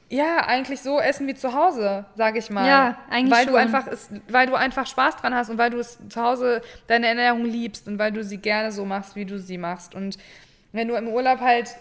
ja, 0.10 0.38
eigentlich 0.48 0.82
so 0.82 1.02
essen 1.02 1.28
wie 1.28 1.36
zu 1.36 1.54
Hause, 1.54 2.06
sage 2.16 2.40
ich 2.40 2.50
mal. 2.50 2.66
Ja, 2.66 2.98
eigentlich 3.10 3.34
weil 3.34 3.44
schon. 3.44 3.54
Du 3.54 3.60
einfach 3.60 3.88
ist, 3.88 4.12
weil 4.30 4.48
du 4.48 4.56
einfach 4.56 4.88
Spaß 4.88 5.18
dran 5.18 5.36
hast 5.36 5.50
und 5.50 5.58
weil 5.58 5.70
du 5.70 5.80
es 5.80 6.00
zu 6.08 6.22
Hause 6.22 6.62
deine 6.88 7.08
Ernährung 7.08 7.44
liebst 7.44 7.88
und 7.88 8.00
weil 8.00 8.14
du 8.14 8.24
sie 8.24 8.38
gerne 8.38 8.72
so 8.72 8.86
machst, 8.86 9.18
wie 9.18 9.26
du 9.26 9.38
sie 9.38 9.58
machst. 9.58 9.96
Und 9.96 10.18
wenn 10.78 10.88
du 10.88 10.96
im 10.96 11.08
Urlaub 11.08 11.40
halt, 11.40 11.76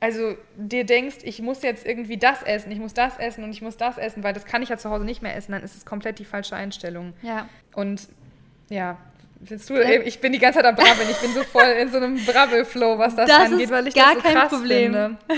also 0.00 0.36
dir 0.56 0.84
denkst, 0.84 1.18
ich 1.22 1.42
muss 1.42 1.62
jetzt 1.62 1.86
irgendwie 1.86 2.18
das 2.18 2.42
essen, 2.42 2.70
ich 2.70 2.78
muss 2.78 2.94
das 2.94 3.18
essen 3.18 3.42
und 3.42 3.50
ich 3.50 3.62
muss 3.62 3.76
das 3.76 3.98
essen, 3.98 4.22
weil 4.22 4.34
das 4.34 4.44
kann 4.44 4.62
ich 4.62 4.68
ja 4.68 4.76
zu 4.76 4.90
Hause 4.90 5.04
nicht 5.04 5.22
mehr 5.22 5.34
essen, 5.34 5.52
dann 5.52 5.62
ist 5.62 5.76
es 5.76 5.84
komplett 5.84 6.18
die 6.18 6.24
falsche 6.24 6.54
Einstellung. 6.54 7.14
Ja. 7.22 7.48
Und 7.74 8.08
ja, 8.68 8.98
Findest 9.44 9.68
du, 9.68 9.80
ich 9.80 10.20
bin 10.20 10.32
die 10.32 10.38
ganze 10.38 10.60
Zeit 10.60 10.66
am 10.66 10.74
Brabbeln. 10.74 11.10
Ich 11.10 11.18
bin 11.18 11.32
so 11.32 11.42
voll 11.42 11.68
in 11.78 11.90
so 11.90 11.98
einem 11.98 12.16
Brabbel-Flow, 12.24 12.98
was 12.98 13.14
das, 13.16 13.28
das 13.28 13.52
angeht, 13.52 13.70
weil 13.70 13.86
ich 13.86 13.94
das 13.94 14.14
so 14.14 14.20
krass 14.20 14.48
Problem. 14.48 14.92
finde. 14.92 15.18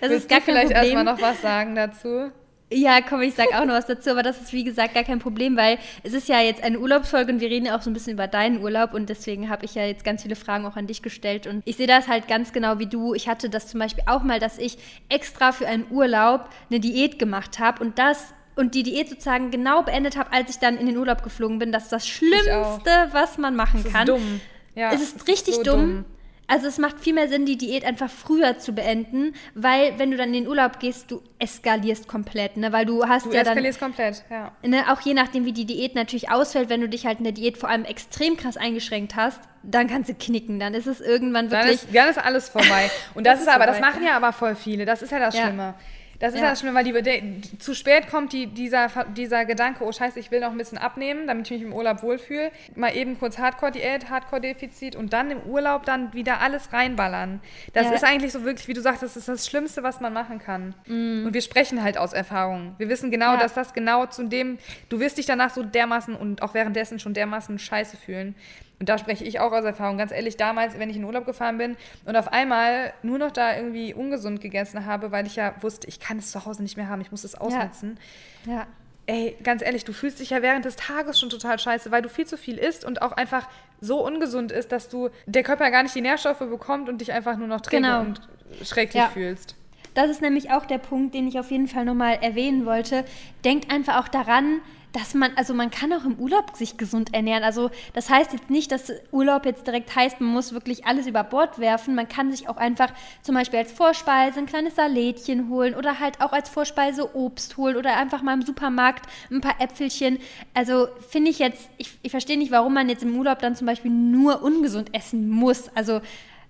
das 0.00 0.10
Willst 0.10 0.24
ist 0.24 0.28
gar 0.28 0.38
du 0.38 0.44
vielleicht 0.46 0.70
erstmal 0.70 1.04
noch 1.04 1.20
was 1.20 1.40
sagen 1.42 1.74
dazu? 1.74 2.32
Ja, 2.72 3.00
komm, 3.00 3.22
ich 3.22 3.34
sag 3.34 3.54
auch 3.54 3.64
noch 3.64 3.74
was 3.74 3.86
dazu, 3.86 4.10
aber 4.10 4.24
das 4.24 4.40
ist 4.40 4.52
wie 4.52 4.64
gesagt 4.64 4.94
gar 4.94 5.04
kein 5.04 5.20
Problem, 5.20 5.56
weil 5.56 5.78
es 6.02 6.12
ist 6.14 6.28
ja 6.28 6.40
jetzt 6.40 6.64
eine 6.64 6.80
Urlaubsfolge 6.80 7.32
und 7.32 7.40
wir 7.40 7.48
reden 7.48 7.66
ja 7.66 7.76
auch 7.76 7.82
so 7.82 7.90
ein 7.90 7.92
bisschen 7.92 8.14
über 8.14 8.26
deinen 8.26 8.60
Urlaub 8.60 8.92
und 8.92 9.08
deswegen 9.08 9.48
habe 9.48 9.64
ich 9.64 9.76
ja 9.76 9.84
jetzt 9.84 10.04
ganz 10.04 10.22
viele 10.22 10.34
Fragen 10.34 10.66
auch 10.66 10.74
an 10.74 10.88
dich 10.88 11.00
gestellt 11.00 11.46
und 11.46 11.62
ich 11.64 11.76
sehe 11.76 11.86
das 11.86 12.08
halt 12.08 12.26
ganz 12.26 12.52
genau 12.52 12.80
wie 12.80 12.86
du. 12.86 13.14
Ich 13.14 13.28
hatte 13.28 13.50
das 13.50 13.68
zum 13.68 13.78
Beispiel 13.78 14.02
auch 14.06 14.24
mal, 14.24 14.40
dass 14.40 14.58
ich 14.58 14.78
extra 15.08 15.52
für 15.52 15.68
einen 15.68 15.86
Urlaub 15.90 16.48
eine 16.68 16.80
Diät 16.80 17.20
gemacht 17.20 17.60
habe 17.60 17.84
und 17.84 18.00
das 18.00 18.34
und 18.56 18.74
die 18.74 18.82
Diät 18.82 19.10
sozusagen 19.10 19.52
genau 19.52 19.82
beendet 19.82 20.16
habe, 20.16 20.32
als 20.32 20.50
ich 20.50 20.58
dann 20.58 20.76
in 20.76 20.86
den 20.86 20.96
Urlaub 20.96 21.22
geflogen 21.22 21.60
bin. 21.60 21.70
Das 21.70 21.84
ist 21.84 21.92
das 21.92 22.08
Schlimmste, 22.08 22.90
was 23.12 23.38
man 23.38 23.54
machen 23.54 23.80
das 23.84 23.86
ist 23.86 23.92
kann. 23.92 24.06
Dumm. 24.06 24.40
Ja, 24.74 24.92
es 24.92 25.02
ist 25.02 25.28
richtig 25.28 25.50
ist 25.50 25.56
so 25.58 25.62
dumm. 25.62 25.80
dumm 25.80 26.04
Also 26.48 26.68
es 26.68 26.78
macht 26.78 27.00
viel 27.00 27.12
mehr 27.12 27.28
Sinn, 27.28 27.44
die 27.44 27.56
Diät 27.56 27.84
einfach 27.84 28.10
früher 28.10 28.58
zu 28.58 28.72
beenden, 28.72 29.34
weil 29.54 29.98
wenn 29.98 30.10
du 30.10 30.16
dann 30.16 30.28
in 30.28 30.44
den 30.44 30.48
Urlaub 30.48 30.78
gehst, 30.78 31.10
du 31.10 31.20
eskalierst 31.38 32.06
komplett, 32.06 32.56
ne? 32.56 32.72
Weil 32.72 32.86
du 32.86 33.04
hast 33.04 33.26
du 33.26 33.30
ja 33.30 33.42
dann... 33.42 33.54
Eskalierst 33.54 33.80
komplett, 33.80 34.24
ja. 34.30 34.52
Ne, 34.62 34.84
auch 34.92 35.00
je 35.00 35.14
nachdem, 35.14 35.44
wie 35.44 35.52
die 35.52 35.64
Diät 35.64 35.94
natürlich 35.94 36.30
ausfällt, 36.30 36.68
wenn 36.68 36.80
du 36.80 36.88
dich 36.88 37.04
halt 37.04 37.18
in 37.18 37.24
der 37.24 37.32
Diät 37.32 37.58
vor 37.58 37.68
allem 37.68 37.84
extrem 37.84 38.36
krass 38.36 38.56
eingeschränkt 38.56 39.16
hast, 39.16 39.40
dann 39.64 39.88
kannst 39.88 40.08
du 40.08 40.14
knicken, 40.14 40.60
dann 40.60 40.74
ist 40.74 40.86
es 40.86 41.00
irgendwann 41.00 41.50
wirklich... 41.50 41.80
Dann 41.80 41.88
ist, 41.88 41.96
dann 41.96 42.08
ist 42.10 42.18
alles 42.18 42.48
vorbei. 42.48 42.90
Und 43.14 43.26
das, 43.26 43.40
das 43.40 43.42
ist 43.42 43.48
aber, 43.48 43.64
vorbei. 43.64 43.80
das 43.80 43.80
machen 43.80 44.04
ja 44.04 44.16
aber 44.16 44.32
voll 44.32 44.54
viele, 44.54 44.84
das 44.84 45.02
ist 45.02 45.10
ja 45.10 45.18
das 45.18 45.36
Schlimme. 45.36 45.74
Das 46.18 46.34
ist 46.34 46.40
ja, 46.40 46.50
das 46.50 46.60
Schlimme, 46.60 46.74
weil 46.74 46.84
die, 46.84 47.40
die, 47.40 47.58
zu 47.58 47.74
spät 47.74 48.08
kommt 48.08 48.32
die, 48.32 48.46
dieser, 48.46 48.88
dieser 49.16 49.44
Gedanke, 49.44 49.84
oh 49.84 49.92
scheiße, 49.92 50.18
ich 50.18 50.30
will 50.30 50.40
noch 50.40 50.50
ein 50.50 50.58
bisschen 50.58 50.78
abnehmen, 50.78 51.26
damit 51.26 51.46
ich 51.46 51.58
mich 51.58 51.62
im 51.62 51.72
Urlaub 51.72 52.02
wohlfühle. 52.02 52.50
Mal 52.74 52.96
eben 52.96 53.18
kurz 53.18 53.38
Hardcore-Diät, 53.38 54.10
Hardcore-Defizit 54.10 54.96
und 54.96 55.12
dann 55.12 55.30
im 55.30 55.42
Urlaub 55.42 55.84
dann 55.84 56.12
wieder 56.14 56.40
alles 56.40 56.72
reinballern. 56.72 57.40
Das 57.72 57.86
ja. 57.86 57.92
ist 57.92 58.04
eigentlich 58.04 58.32
so 58.32 58.44
wirklich, 58.44 58.68
wie 58.68 58.74
du 58.74 58.80
sagst, 58.80 59.02
das 59.02 59.16
ist 59.16 59.28
das 59.28 59.46
Schlimmste, 59.46 59.82
was 59.82 60.00
man 60.00 60.12
machen 60.12 60.38
kann. 60.38 60.74
Mm. 60.86 61.26
Und 61.26 61.34
wir 61.34 61.42
sprechen 61.42 61.82
halt 61.82 61.98
aus 61.98 62.12
Erfahrung. 62.12 62.74
Wir 62.78 62.88
wissen 62.88 63.10
genau, 63.10 63.34
ja. 63.34 63.36
dass 63.36 63.54
das 63.54 63.74
genau 63.74 64.06
zu 64.06 64.24
dem, 64.24 64.58
du 64.88 65.00
wirst 65.00 65.18
dich 65.18 65.26
danach 65.26 65.50
so 65.50 65.62
dermaßen 65.62 66.14
und 66.14 66.42
auch 66.42 66.54
währenddessen 66.54 66.98
schon 66.98 67.14
dermaßen 67.14 67.58
scheiße 67.58 67.96
fühlen. 67.96 68.34
Und 68.78 68.88
da 68.88 68.98
spreche 68.98 69.24
ich 69.24 69.40
auch 69.40 69.52
aus 69.52 69.64
Erfahrung. 69.64 69.96
Ganz 69.96 70.12
ehrlich, 70.12 70.36
damals, 70.36 70.78
wenn 70.78 70.90
ich 70.90 70.96
in 70.96 71.04
Urlaub 71.04 71.24
gefahren 71.24 71.56
bin 71.56 71.76
und 72.04 72.16
auf 72.16 72.32
einmal 72.32 72.92
nur 73.02 73.18
noch 73.18 73.30
da 73.30 73.56
irgendwie 73.56 73.94
ungesund 73.94 74.40
gegessen 74.40 74.84
habe, 74.84 75.10
weil 75.12 75.26
ich 75.26 75.36
ja 75.36 75.54
wusste, 75.62 75.88
ich 75.88 75.98
kann 75.98 76.18
es 76.18 76.30
zu 76.30 76.44
Hause 76.44 76.62
nicht 76.62 76.76
mehr 76.76 76.88
haben, 76.88 77.00
ich 77.00 77.10
muss 77.10 77.24
es 77.24 77.34
ausnutzen. 77.34 77.98
Ja. 78.44 78.52
ja. 78.52 78.66
Ey, 79.08 79.36
ganz 79.42 79.62
ehrlich, 79.62 79.84
du 79.84 79.92
fühlst 79.92 80.18
dich 80.18 80.30
ja 80.30 80.42
während 80.42 80.64
des 80.64 80.74
Tages 80.74 81.18
schon 81.18 81.30
total 81.30 81.58
scheiße, 81.58 81.92
weil 81.92 82.02
du 82.02 82.08
viel 82.08 82.26
zu 82.26 82.36
viel 82.36 82.58
isst 82.58 82.84
und 82.84 83.02
auch 83.02 83.12
einfach 83.12 83.48
so 83.80 84.04
ungesund 84.04 84.50
ist, 84.50 84.72
dass 84.72 84.88
du 84.88 85.10
der 85.26 85.44
Körper 85.44 85.70
gar 85.70 85.84
nicht 85.84 85.94
die 85.94 86.00
Nährstoffe 86.00 86.38
bekommt 86.38 86.88
und 86.88 87.00
dich 87.00 87.12
einfach 87.12 87.36
nur 87.36 87.46
noch 87.46 87.60
träge 87.60 87.82
genau. 87.82 88.00
und 88.00 88.20
schrecklich 88.64 89.02
ja. 89.02 89.08
fühlst. 89.08 89.54
Das 89.94 90.10
ist 90.10 90.20
nämlich 90.20 90.50
auch 90.50 90.66
der 90.66 90.78
Punkt, 90.78 91.14
den 91.14 91.26
ich 91.26 91.38
auf 91.38 91.50
jeden 91.50 91.68
Fall 91.68 91.84
nochmal 91.84 92.18
erwähnen 92.20 92.66
wollte. 92.66 93.04
Denkt 93.44 93.72
einfach 93.72 93.98
auch 93.98 94.08
daran, 94.08 94.60
dass 94.96 95.12
man, 95.12 95.32
also 95.36 95.52
man 95.52 95.70
kann 95.70 95.92
auch 95.92 96.06
im 96.06 96.18
Urlaub 96.18 96.56
sich 96.56 96.78
gesund 96.78 97.12
ernähren. 97.12 97.44
Also 97.44 97.70
das 97.92 98.08
heißt 98.08 98.32
jetzt 98.32 98.48
nicht, 98.48 98.72
dass 98.72 98.90
Urlaub 99.12 99.44
jetzt 99.44 99.66
direkt 99.66 99.94
heißt, 99.94 100.22
man 100.22 100.30
muss 100.30 100.54
wirklich 100.54 100.86
alles 100.86 101.06
über 101.06 101.22
Bord 101.22 101.58
werfen. 101.58 101.94
Man 101.94 102.08
kann 102.08 102.30
sich 102.30 102.48
auch 102.48 102.56
einfach 102.56 102.90
zum 103.20 103.34
Beispiel 103.34 103.58
als 103.58 103.72
Vorspeise 103.72 104.38
ein 104.38 104.46
kleines 104.46 104.76
Salätchen 104.76 105.50
holen 105.50 105.74
oder 105.74 106.00
halt 106.00 106.22
auch 106.22 106.32
als 106.32 106.48
Vorspeise 106.48 107.14
Obst 107.14 107.58
holen 107.58 107.76
oder 107.76 107.94
einfach 107.94 108.22
mal 108.22 108.32
im 108.32 108.40
Supermarkt 108.40 109.06
ein 109.30 109.42
paar 109.42 109.60
Äpfelchen. 109.60 110.18
Also 110.54 110.88
finde 111.10 111.30
ich 111.30 111.40
jetzt, 111.40 111.68
ich, 111.76 111.90
ich 112.00 112.10
verstehe 112.10 112.38
nicht, 112.38 112.50
warum 112.50 112.72
man 112.72 112.88
jetzt 112.88 113.02
im 113.02 113.14
Urlaub 113.18 113.40
dann 113.40 113.54
zum 113.54 113.66
Beispiel 113.66 113.90
nur 113.90 114.42
ungesund 114.42 114.94
essen 114.94 115.28
muss. 115.28 115.68
Also 115.74 116.00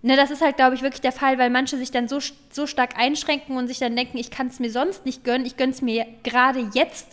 Ne, 0.02 0.16
das 0.16 0.30
ist 0.30 0.42
halt, 0.42 0.56
glaube 0.56 0.74
ich, 0.74 0.82
wirklich 0.82 1.00
der 1.00 1.12
Fall, 1.12 1.38
weil 1.38 1.50
manche 1.50 1.78
sich 1.78 1.90
dann 1.90 2.06
so, 2.06 2.18
so 2.50 2.66
stark 2.66 2.98
einschränken 2.98 3.56
und 3.56 3.66
sich 3.66 3.78
dann 3.78 3.96
denken, 3.96 4.18
ich 4.18 4.30
kann 4.30 4.48
es 4.48 4.60
mir 4.60 4.70
sonst 4.70 5.04
nicht 5.04 5.24
gönnen, 5.24 5.46
ich 5.46 5.56
gönne 5.56 5.72
es 5.72 5.82
mir 5.82 6.06
gerade 6.22 6.68
jetzt. 6.74 7.08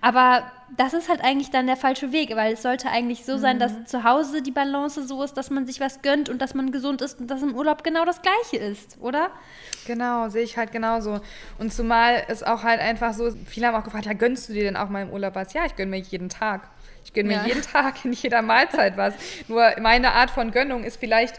Aber 0.00 0.44
das 0.76 0.94
ist 0.94 1.08
halt 1.08 1.22
eigentlich 1.22 1.50
dann 1.50 1.66
der 1.66 1.76
falsche 1.76 2.12
Weg, 2.12 2.34
weil 2.34 2.54
es 2.54 2.62
sollte 2.62 2.88
eigentlich 2.88 3.24
so 3.24 3.38
sein, 3.38 3.58
dass 3.58 3.72
mhm. 3.72 3.86
zu 3.86 4.04
Hause 4.04 4.42
die 4.42 4.50
Balance 4.50 5.06
so 5.06 5.22
ist, 5.22 5.34
dass 5.34 5.50
man 5.50 5.66
sich 5.66 5.80
was 5.80 6.02
gönnt 6.02 6.28
und 6.28 6.42
dass 6.42 6.54
man 6.54 6.72
gesund 6.72 7.02
ist 7.02 7.20
und 7.20 7.28
dass 7.28 7.42
im 7.42 7.54
Urlaub 7.54 7.84
genau 7.84 8.04
das 8.04 8.20
Gleiche 8.20 8.64
ist, 8.64 8.98
oder? 9.00 9.30
Genau, 9.86 10.28
sehe 10.28 10.42
ich 10.42 10.56
halt 10.56 10.72
genauso. 10.72 11.20
Und 11.58 11.72
zumal 11.72 12.24
es 12.28 12.42
auch 12.42 12.62
halt 12.62 12.80
einfach 12.80 13.14
so, 13.14 13.32
viele 13.46 13.68
haben 13.68 13.76
auch 13.76 13.84
gefragt, 13.84 14.06
ja, 14.06 14.12
gönnst 14.12 14.48
du 14.48 14.52
dir 14.52 14.64
denn 14.64 14.76
auch 14.76 14.88
mal 14.88 15.02
im 15.02 15.10
Urlaub 15.10 15.34
was? 15.34 15.52
Ja, 15.52 15.64
ich 15.66 15.76
gönne 15.76 15.90
mir 15.90 15.98
jeden 15.98 16.28
Tag. 16.28 16.68
Ich 17.04 17.12
gönne 17.12 17.28
mir 17.28 17.36
ja. 17.36 17.46
jeden 17.46 17.62
Tag 17.62 18.04
in 18.04 18.12
jeder 18.12 18.42
Mahlzeit 18.42 18.96
was. 18.96 19.14
Nur 19.48 19.72
meine 19.80 20.12
Art 20.12 20.30
von 20.30 20.50
Gönnung 20.50 20.82
ist 20.82 20.98
vielleicht 20.98 21.36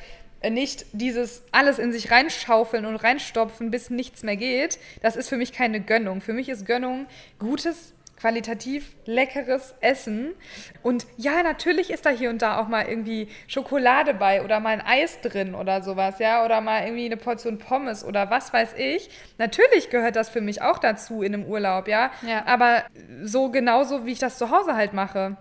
nicht 0.49 0.85
dieses 0.91 1.43
alles 1.51 1.79
in 1.79 1.91
sich 1.91 2.11
reinschaufeln 2.11 2.85
und 2.85 2.95
reinstopfen, 2.95 3.71
bis 3.71 3.89
nichts 3.89 4.23
mehr 4.23 4.37
geht. 4.37 4.79
Das 5.01 5.15
ist 5.15 5.29
für 5.29 5.37
mich 5.37 5.53
keine 5.53 5.81
Gönnung. 5.81 6.21
Für 6.21 6.33
mich 6.33 6.49
ist 6.49 6.65
Gönnung 6.65 7.07
gutes 7.39 7.93
qualitativ 8.19 8.95
leckeres 9.05 9.75
Essen. 9.79 10.33
Und 10.83 11.05
ja, 11.17 11.43
natürlich 11.43 11.91
ist 11.91 12.05
da 12.05 12.09
hier 12.09 12.29
und 12.29 12.41
da 12.41 12.59
auch 12.59 12.67
mal 12.67 12.87
irgendwie 12.87 13.29
Schokolade 13.47 14.13
bei 14.13 14.43
oder 14.43 14.59
mal 14.59 14.71
ein 14.71 14.81
Eis 14.81 15.21
drin 15.21 15.55
oder 15.55 15.81
sowas, 15.81 16.19
ja, 16.19 16.43
oder 16.43 16.59
mal 16.61 16.83
irgendwie 16.83 17.05
eine 17.05 17.17
Portion 17.17 17.59
Pommes 17.59 18.03
oder 18.03 18.29
was 18.29 18.51
weiß 18.51 18.73
ich. 18.77 19.09
Natürlich 19.37 19.89
gehört 19.89 20.15
das 20.15 20.29
für 20.29 20.41
mich 20.41 20.61
auch 20.61 20.79
dazu 20.79 21.21
in 21.21 21.33
einem 21.33 21.45
Urlaub, 21.45 21.87
ja. 21.87 22.11
ja. 22.27 22.45
Aber 22.45 22.83
so 23.23 23.49
genauso, 23.49 24.05
wie 24.05 24.13
ich 24.13 24.19
das 24.19 24.37
zu 24.37 24.49
Hause 24.49 24.75
halt 24.75 24.93
mache. 24.93 25.37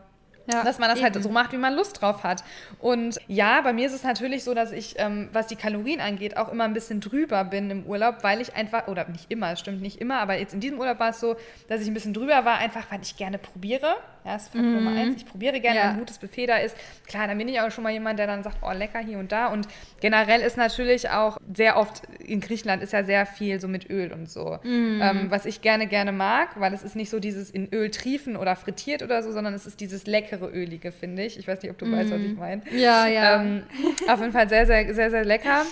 Ja, 0.52 0.62
dass 0.62 0.78
man 0.78 0.88
das 0.88 1.02
halt 1.02 1.14
eben. 1.14 1.14
halt 1.16 1.24
so 1.24 1.30
macht, 1.30 1.52
wie 1.52 1.56
man 1.58 1.74
Lust 1.74 2.00
drauf 2.00 2.22
hat. 2.22 2.44
Und 2.78 3.18
ja, 3.26 3.60
bei 3.62 3.72
mir 3.72 3.86
ist 3.86 3.94
es 3.94 4.04
natürlich 4.04 4.44
so, 4.44 4.54
dass 4.54 4.72
ich, 4.72 4.94
ähm, 4.98 5.28
was 5.32 5.46
die 5.46 5.56
Kalorien 5.56 6.00
angeht, 6.00 6.36
auch 6.36 6.50
immer 6.52 6.64
ein 6.64 6.74
bisschen 6.74 7.00
drüber 7.00 7.44
bin 7.44 7.70
im 7.70 7.86
Urlaub, 7.86 8.18
weil 8.22 8.40
ich 8.40 8.54
einfach, 8.54 8.88
oder 8.88 9.08
nicht 9.08 9.30
immer, 9.30 9.52
es 9.52 9.60
stimmt 9.60 9.82
nicht 9.82 10.00
immer, 10.00 10.20
aber 10.20 10.38
jetzt 10.38 10.54
in 10.54 10.60
diesem 10.60 10.78
Urlaub 10.78 11.00
war 11.00 11.10
es 11.10 11.20
so, 11.20 11.36
dass 11.68 11.80
ich 11.80 11.88
ein 11.88 11.94
bisschen 11.94 12.14
drüber 12.14 12.44
war, 12.44 12.58
einfach 12.58 12.84
weil 12.90 13.02
ich 13.02 13.16
gerne 13.16 13.38
probiere. 13.38 13.96
Ist 14.34 14.48
Fakt 14.48 14.64
mhm. 14.64 14.74
Nummer 14.74 14.90
eins. 14.90 15.16
Ich 15.16 15.26
probiere 15.26 15.60
gerne, 15.60 15.78
ja. 15.78 15.84
wenn 15.84 15.90
ein 15.92 15.98
gutes 15.98 16.18
Buffet 16.18 16.46
da 16.46 16.56
ist. 16.56 16.76
Klar, 17.06 17.28
dann 17.28 17.38
bin 17.38 17.48
ich 17.48 17.60
auch 17.60 17.70
schon 17.70 17.84
mal 17.84 17.92
jemand, 17.92 18.18
der 18.18 18.26
dann 18.26 18.42
sagt, 18.42 18.58
oh, 18.62 18.72
lecker 18.72 18.98
hier 18.98 19.18
und 19.18 19.30
da. 19.30 19.48
Und 19.48 19.68
generell 20.00 20.40
ist 20.40 20.56
natürlich 20.56 21.10
auch 21.10 21.38
sehr 21.54 21.76
oft, 21.76 22.02
in 22.18 22.40
Griechenland 22.40 22.82
ist 22.82 22.92
ja 22.92 23.04
sehr 23.04 23.26
viel 23.26 23.60
so 23.60 23.68
mit 23.68 23.88
Öl 23.90 24.12
und 24.12 24.28
so. 24.28 24.58
Mhm. 24.62 25.00
Ähm, 25.02 25.26
was 25.30 25.46
ich 25.46 25.60
gerne, 25.60 25.86
gerne 25.86 26.12
mag, 26.12 26.58
weil 26.58 26.72
es 26.74 26.82
ist 26.82 26.96
nicht 26.96 27.10
so 27.10 27.20
dieses 27.20 27.50
in 27.50 27.72
Öl 27.72 27.90
triefen 27.90 28.36
oder 28.36 28.56
frittiert 28.56 29.02
oder 29.02 29.22
so, 29.22 29.32
sondern 29.32 29.54
es 29.54 29.66
ist 29.66 29.80
dieses 29.80 30.06
leckere 30.06 30.52
ölige, 30.52 30.92
finde 30.92 31.24
ich. 31.24 31.38
Ich 31.38 31.46
weiß 31.46 31.62
nicht, 31.62 31.70
ob 31.70 31.78
du 31.78 31.86
mm. 31.86 31.92
weißt, 31.92 32.10
was 32.10 32.20
ich 32.20 32.32
mhm. 32.32 32.38
meine. 32.38 32.62
Ja, 32.72 33.06
ja. 33.06 33.42
Ähm, 33.42 33.62
auf 34.08 34.20
jeden 34.20 34.32
Fall 34.32 34.48
sehr, 34.48 34.66
sehr, 34.66 34.92
sehr, 34.94 35.10
sehr 35.10 35.24
lecker. 35.24 35.64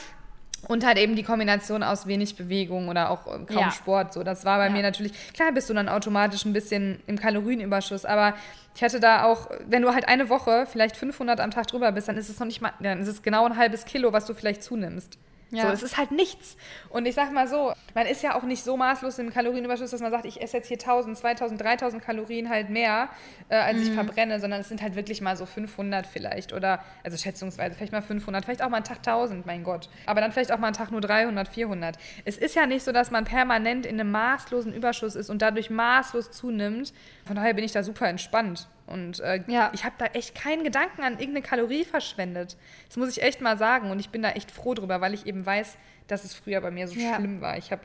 Und 0.68 0.84
halt 0.84 0.98
eben 0.98 1.16
die 1.16 1.22
Kombination 1.22 1.82
aus 1.82 2.06
wenig 2.06 2.36
Bewegung 2.36 2.88
oder 2.88 3.10
auch 3.10 3.26
äh, 3.26 3.44
kaum 3.44 3.58
ja. 3.58 3.70
Sport. 3.70 4.12
So, 4.12 4.22
das 4.22 4.44
war 4.44 4.58
bei 4.58 4.66
ja. 4.66 4.72
mir 4.72 4.82
natürlich, 4.82 5.12
klar 5.32 5.52
bist 5.52 5.70
du 5.70 5.74
dann 5.74 5.88
automatisch 5.88 6.44
ein 6.44 6.52
bisschen 6.52 7.00
im 7.06 7.18
Kalorienüberschuss, 7.18 8.04
aber 8.04 8.34
ich 8.74 8.82
hatte 8.82 9.00
da 9.00 9.24
auch, 9.24 9.50
wenn 9.66 9.82
du 9.82 9.94
halt 9.94 10.08
eine 10.08 10.28
Woche 10.28 10.66
vielleicht 10.70 10.96
500 10.96 11.40
am 11.40 11.50
Tag 11.50 11.68
drüber 11.68 11.92
bist, 11.92 12.08
dann 12.08 12.16
ist 12.16 12.28
es 12.28 12.38
noch 12.38 12.46
nicht 12.46 12.60
mal, 12.60 12.72
dann 12.80 13.00
ist 13.00 13.08
es 13.08 13.22
genau 13.22 13.44
ein 13.46 13.56
halbes 13.56 13.84
Kilo, 13.84 14.12
was 14.12 14.26
du 14.26 14.34
vielleicht 14.34 14.62
zunimmst. 14.62 15.18
Ja. 15.50 15.64
So, 15.64 15.68
das 15.70 15.82
ist 15.82 15.96
halt 15.96 16.10
nichts. 16.10 16.56
Und 16.88 17.06
ich 17.06 17.14
sag 17.14 17.32
mal 17.32 17.46
so, 17.46 17.72
man 17.94 18.06
ist 18.06 18.22
ja 18.22 18.34
auch 18.34 18.42
nicht 18.42 18.64
so 18.64 18.76
maßlos 18.76 19.18
im 19.18 19.32
Kalorienüberschuss, 19.32 19.90
dass 19.90 20.00
man 20.00 20.10
sagt, 20.10 20.24
ich 20.24 20.42
esse 20.42 20.56
jetzt 20.56 20.68
hier 20.68 20.78
1000, 20.78 21.16
2000, 21.16 21.60
3000 21.60 22.02
Kalorien 22.02 22.48
halt 22.48 22.70
mehr, 22.70 23.08
äh, 23.48 23.56
als 23.56 23.78
mhm. 23.78 23.82
ich 23.82 23.92
verbrenne, 23.92 24.40
sondern 24.40 24.60
es 24.60 24.68
sind 24.68 24.82
halt 24.82 24.96
wirklich 24.96 25.20
mal 25.20 25.36
so 25.36 25.46
500 25.46 26.06
vielleicht 26.06 26.52
oder, 26.52 26.80
also 27.04 27.16
schätzungsweise, 27.16 27.74
vielleicht 27.76 27.92
mal 27.92 28.02
500, 28.02 28.44
vielleicht 28.44 28.62
auch 28.62 28.68
mal 28.68 28.78
einen 28.78 28.84
Tag 28.84 28.98
1000, 28.98 29.46
mein 29.46 29.64
Gott. 29.64 29.88
Aber 30.06 30.20
dann 30.20 30.32
vielleicht 30.32 30.52
auch 30.52 30.58
mal 30.58 30.68
einen 30.68 30.76
Tag 30.76 30.90
nur 30.90 31.00
300, 31.00 31.48
400. 31.48 31.96
Es 32.24 32.36
ist 32.36 32.54
ja 32.54 32.66
nicht 32.66 32.82
so, 32.82 32.92
dass 32.92 33.10
man 33.10 33.24
permanent 33.24 33.86
in 33.86 34.00
einem 34.00 34.10
maßlosen 34.10 34.72
Überschuss 34.74 35.14
ist 35.14 35.30
und 35.30 35.42
dadurch 35.42 35.70
maßlos 35.70 36.30
zunimmt. 36.30 36.92
Von 37.24 37.36
daher 37.36 37.54
bin 37.54 37.64
ich 37.64 37.72
da 37.72 37.82
super 37.82 38.08
entspannt. 38.08 38.68
Und 38.86 39.20
äh, 39.20 39.42
ja. 39.46 39.70
ich 39.72 39.84
habe 39.84 39.94
da 39.98 40.06
echt 40.06 40.34
keinen 40.34 40.62
Gedanken 40.62 41.02
an 41.02 41.14
irgendeine 41.14 41.42
Kalorie 41.42 41.84
verschwendet. 41.84 42.56
Das 42.88 42.96
muss 42.96 43.08
ich 43.10 43.22
echt 43.22 43.40
mal 43.40 43.56
sagen. 43.56 43.90
Und 43.90 43.98
ich 43.98 44.10
bin 44.10 44.22
da 44.22 44.30
echt 44.30 44.50
froh 44.50 44.74
drüber, 44.74 45.00
weil 45.00 45.14
ich 45.14 45.26
eben 45.26 45.44
weiß, 45.44 45.78
dass 46.06 46.24
es 46.24 46.34
früher 46.34 46.60
bei 46.60 46.70
mir 46.70 46.86
so 46.86 46.94
ja. 46.94 47.16
schlimm 47.16 47.40
war. 47.40 47.56
Ich 47.56 47.72
habe 47.72 47.82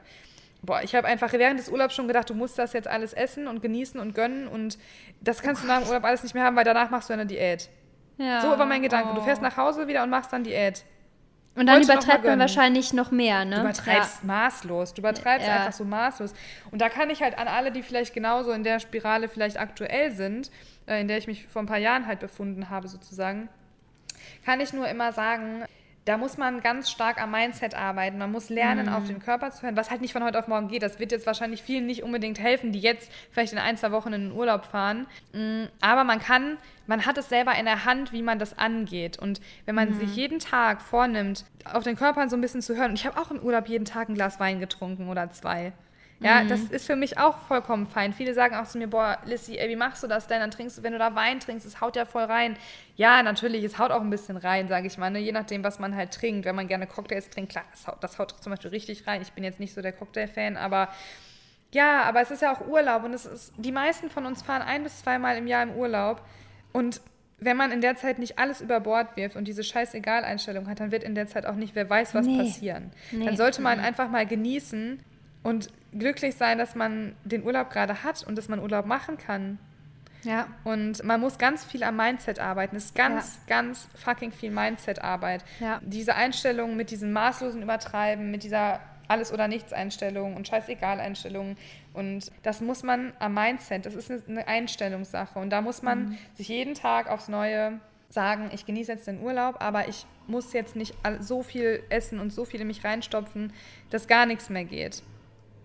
Boah, 0.62 0.82
ich 0.84 0.94
habe 0.94 1.08
einfach 1.08 1.32
während 1.32 1.60
des 1.60 1.70
Urlaubs 1.70 1.96
schon 1.96 2.08
gedacht, 2.08 2.30
du 2.30 2.34
musst 2.34 2.60
das 2.60 2.74
jetzt 2.74 2.88
alles 2.88 3.14
essen 3.14 3.48
und 3.48 3.62
genießen 3.62 4.00
und 4.00 4.14
gönnen 4.14 4.48
und 4.48 4.78
das 5.22 5.42
kannst 5.42 5.62
oh 5.62 5.66
du 5.66 5.72
nach 5.72 5.80
dem 5.80 5.88
Urlaub 5.88 6.04
alles 6.04 6.22
nicht 6.24 6.36
mehr 6.36 6.44
haben, 6.44 6.56
weil 6.56 6.66
danach 6.66 6.90
machst 6.90 7.10
du 7.10 7.14
eine 7.14 7.26
Diät. 7.26 7.70
Ja. 8.18 8.42
So 8.42 8.50
war 8.50 8.66
mein 8.66 8.82
Gedanke. 8.82 9.12
Oh. 9.14 9.16
Du 9.16 9.22
fährst 9.22 9.42
nach 9.42 9.56
Hause 9.56 9.88
wieder 9.88 10.04
und 10.04 10.10
machst 10.10 10.34
dann 10.34 10.44
Diät. 10.44 10.84
Und 11.56 11.66
dann 11.66 11.82
übertreibt 11.82 12.26
man 12.26 12.40
wahrscheinlich 12.40 12.94
noch 12.94 13.12
mehr, 13.12 13.44
ne? 13.44 13.56
Du 13.56 13.62
übertreibst 13.62 14.20
ja. 14.22 14.28
maßlos. 14.28 14.94
Du 14.94 15.02
übertreibst 15.02 15.48
ja. 15.48 15.56
einfach 15.56 15.74
so 15.74 15.84
maßlos. 15.84 16.34
Und 16.72 16.82
da 16.82 16.90
kann 16.90 17.10
ich 17.10 17.22
halt 17.22 17.38
an 17.38 17.48
alle, 17.48 17.72
die 17.72 17.82
vielleicht 17.82 18.14
genauso 18.14 18.52
in 18.52 18.64
der 18.64 18.80
Spirale 18.80 19.30
vielleicht 19.30 19.60
aktuell 19.60 20.12
sind, 20.12 20.52
in 20.98 21.08
der 21.08 21.18
ich 21.18 21.28
mich 21.28 21.48
vor 21.48 21.62
ein 21.62 21.68
paar 21.68 21.78
Jahren 21.78 22.08
halt 22.08 22.20
befunden 22.20 22.70
habe, 22.70 22.88
sozusagen, 22.88 23.50
kann 24.46 24.60
ich 24.60 24.74
nur 24.74 24.88
immer 24.88 25.12
sagen, 25.12 25.64
da 26.10 26.18
muss 26.18 26.38
man 26.38 26.62
ganz 26.62 26.90
stark 26.90 27.22
am 27.22 27.30
Mindset 27.30 27.76
arbeiten. 27.76 28.18
Man 28.18 28.32
muss 28.32 28.50
lernen, 28.50 28.88
mhm. 28.88 28.94
auf 28.94 29.06
den 29.06 29.20
Körper 29.20 29.52
zu 29.52 29.62
hören, 29.62 29.78
was 29.78 29.92
halt 29.92 30.02
nicht 30.02 30.12
von 30.12 30.24
heute 30.24 30.40
auf 30.40 30.48
morgen 30.48 30.68
geht. 30.68 30.82
Das 30.82 30.98
wird 30.98 31.12
jetzt 31.12 31.28
wahrscheinlich 31.28 31.62
vielen 31.62 31.86
nicht 31.86 32.02
unbedingt 32.02 32.40
helfen, 32.40 32.72
die 32.72 32.80
jetzt 32.80 33.12
vielleicht 33.30 33.54
in 33.54 33.60
ein, 33.60 33.78
zwei 33.78 33.92
Wochen 33.92 34.12
in 34.14 34.30
den 34.30 34.32
Urlaub 34.32 34.66
fahren. 34.66 35.06
Mm, 35.34 35.66
aber 35.82 36.04
man 36.04 36.18
kann, 36.18 36.58
man 36.88 37.06
hat 37.06 37.20
es 37.20 37.30
selber 37.30 37.54
in 37.60 37.66
der 37.66 37.86
Hand, 37.86 38.12
wie 38.12 38.24
man 38.24 38.40
das 38.40 38.58
angeht. 38.58 39.20
Und 39.20 39.40
wenn 39.66 39.76
man 39.76 39.90
mhm. 39.90 40.00
sich 40.00 40.16
jeden 40.16 40.40
Tag 40.40 40.82
vornimmt, 40.82 41.46
auf 41.72 41.84
den 41.84 41.96
Körper 41.96 42.28
so 42.28 42.36
ein 42.36 42.42
bisschen 42.42 42.64
zu 42.64 42.76
hören, 42.76 42.90
und 42.90 43.00
ich 43.00 43.06
habe 43.06 43.22
auch 43.22 43.30
im 43.30 43.40
Urlaub 43.40 43.68
jeden 43.68 43.86
Tag 43.86 44.10
ein 44.10 44.16
Glas 44.16 44.40
Wein 44.40 44.60
getrunken 44.60 45.10
oder 45.10 45.30
zwei. 45.30 45.74
Ja, 46.22 46.44
mhm. 46.44 46.50
das 46.50 46.64
ist 46.64 46.86
für 46.86 46.98
mich 46.98 47.18
auch 47.18 47.38
vollkommen 47.38 47.88
fein. 47.88 48.14
Viele 48.14 48.34
sagen 48.34 48.56
auch 48.56 48.68
zu 48.68 48.78
mir, 48.78 48.88
boah, 48.88 49.18
Lissy, 49.26 49.58
ey, 49.58 49.70
wie 49.70 49.78
machst 49.78 50.04
du 50.04 50.08
das 50.08 50.28
denn? 50.28 50.40
Dann 50.40 50.52
trinkst 50.52 50.78
du, 50.78 50.84
wenn 50.84 50.92
du 50.92 51.00
da 51.00 51.16
Wein 51.16 51.40
trinkst, 51.40 51.66
es 51.66 51.80
haut 51.80 51.96
ja 51.96 52.06
voll 52.06 52.24
rein. 52.24 52.58
Ja, 52.96 53.24
natürlich, 53.24 53.64
es 53.64 53.80
haut 53.80 53.92
auch 53.92 54.02
ein 54.02 54.10
bisschen 54.10 54.36
rein, 54.36 54.68
sage 54.68 54.88
ich 54.88 54.98
mal, 54.98 55.10
ne? 55.10 55.20
je 55.20 55.32
nachdem, 55.32 55.64
was 55.64 55.80
man 55.80 55.96
halt 55.96 56.14
trinkt. 56.14 56.46
Wenn 56.46 56.56
man 56.56 56.68
gerne 56.68 56.88
Cocktails 56.88 57.30
trinkt, 57.30 57.54
klar, 57.54 57.64
das 57.72 57.88
haut, 57.88 58.04
das 58.04 58.20
haut 58.20 58.36
zum 58.42 58.52
Beispiel 58.52 58.72
richtig 58.72 59.08
rein. 59.08 59.22
Ich 59.22 59.32
bin 59.32 59.46
jetzt 59.46 59.62
nicht 59.62 59.74
so 59.74 59.82
der 59.82 59.94
Cocktail-Fan, 59.94 60.58
aber 60.58 60.90
ja, 61.72 62.04
aber 62.04 62.22
es 62.22 62.32
ist 62.32 62.42
ja 62.42 62.54
auch 62.54 62.68
Urlaub 62.68 63.04
und 63.04 63.14
es 63.14 63.26
ist, 63.26 63.54
die 63.58 63.72
meisten 63.72 64.10
von 64.10 64.26
uns 64.26 64.42
fahren 64.42 64.62
ein 64.62 64.84
bis 64.84 65.00
zweimal 65.00 65.38
im 65.38 65.48
Jahr 65.48 65.64
im 65.64 65.76
Urlaub 65.76 66.22
und 66.74 67.00
wenn 67.42 67.56
man 67.56 67.72
in 67.72 67.80
der 67.80 67.96
Zeit 67.96 68.20
nicht 68.20 68.38
alles 68.38 68.60
über 68.60 68.80
Bord 68.82 69.16
wirft 69.16 69.36
und 69.36 69.48
diese 69.48 69.64
Scheißegal-Einstellung 69.64 70.68
hat, 70.68 70.82
dann 70.82 70.92
wird 70.92 71.04
in 71.04 71.16
der 71.16 71.28
Zeit 71.28 71.46
auch 71.46 71.56
nicht, 71.56 71.74
wer 71.74 71.90
weiß, 71.90 72.14
was 72.14 72.26
nee. 72.26 72.38
passieren. 72.38 72.92
Nee. 73.12 73.26
Dann 73.26 73.38
sollte 73.38 73.62
man 73.62 73.80
einfach 73.80 74.10
mal 74.10 74.26
genießen 74.26 75.00
und 75.44 75.70
glücklich 75.98 76.36
sein, 76.36 76.58
dass 76.58 76.76
man 76.76 77.16
den 77.24 77.44
Urlaub 77.44 77.70
gerade 77.70 78.04
hat 78.04 78.26
und 78.26 78.38
dass 78.38 78.48
man 78.48 78.60
Urlaub 78.60 78.86
machen 78.86 79.18
kann. 79.18 79.60
Ja. 80.24 80.48
Und 80.64 81.04
man 81.04 81.22
muss 81.22 81.38
ganz 81.38 81.64
viel 81.64 81.84
am 81.84 81.96
Mindset 81.96 82.40
arbeiten. 82.40 82.76
Es 82.76 82.86
ist 82.86 82.96
ganz, 82.96 83.40
ja. 83.48 83.56
ganz 83.56 83.88
fucking 83.96 84.32
viel 84.32 84.52
Mindset-Arbeit. 84.52 85.46
Ja. 85.60 85.80
Diese 85.82 86.16
Einstellung 86.16 86.76
mit 86.76 86.92
diesem 86.92 87.14
maßlosen 87.14 87.62
Übertreiben, 87.62 88.30
mit 88.32 88.44
dieser 88.44 88.82
alles- 89.08 89.34
oder 89.34 89.48
Nichts-Einstellung 89.48 90.36
und 90.36 90.48
Scheißegal-Einstellung. 90.48 91.58
Und 91.94 92.32
das 92.44 92.62
muss 92.62 92.84
man 92.84 93.14
am 93.20 93.34
Mindset, 93.34 93.86
das 93.86 93.96
ist 93.96 94.12
eine 94.28 94.48
Einstellungssache. 94.48 95.40
Und 95.40 95.50
da 95.50 95.62
muss 95.62 95.82
man 95.82 96.10
mhm. 96.10 96.18
sich 96.36 96.50
jeden 96.50 96.76
Tag 96.76 97.10
aufs 97.10 97.28
Neue 97.28 97.80
sagen, 98.10 98.50
ich 98.54 98.66
genieße 98.66 98.92
jetzt 98.92 99.08
den 99.08 99.22
Urlaub, 99.22 99.56
aber 99.60 99.88
ich 99.88 100.06
muss 100.28 100.54
jetzt 100.54 100.76
nicht 100.76 100.96
so 101.20 101.44
viel 101.44 101.84
essen 101.90 102.20
und 102.20 102.32
so 102.32 102.46
viel 102.46 102.62
in 102.62 102.68
mich 102.68 102.84
reinstopfen, 102.84 103.54
dass 103.90 104.08
gar 104.08 104.26
nichts 104.26 104.50
mehr 104.50 104.66
geht. 104.66 105.04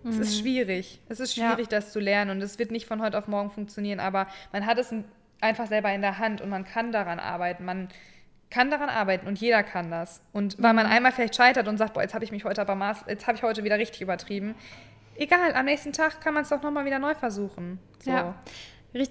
Mhm. 0.05 0.11
Es 0.11 0.19
ist 0.19 0.35
mhm. 0.35 0.41
schwierig. 0.41 0.99
Es 1.09 1.19
ist 1.19 1.33
schwierig, 1.33 1.71
ja. 1.71 1.79
das 1.79 1.91
zu 1.91 1.99
lernen 1.99 2.31
und 2.31 2.41
es 2.41 2.59
wird 2.59 2.71
nicht 2.71 2.85
von 2.85 3.01
heute 3.01 3.17
auf 3.17 3.27
morgen 3.27 3.49
funktionieren, 3.49 3.99
aber 3.99 4.27
man 4.53 4.65
hat 4.65 4.77
es 4.77 4.93
einfach 5.41 5.67
selber 5.67 5.91
in 5.91 6.01
der 6.01 6.19
Hand 6.19 6.41
und 6.41 6.49
man 6.49 6.63
kann 6.63 6.91
daran 6.91 7.19
arbeiten. 7.19 7.65
Man 7.65 7.89
kann 8.51 8.69
daran 8.69 8.89
arbeiten 8.89 9.27
und 9.27 9.39
jeder 9.39 9.63
kann 9.63 9.89
das. 9.89 10.21
Und 10.31 10.61
weil 10.61 10.73
man 10.73 10.85
mhm. 10.85 10.93
einmal 10.93 11.11
vielleicht 11.11 11.35
scheitert 11.35 11.67
und 11.67 11.77
sagt, 11.77 11.95
boah, 11.95 12.03
jetzt 12.03 12.13
habe 12.13 12.23
ich 12.23 12.31
mich 12.31 12.45
heute 12.45 12.61
aber 12.61 12.75
maß, 12.75 13.05
jetzt 13.07 13.27
habe 13.27 13.37
ich 13.37 13.43
heute 13.43 13.63
wieder 13.63 13.77
richtig 13.77 14.01
übertrieben. 14.01 14.55
Egal, 15.17 15.53
am 15.53 15.65
nächsten 15.65 15.93
Tag 15.93 16.21
kann 16.21 16.33
man 16.33 16.43
es 16.43 16.49
doch 16.49 16.61
nochmal 16.61 16.85
wieder 16.85 16.99
neu 16.99 17.15
versuchen. 17.15 17.79
So. 17.99 18.11
Ja. 18.11 18.35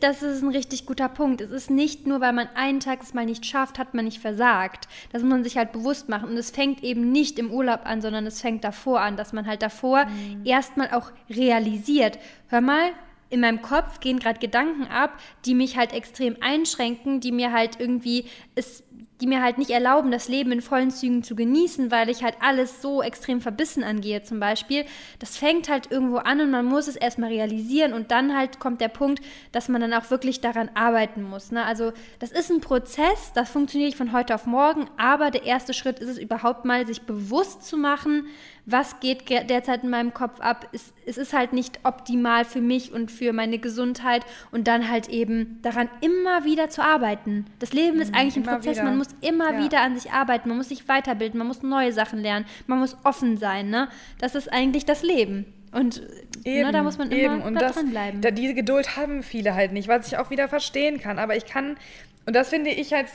Das 0.00 0.22
ist 0.22 0.42
ein 0.42 0.48
richtig 0.48 0.86
guter 0.86 1.10
Punkt. 1.10 1.42
Es 1.42 1.50
ist 1.50 1.70
nicht 1.70 2.06
nur, 2.06 2.22
weil 2.22 2.32
man 2.32 2.48
einen 2.54 2.80
Tag 2.80 3.02
es 3.02 3.12
mal 3.12 3.26
nicht 3.26 3.44
schafft, 3.44 3.78
hat 3.78 3.92
man 3.92 4.06
nicht 4.06 4.18
versagt. 4.18 4.88
Das 5.12 5.20
muss 5.20 5.30
man 5.30 5.44
sich 5.44 5.58
halt 5.58 5.72
bewusst 5.72 6.08
machen. 6.08 6.30
Und 6.30 6.38
es 6.38 6.50
fängt 6.50 6.82
eben 6.82 7.12
nicht 7.12 7.38
im 7.38 7.50
Urlaub 7.50 7.80
an, 7.84 8.00
sondern 8.00 8.26
es 8.26 8.40
fängt 8.40 8.64
davor 8.64 9.02
an, 9.02 9.18
dass 9.18 9.34
man 9.34 9.46
halt 9.46 9.60
davor 9.60 10.06
mhm. 10.06 10.40
erstmal 10.46 10.90
auch 10.92 11.12
realisiert. 11.28 12.18
Hör 12.48 12.62
mal, 12.62 12.92
in 13.30 13.40
meinem 13.40 13.62
Kopf 13.62 14.00
gehen 14.00 14.18
gerade 14.18 14.38
Gedanken 14.38 14.86
ab, 14.86 15.18
die 15.44 15.54
mich 15.54 15.76
halt 15.76 15.92
extrem 15.92 16.36
einschränken, 16.40 17.20
die 17.20 17.32
mir 17.32 17.52
halt 17.52 17.80
irgendwie 17.80 18.26
es 18.54 18.84
die 19.20 19.26
mir 19.26 19.42
halt 19.42 19.58
nicht 19.58 19.70
erlauben, 19.70 20.10
das 20.10 20.28
Leben 20.28 20.50
in 20.50 20.60
vollen 20.60 20.90
Zügen 20.90 21.22
zu 21.22 21.36
genießen, 21.36 21.90
weil 21.90 22.08
ich 22.10 22.24
halt 22.24 22.36
alles 22.40 22.82
so 22.82 23.00
extrem 23.00 23.40
verbissen 23.40 23.84
angehe 23.84 24.22
zum 24.22 24.40
Beispiel. 24.40 24.84
Das 25.20 25.36
fängt 25.36 25.68
halt 25.68 25.90
irgendwo 25.90 26.16
an 26.16 26.40
und 26.40 26.50
man 26.50 26.66
muss 26.66 26.88
es 26.88 26.96
erstmal 26.96 27.30
realisieren 27.30 27.92
und 27.92 28.10
dann 28.10 28.36
halt 28.36 28.58
kommt 28.58 28.80
der 28.80 28.88
Punkt, 28.88 29.24
dass 29.52 29.68
man 29.68 29.80
dann 29.80 29.94
auch 29.94 30.10
wirklich 30.10 30.40
daran 30.40 30.68
arbeiten 30.74 31.22
muss. 31.22 31.52
Ne? 31.52 31.64
Also 31.64 31.92
das 32.18 32.32
ist 32.32 32.50
ein 32.50 32.60
Prozess, 32.60 33.32
das 33.34 33.48
funktioniert 33.48 33.90
nicht 33.90 33.98
von 33.98 34.12
heute 34.12 34.34
auf 34.34 34.46
morgen, 34.46 34.90
aber 34.96 35.30
der 35.30 35.44
erste 35.44 35.74
Schritt 35.74 36.00
ist 36.00 36.08
es 36.08 36.18
überhaupt 36.18 36.64
mal, 36.64 36.86
sich 36.86 37.02
bewusst 37.02 37.64
zu 37.64 37.76
machen, 37.76 38.26
was 38.66 39.00
geht 39.00 39.28
derzeit 39.28 39.84
in 39.84 39.90
meinem 39.90 40.14
Kopf 40.14 40.40
ab. 40.40 40.68
Es, 40.72 40.92
es 41.04 41.18
ist 41.18 41.32
halt 41.32 41.52
nicht 41.52 41.80
optimal 41.84 42.44
für 42.44 42.60
mich 42.60 42.92
und 42.92 43.10
für 43.10 43.32
meine 43.32 43.58
Gesundheit 43.58 44.24
und 44.52 44.66
dann 44.66 44.90
halt 44.90 45.08
eben 45.08 45.58
daran 45.62 45.88
immer 46.00 46.44
wieder 46.44 46.70
zu 46.70 46.82
arbeiten. 46.82 47.46
Das 47.58 47.72
Leben 47.72 48.00
ist 48.00 48.12
mhm, 48.12 48.18
eigentlich 48.18 48.36
ein 48.36 48.42
Prozess, 48.42 48.76
wieder. 48.76 48.84
man 48.84 48.98
muss 48.98 49.08
immer 49.20 49.52
ja. 49.52 49.64
wieder 49.64 49.80
an 49.82 49.98
sich 49.98 50.12
arbeiten, 50.12 50.48
man 50.48 50.58
muss 50.58 50.70
sich 50.70 50.88
weiterbilden, 50.88 51.38
man 51.38 51.46
muss 51.46 51.62
neue 51.62 51.92
Sachen 51.92 52.20
lernen, 52.20 52.46
man 52.66 52.78
muss 52.78 52.96
offen 53.04 53.36
sein. 53.36 53.68
Ne? 53.68 53.88
Das 54.18 54.34
ist 54.34 54.50
eigentlich 54.50 54.86
das 54.86 55.02
Leben. 55.02 55.44
Und 55.70 56.02
eben, 56.44 56.66
ne, 56.66 56.72
da 56.72 56.82
muss 56.84 56.98
man 56.98 57.10
eben. 57.10 57.34
immer 57.34 57.44
und 57.44 57.56
da 57.56 57.70
dranbleiben. 57.70 58.20
Da, 58.20 58.30
diese 58.30 58.54
Geduld 58.54 58.96
haben 58.96 59.22
viele 59.22 59.54
halt 59.54 59.72
nicht, 59.72 59.88
was 59.88 60.06
ich 60.06 60.16
auch 60.16 60.30
wieder 60.30 60.48
verstehen 60.48 61.00
kann. 61.00 61.18
Aber 61.18 61.36
ich 61.36 61.46
kann, 61.46 61.76
und 62.26 62.34
das 62.34 62.48
finde 62.48 62.70
ich 62.70 62.94
als 62.94 63.10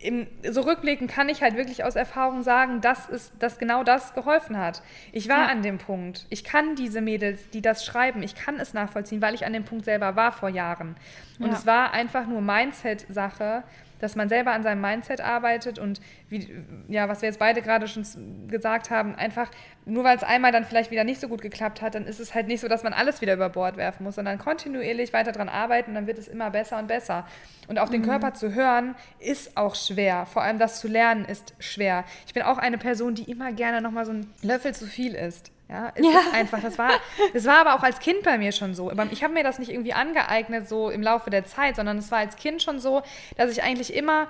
im, 0.00 0.26
so 0.48 0.60
rückblickend 0.60 1.10
kann 1.10 1.28
ich 1.28 1.42
halt 1.42 1.56
wirklich 1.56 1.82
aus 1.82 1.96
Erfahrung 1.96 2.42
sagen, 2.42 2.80
dass, 2.80 3.08
es, 3.08 3.32
dass 3.38 3.58
genau 3.58 3.82
das 3.82 4.14
geholfen 4.14 4.56
hat. 4.56 4.82
Ich 5.12 5.28
war 5.28 5.44
ja. 5.44 5.46
an 5.46 5.62
dem 5.62 5.78
Punkt. 5.78 6.26
Ich 6.30 6.44
kann 6.44 6.76
diese 6.76 7.00
Mädels, 7.00 7.50
die 7.50 7.62
das 7.62 7.84
schreiben, 7.84 8.22
ich 8.22 8.34
kann 8.34 8.60
es 8.60 8.74
nachvollziehen, 8.74 9.20
weil 9.20 9.34
ich 9.34 9.44
an 9.44 9.52
dem 9.52 9.64
Punkt 9.64 9.84
selber 9.84 10.14
war 10.14 10.32
vor 10.32 10.48
Jahren. 10.48 10.96
Und 11.40 11.48
ja. 11.48 11.52
es 11.52 11.66
war 11.66 11.92
einfach 11.92 12.26
nur 12.26 12.40
Mindset-Sache, 12.40 13.64
dass 13.98 14.16
man 14.16 14.28
selber 14.28 14.52
an 14.52 14.62
seinem 14.62 14.80
Mindset 14.80 15.20
arbeitet 15.20 15.78
und 15.78 16.00
wie, 16.28 16.48
ja, 16.88 17.08
was 17.08 17.22
wir 17.22 17.28
jetzt 17.28 17.38
beide 17.38 17.62
gerade 17.62 17.88
schon 17.88 18.04
gesagt 18.48 18.90
haben, 18.90 19.14
einfach 19.14 19.50
nur 19.84 20.04
weil 20.04 20.16
es 20.16 20.22
einmal 20.22 20.52
dann 20.52 20.64
vielleicht 20.64 20.90
wieder 20.90 21.04
nicht 21.04 21.20
so 21.20 21.28
gut 21.28 21.40
geklappt 21.40 21.80
hat, 21.80 21.94
dann 21.94 22.06
ist 22.06 22.20
es 22.20 22.34
halt 22.34 22.46
nicht 22.46 22.60
so, 22.60 22.68
dass 22.68 22.82
man 22.82 22.92
alles 22.92 23.20
wieder 23.20 23.34
über 23.34 23.48
Bord 23.48 23.76
werfen 23.76 24.04
muss, 24.04 24.16
sondern 24.16 24.38
kontinuierlich 24.38 25.12
weiter 25.12 25.32
dran 25.32 25.48
arbeiten, 25.48 25.94
dann 25.94 26.06
wird 26.06 26.18
es 26.18 26.28
immer 26.28 26.50
besser 26.50 26.78
und 26.78 26.88
besser. 26.88 27.26
Und 27.68 27.78
auf 27.78 27.88
mhm. 27.88 27.94
den 27.94 28.02
Körper 28.02 28.34
zu 28.34 28.54
hören, 28.54 28.94
ist 29.18 29.56
auch 29.56 29.74
schwer. 29.74 30.26
Vor 30.26 30.42
allem 30.42 30.58
das 30.58 30.80
zu 30.80 30.88
lernen 30.88 31.24
ist 31.24 31.54
schwer. 31.58 32.04
Ich 32.26 32.34
bin 32.34 32.42
auch 32.42 32.58
eine 32.58 32.78
Person, 32.78 33.14
die 33.14 33.30
immer 33.30 33.52
gerne 33.52 33.80
nochmal 33.80 34.04
so 34.04 34.12
einen 34.12 34.32
Löffel 34.42 34.74
zu 34.74 34.86
viel 34.86 35.14
isst. 35.14 35.50
Ja, 35.68 35.92
es 35.94 36.04
ja. 36.04 36.20
ist 36.20 36.34
einfach, 36.34 36.62
das 36.62 36.78
war, 36.78 36.92
das 37.34 37.44
war 37.44 37.58
aber 37.58 37.74
auch 37.74 37.82
als 37.82 38.00
Kind 38.00 38.22
bei 38.22 38.38
mir 38.38 38.52
schon 38.52 38.74
so. 38.74 38.90
Ich 39.10 39.22
habe 39.22 39.34
mir 39.34 39.44
das 39.44 39.58
nicht 39.58 39.70
irgendwie 39.70 39.92
angeeignet, 39.92 40.68
so 40.68 40.88
im 40.88 41.02
Laufe 41.02 41.28
der 41.28 41.44
Zeit, 41.44 41.76
sondern 41.76 41.98
es 41.98 42.10
war 42.10 42.18
als 42.18 42.36
Kind 42.36 42.62
schon 42.62 42.80
so, 42.80 43.02
dass 43.36 43.50
ich 43.50 43.62
eigentlich 43.62 43.94
immer 43.94 44.28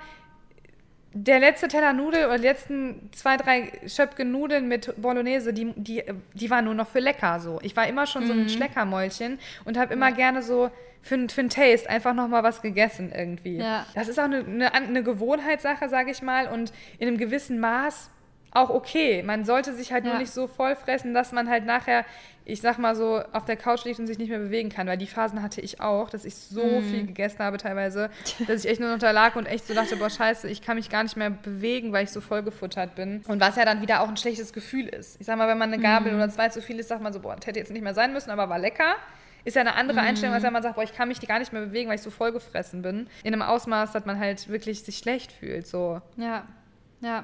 der 1.13 1.39
letzte 1.39 1.67
Teller 1.67 1.93
Nudel 1.93 2.25
oder 2.25 2.37
die 2.37 2.43
letzten 2.43 3.09
zwei, 3.13 3.37
drei 3.37 3.71
Schöpke 3.87 4.25
Nudeln 4.25 4.67
mit 4.67 4.93
Bolognese, 5.01 5.53
die, 5.53 5.73
die, 5.75 6.03
die 6.33 6.49
waren 6.49 6.65
nur 6.65 6.75
noch 6.75 6.87
für 6.87 6.99
lecker 6.99 7.39
so. 7.39 7.59
Ich 7.63 7.75
war 7.75 7.87
immer 7.87 8.05
schon 8.05 8.27
so 8.27 8.33
ein 8.33 8.43
mhm. 8.43 8.49
Schleckermäulchen 8.49 9.39
und 9.65 9.77
habe 9.77 9.93
immer 9.93 10.09
ja. 10.09 10.15
gerne 10.15 10.43
so 10.43 10.69
für, 11.01 11.29
für 11.29 11.41
ein 11.41 11.49
Taste 11.49 11.89
einfach 11.89 12.13
nochmal 12.13 12.43
was 12.43 12.61
gegessen 12.61 13.11
irgendwie. 13.15 13.57
Ja. 13.57 13.85
Das 13.95 14.07
ist 14.07 14.19
auch 14.19 14.25
eine, 14.25 14.39
eine, 14.39 14.73
eine 14.73 15.03
Gewohnheitssache, 15.03 15.89
sage 15.89 16.11
ich 16.11 16.21
mal, 16.21 16.47
und 16.47 16.71
in 16.99 17.07
einem 17.07 17.17
gewissen 17.17 17.59
Maß 17.59 18.11
auch 18.51 18.69
okay. 18.69 19.23
Man 19.23 19.45
sollte 19.45 19.73
sich 19.73 19.91
halt 19.91 20.05
ja. 20.05 20.11
nur 20.11 20.19
nicht 20.19 20.31
so 20.31 20.47
voll 20.47 20.75
fressen, 20.75 21.13
dass 21.13 21.31
man 21.31 21.49
halt 21.49 21.65
nachher, 21.65 22.05
ich 22.45 22.61
sag 22.61 22.79
mal 22.79 22.95
so, 22.95 23.21
auf 23.31 23.45
der 23.45 23.57
Couch 23.57 23.85
liegt 23.85 23.99
und 23.99 24.07
sich 24.07 24.17
nicht 24.17 24.29
mehr 24.29 24.39
bewegen 24.39 24.69
kann, 24.69 24.87
weil 24.87 24.97
die 24.97 25.07
Phasen 25.07 25.43
hatte 25.43 25.61
ich 25.61 25.81
auch, 25.81 26.09
dass 26.09 26.25
ich 26.25 26.35
so 26.35 26.63
mm. 26.63 26.81
viel 26.83 27.05
gegessen 27.05 27.39
habe 27.39 27.57
teilweise, 27.57 28.09
dass 28.47 28.63
ich 28.63 28.71
echt 28.71 28.79
nur 28.79 28.89
noch 28.89 28.99
da 28.99 29.11
lag 29.11 29.35
und 29.35 29.45
echt 29.45 29.67
so 29.67 29.73
dachte, 29.73 29.97
boah, 29.97 30.09
scheiße, 30.09 30.49
ich 30.49 30.61
kann 30.61 30.77
mich 30.77 30.89
gar 30.89 31.03
nicht 31.03 31.15
mehr 31.15 31.29
bewegen, 31.29 31.93
weil 31.93 32.05
ich 32.05 32.11
so 32.11 32.21
vollgefuttert 32.21 32.95
bin. 32.95 33.23
Und 33.27 33.39
was 33.39 33.55
ja 33.55 33.65
dann 33.65 33.81
wieder 33.81 34.01
auch 34.01 34.09
ein 34.09 34.17
schlechtes 34.17 34.51
Gefühl 34.53 34.87
ist. 34.87 35.19
Ich 35.19 35.27
sag 35.27 35.37
mal, 35.37 35.47
wenn 35.47 35.57
man 35.57 35.71
eine 35.71 35.81
Gabel 35.81 36.11
mm. 36.11 36.15
oder 36.15 36.29
zwei 36.29 36.49
zu 36.49 36.61
viel 36.61 36.79
ist, 36.79 36.87
sagt 36.87 37.03
man 37.03 37.13
so, 37.13 37.19
boah, 37.19 37.35
das 37.35 37.45
hätte 37.45 37.59
jetzt 37.59 37.71
nicht 37.71 37.83
mehr 37.83 37.93
sein 37.93 38.13
müssen, 38.13 38.31
aber 38.31 38.49
war 38.49 38.59
lecker. 38.59 38.95
Ist 39.45 39.55
ja 39.55 39.61
eine 39.61 39.75
andere 39.75 40.01
Einstellung, 40.01 40.35
als 40.35 40.43
wenn 40.43 40.51
man 40.51 40.63
sagt, 40.63 40.75
boah, 40.75 40.83
ich 40.83 40.93
kann 40.93 41.07
mich 41.07 41.19
gar 41.21 41.39
nicht 41.39 41.53
mehr 41.53 41.61
bewegen, 41.61 41.87
weil 41.87 41.95
ich 41.95 42.01
so 42.01 42.09
vollgefressen 42.09 42.81
bin. 42.81 43.07
In 43.23 43.33
einem 43.33 43.41
Ausmaß, 43.41 43.93
dass 43.93 44.05
man 44.05 44.19
halt 44.19 44.49
wirklich 44.49 44.83
sich 44.83 44.97
schlecht 44.97 45.31
fühlt. 45.31 45.65
So. 45.65 46.01
Ja. 46.17 46.45
Ja. 47.01 47.23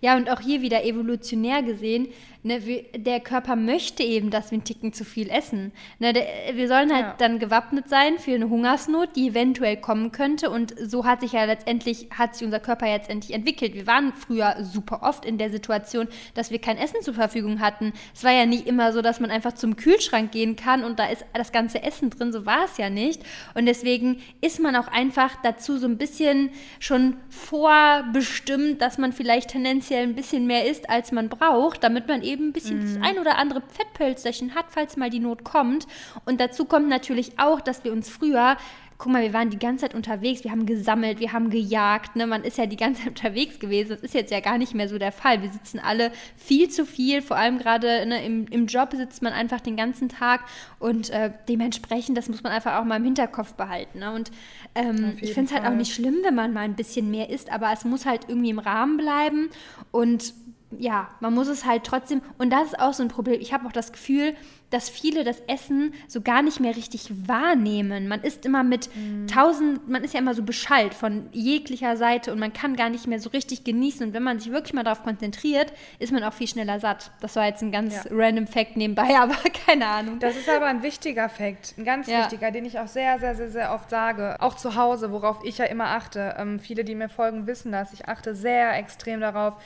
ja, 0.00 0.16
und 0.16 0.30
auch 0.30 0.40
hier 0.40 0.62
wieder 0.62 0.84
evolutionär 0.84 1.62
gesehen, 1.62 2.08
ne, 2.46 2.60
der 2.96 3.20
Körper 3.20 3.56
möchte 3.56 4.02
eben, 4.02 4.30
dass 4.30 4.50
wir 4.50 4.56
einen 4.56 4.64
Ticken 4.64 4.92
zu 4.92 5.04
viel 5.04 5.28
essen. 5.28 5.72
Ne, 5.98 6.12
der, 6.12 6.26
wir 6.54 6.68
sollen 6.68 6.92
halt 6.92 7.04
ja. 7.04 7.14
dann 7.18 7.38
gewappnet 7.38 7.88
sein 7.88 8.18
für 8.18 8.34
eine 8.34 8.48
Hungersnot, 8.48 9.16
die 9.16 9.28
eventuell 9.28 9.76
kommen 9.76 10.12
könnte. 10.12 10.50
Und 10.50 10.74
so 10.80 11.04
hat 11.04 11.20
sich 11.20 11.32
ja 11.32 11.44
letztendlich, 11.44 12.08
hat 12.16 12.34
sich 12.34 12.44
unser 12.44 12.60
Körper 12.60 12.86
jetzt 12.86 13.10
endlich 13.10 13.34
entwickelt. 13.34 13.74
Wir 13.74 13.86
waren 13.86 14.12
früher 14.12 14.56
super 14.62 15.00
oft 15.02 15.24
in 15.24 15.38
der 15.38 15.50
Situation, 15.50 16.08
dass 16.34 16.50
wir 16.50 16.60
kein 16.60 16.78
Essen 16.78 17.02
zur 17.02 17.14
Verfügung 17.14 17.60
hatten. 17.60 17.92
Es 18.14 18.24
war 18.24 18.32
ja 18.32 18.46
nicht 18.46 18.66
immer 18.66 18.92
so, 18.92 19.02
dass 19.02 19.20
man 19.20 19.30
einfach 19.30 19.52
zum 19.52 19.76
Kühlschrank 19.76 20.30
gehen 20.30 20.56
kann 20.56 20.84
und 20.84 20.98
da 20.98 21.06
ist 21.06 21.24
das 21.34 21.52
ganze 21.52 21.82
Essen 21.82 22.10
drin. 22.10 22.32
So 22.32 22.46
war 22.46 22.64
es 22.64 22.78
ja 22.78 22.90
nicht. 22.90 23.22
Und 23.54 23.66
deswegen 23.66 24.20
ist 24.40 24.60
man 24.60 24.76
auch 24.76 24.88
einfach 24.88 25.36
dazu 25.42 25.78
so 25.78 25.86
ein 25.86 25.98
bisschen 25.98 26.50
schon 26.78 27.16
vorbestimmt, 27.28 28.80
dass 28.80 28.98
man 28.98 29.12
vielleicht 29.12 29.50
tendenziell 29.50 30.04
ein 30.04 30.14
bisschen 30.14 30.46
mehr 30.46 30.70
isst, 30.70 30.88
als 30.88 31.10
man 31.10 31.28
braucht, 31.28 31.82
damit 31.82 32.06
man 32.06 32.22
eben 32.22 32.35
ein 32.40 32.52
bisschen 32.52 32.78
mhm. 32.78 32.94
das 32.94 33.02
ein 33.02 33.18
oder 33.18 33.38
andere 33.38 33.62
Fettpölzerchen 33.62 34.54
hat, 34.54 34.66
falls 34.68 34.96
mal 34.96 35.10
die 35.10 35.20
Not 35.20 35.44
kommt. 35.44 35.86
Und 36.24 36.40
dazu 36.40 36.64
kommt 36.64 36.88
natürlich 36.88 37.38
auch, 37.38 37.60
dass 37.60 37.84
wir 37.84 37.92
uns 37.92 38.08
früher 38.08 38.56
guck 38.98 39.12
mal, 39.12 39.22
wir 39.22 39.32
waren 39.32 39.50
die 39.50 39.58
ganze 39.58 39.82
Zeit 39.82 39.94
unterwegs, 39.94 40.44
wir 40.44 40.50
haben 40.50 40.64
gesammelt, 40.64 41.20
wir 41.20 41.32
haben 41.32 41.50
gejagt, 41.50 42.16
ne? 42.16 42.26
man 42.26 42.44
ist 42.44 42.56
ja 42.58 42.66
die 42.66 42.76
ganze 42.76 43.02
Zeit 43.02 43.08
unterwegs 43.16 43.58
gewesen. 43.58 43.90
Das 43.90 44.00
ist 44.00 44.14
jetzt 44.14 44.30
ja 44.30 44.40
gar 44.40 44.58
nicht 44.58 44.74
mehr 44.74 44.88
so 44.88 44.98
der 44.98 45.12
Fall. 45.12 45.42
Wir 45.42 45.50
sitzen 45.50 45.78
alle 45.78 46.12
viel 46.36 46.70
zu 46.70 46.86
viel, 46.86 47.22
vor 47.22 47.36
allem 47.36 47.58
gerade 47.58 48.06
ne, 48.06 48.24
im, 48.24 48.46
im 48.48 48.66
Job 48.66 48.92
sitzt 48.94 49.22
man 49.22 49.32
einfach 49.32 49.60
den 49.60 49.76
ganzen 49.76 50.08
Tag 50.08 50.44
und 50.78 51.10
äh, 51.10 51.30
dementsprechend, 51.48 52.16
das 52.16 52.28
muss 52.28 52.42
man 52.42 52.52
einfach 52.52 52.80
auch 52.80 52.84
mal 52.84 52.96
im 52.96 53.04
Hinterkopf 53.04 53.54
behalten. 53.54 53.98
Ne? 54.00 54.12
Und 54.12 54.30
ähm, 54.74 55.16
ich 55.20 55.34
finde 55.34 55.52
es 55.52 55.56
halt 55.56 55.70
auch 55.70 55.76
nicht 55.76 55.94
schlimm, 55.94 56.16
wenn 56.22 56.34
man 56.34 56.52
mal 56.52 56.60
ein 56.60 56.76
bisschen 56.76 57.10
mehr 57.10 57.30
isst, 57.30 57.52
aber 57.52 57.72
es 57.72 57.84
muss 57.84 58.06
halt 58.06 58.22
irgendwie 58.28 58.50
im 58.50 58.58
Rahmen 58.58 58.96
bleiben 58.96 59.50
und 59.90 60.32
ja, 60.70 61.08
man 61.20 61.32
muss 61.34 61.48
es 61.48 61.64
halt 61.64 61.84
trotzdem, 61.84 62.22
und 62.38 62.50
das 62.50 62.68
ist 62.68 62.80
auch 62.80 62.92
so 62.92 63.02
ein 63.02 63.08
Problem. 63.08 63.40
Ich 63.40 63.52
habe 63.52 63.66
auch 63.66 63.72
das 63.72 63.92
Gefühl, 63.92 64.34
dass 64.70 64.88
viele 64.88 65.22
das 65.22 65.40
Essen 65.46 65.94
so 66.08 66.20
gar 66.20 66.42
nicht 66.42 66.58
mehr 66.58 66.74
richtig 66.74 67.08
wahrnehmen. 67.28 68.08
Man 68.08 68.22
ist 68.22 68.44
immer 68.44 68.64
mit 68.64 68.88
mm. 68.88 69.28
tausend, 69.28 69.88
man 69.88 70.02
ist 70.02 70.12
ja 70.12 70.18
immer 70.18 70.34
so 70.34 70.42
beschallt 70.42 70.92
von 70.92 71.28
jeglicher 71.30 71.96
Seite 71.96 72.32
und 72.32 72.40
man 72.40 72.52
kann 72.52 72.74
gar 72.74 72.90
nicht 72.90 73.06
mehr 73.06 73.20
so 73.20 73.30
richtig 73.30 73.62
genießen. 73.62 74.08
Und 74.08 74.12
wenn 74.12 74.24
man 74.24 74.40
sich 74.40 74.50
wirklich 74.50 74.74
mal 74.74 74.82
darauf 74.82 75.04
konzentriert, 75.04 75.72
ist 76.00 76.12
man 76.12 76.24
auch 76.24 76.32
viel 76.32 76.48
schneller 76.48 76.80
satt. 76.80 77.12
Das 77.20 77.36
war 77.36 77.46
jetzt 77.46 77.62
ein 77.62 77.70
ganz 77.70 77.94
ja. 77.94 78.02
random 78.10 78.48
Fact 78.48 78.76
nebenbei, 78.76 79.16
aber 79.20 79.36
keine 79.66 79.86
Ahnung. 79.86 80.18
Das 80.18 80.36
ist 80.36 80.48
aber 80.48 80.66
ein 80.66 80.82
wichtiger 80.82 81.28
Fact, 81.28 81.74
ein 81.78 81.84
ganz 81.84 82.08
ja. 82.08 82.22
wichtiger, 82.22 82.50
den 82.50 82.64
ich 82.64 82.80
auch 82.80 82.88
sehr, 82.88 83.20
sehr, 83.20 83.36
sehr, 83.36 83.50
sehr 83.50 83.72
oft 83.72 83.88
sage. 83.88 84.36
Auch 84.40 84.56
zu 84.56 84.74
Hause, 84.74 85.12
worauf 85.12 85.44
ich 85.44 85.58
ja 85.58 85.66
immer 85.66 85.86
achte. 85.90 86.34
Ähm, 86.38 86.58
viele, 86.58 86.82
die 86.84 86.96
mir 86.96 87.08
folgen, 87.08 87.46
wissen 87.46 87.70
das. 87.70 87.92
Ich 87.92 88.08
achte 88.08 88.34
sehr 88.34 88.76
extrem 88.76 89.20
darauf, 89.20 89.56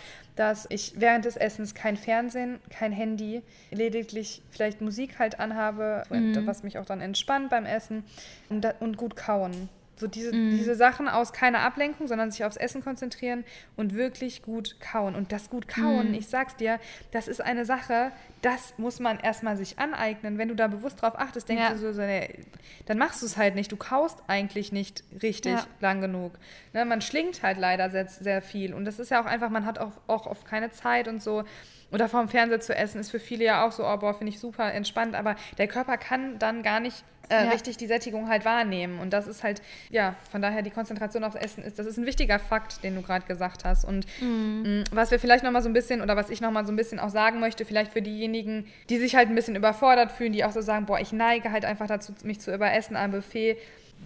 dass 0.41 0.67
ich 0.71 0.95
während 0.97 1.27
des 1.27 1.37
Essens 1.37 1.75
kein 1.75 1.99
Fernsehen, 1.99 2.61
kein 2.71 2.93
Handy, 2.93 3.43
lediglich 3.71 4.41
vielleicht 4.51 4.81
Musik 4.81 5.19
halt 5.19 5.39
anhabe, 5.39 6.05
mhm. 6.09 6.47
was 6.47 6.63
mich 6.63 6.79
auch 6.79 6.87
dann 6.87 7.03
entspannt 7.03 7.51
beim 7.51 7.67
Essen 7.67 8.05
und, 8.49 8.67
und 8.81 8.97
gut 8.97 9.17
kauen. 9.17 9.69
So 10.01 10.07
diese, 10.07 10.35
mm. 10.35 10.51
diese 10.51 10.75
Sachen 10.75 11.09
aus 11.09 11.33
keiner 11.33 11.61
Ablenkung, 11.61 12.09
sondern 12.09 12.31
sich 12.31 12.45
aufs 12.45 12.57
Essen 12.57 12.83
konzentrieren 12.83 13.45
und 13.77 13.95
wirklich 13.95 14.43
gut 14.43 14.81
kauen. 14.81 15.15
Und 15.15 15.33
das 15.33 15.51
gut 15.51 15.69
kauen, 15.69 16.13
mm. 16.13 16.15
ich 16.15 16.29
sag's 16.29 16.57
dir, 16.57 16.81
das 17.13 17.29
ist 17.29 17.41
eine 17.41 17.65
Sache, 17.65 18.13
das 18.43 18.75
muss 18.79 19.01
man 19.01 19.21
erstmal 19.21 19.57
sich 19.57 19.79
aneignen. 19.79 20.39
Wenn 20.39 20.49
du 20.49 20.55
da 20.55 20.67
bewusst 20.67 21.03
drauf 21.03 21.19
achtest, 21.19 21.49
denkst 21.49 21.63
ja. 21.63 21.71
du 21.73 21.79
so, 21.79 21.93
so 21.93 22.03
nee, 22.03 22.41
dann 22.87 22.99
machst 22.99 23.23
du 23.23 23.27
es 23.27 23.37
halt 23.37 23.55
nicht. 23.55 23.71
Du 23.71 23.77
kaust 23.77 24.23
eigentlich 24.27 24.73
nicht 24.73 25.05
richtig 25.23 25.53
ja. 25.53 25.67
lang 25.81 26.01
genug. 26.01 26.33
Ne, 26.73 26.85
man 26.85 27.03
schlingt 27.03 27.43
halt 27.43 27.59
leider 27.59 27.91
sehr, 27.91 28.09
sehr 28.09 28.43
viel. 28.43 28.73
Und 28.75 28.85
das 28.85 28.99
ist 28.99 29.11
ja 29.11 29.21
auch 29.21 29.27
einfach, 29.27 29.51
man 29.51 29.67
hat 29.67 29.79
auch, 29.79 29.93
auch 30.07 30.27
oft 30.27 30.47
keine 30.47 30.71
Zeit 30.71 31.07
und 31.07 31.23
so. 31.23 31.45
Oder 31.93 32.09
vorm 32.09 32.29
Fernseher 32.29 32.61
zu 32.61 32.75
essen 32.75 33.01
ist 33.01 33.11
für 33.11 33.21
viele 33.21 33.45
ja 33.45 33.67
auch 33.67 33.73
so, 33.73 33.87
oh 33.87 33.97
boah, 33.97 34.15
finde 34.15 34.33
ich 34.33 34.41
super 34.41 34.73
entspannt. 34.73 35.15
Aber 35.15 35.37
der 35.59 35.69
Körper 35.69 35.99
kann 35.99 36.39
dann 36.39 36.63
gar 36.63 36.81
nicht 36.81 37.05
äh, 37.31 37.45
ja. 37.45 37.51
richtig 37.51 37.77
die 37.77 37.87
Sättigung 37.87 38.29
halt 38.29 38.45
wahrnehmen. 38.45 38.99
Und 38.99 39.13
das 39.13 39.27
ist 39.27 39.43
halt, 39.43 39.63
ja, 39.89 40.17
von 40.31 40.43
daher 40.43 40.63
die 40.63 40.71
Konzentration 40.71 41.25
aufs 41.25 41.37
Essen 41.37 41.63
ist, 41.63 41.79
das 41.79 41.87
ist 41.87 41.97
ein 41.97 42.07
wichtiger 42.07 42.39
Fakt, 42.39 42.83
den 42.85 42.97
du 42.97 43.03
gerade 43.03 43.25
gesagt 43.27 43.65
hast. 43.65 43.85
Und 43.85 44.07
mhm. 44.21 44.63
mh, 44.65 44.85
was 44.93 45.11
wir 45.11 45.19
vielleicht 45.19 45.45
nochmal 45.45 45.63
so 45.63 45.69
ein 45.69 45.73
bisschen, 45.73 46.03
oder 46.03 46.17
was 46.17 46.29
ich 46.29 46.41
nochmal 46.41 46.67
so 46.67 46.73
ein 46.73 46.77
bisschen 46.77 46.99
auch 46.99 47.09
sagen 47.09 47.41
möchte, 47.41 47.65
vielleicht 47.65 47.93
für 47.93 48.03
diejenigen, 48.03 48.67
die 48.89 48.99
sich 48.99 49.15
halt 49.15 49.29
ein 49.29 49.35
bisschen 49.35 49.57
überfordert 49.57 50.13
fühlen, 50.13 50.33
die 50.33 50.45
auch 50.45 50.53
so 50.53 50.61
sagen, 50.61 50.87
boah, 50.87 50.99
ich 50.99 51.13
neige 51.13 51.53
halt 51.53 51.65
einfach 51.65 51.87
dazu, 51.87 52.13
mich 52.25 52.41
zu 52.41 52.53
überessen 52.53 52.97
am 52.97 53.13
Buffet. 53.13 53.57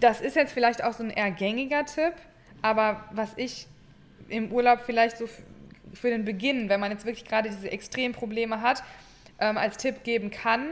Das 0.00 0.20
ist 0.20 0.36
jetzt 0.36 0.52
vielleicht 0.52 0.84
auch 0.84 0.92
so 0.92 1.02
ein 1.02 1.10
eher 1.10 1.30
gängiger 1.30 1.84
Tipp, 1.84 2.14
aber 2.62 3.04
was 3.12 3.30
ich 3.36 3.66
im 4.28 4.52
Urlaub 4.52 4.80
vielleicht 4.84 5.16
so 5.16 5.28
für 5.92 6.10
den 6.10 6.24
Beginn, 6.24 6.68
wenn 6.68 6.80
man 6.80 6.90
jetzt 6.90 7.06
wirklich 7.06 7.24
gerade 7.24 7.48
diese 7.48 7.70
Extremprobleme 7.70 8.60
hat, 8.60 8.82
ähm, 9.38 9.56
als 9.56 9.76
Tipp 9.76 10.02
geben 10.02 10.30
kann, 10.30 10.66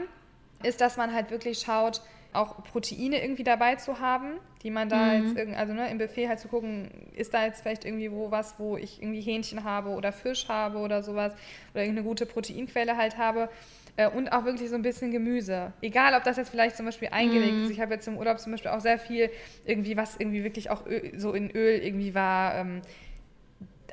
ist, 0.63 0.81
dass 0.81 0.97
man 0.97 1.13
halt 1.13 1.31
wirklich 1.31 1.59
schaut, 1.59 2.01
auch 2.33 2.63
Proteine 2.63 3.21
irgendwie 3.21 3.43
dabei 3.43 3.75
zu 3.75 3.99
haben, 3.99 4.33
die 4.63 4.71
man 4.71 4.89
da 4.89 5.05
mhm. 5.05 5.23
jetzt 5.23 5.37
irgendwie, 5.37 5.57
also 5.57 5.73
ne, 5.73 5.89
im 5.89 5.97
Buffet 5.97 6.27
halt 6.27 6.39
zu 6.39 6.47
gucken, 6.47 6.89
ist 7.15 7.33
da 7.33 7.45
jetzt 7.45 7.61
vielleicht 7.61 7.85
irgendwie 7.85 8.11
wo 8.11 8.31
was, 8.31 8.59
wo 8.59 8.77
ich 8.77 9.01
irgendwie 9.01 9.21
Hähnchen 9.21 9.63
habe 9.63 9.89
oder 9.89 10.11
Fisch 10.11 10.47
habe 10.47 10.79
oder 10.79 11.03
sowas 11.03 11.33
oder 11.73 11.83
irgendeine 11.83 12.07
gute 12.07 12.25
Proteinquelle 12.25 12.97
halt 12.97 13.17
habe 13.17 13.49
äh, 13.95 14.09
und 14.09 14.31
auch 14.31 14.45
wirklich 14.45 14.69
so 14.69 14.75
ein 14.75 14.81
bisschen 14.81 15.11
Gemüse. 15.11 15.73
Egal, 15.81 16.15
ob 16.15 16.23
das 16.23 16.37
jetzt 16.37 16.49
vielleicht 16.49 16.75
zum 16.75 16.85
Beispiel 16.85 17.09
eingelegt 17.11 17.53
mhm. 17.53 17.63
ist. 17.65 17.71
Ich 17.71 17.79
habe 17.79 17.93
jetzt 17.93 18.07
im 18.07 18.17
Urlaub 18.17 18.39
zum 18.39 18.51
Beispiel 18.51 18.71
auch 18.71 18.79
sehr 18.79 18.97
viel 18.97 19.29
irgendwie, 19.65 19.95
was 19.97 20.15
irgendwie 20.17 20.43
wirklich 20.43 20.69
auch 20.69 20.85
Öl, 20.87 21.11
so 21.17 21.33
in 21.33 21.51
Öl 21.51 21.79
irgendwie 21.79 22.15
war. 22.15 22.55
Ähm, 22.55 22.81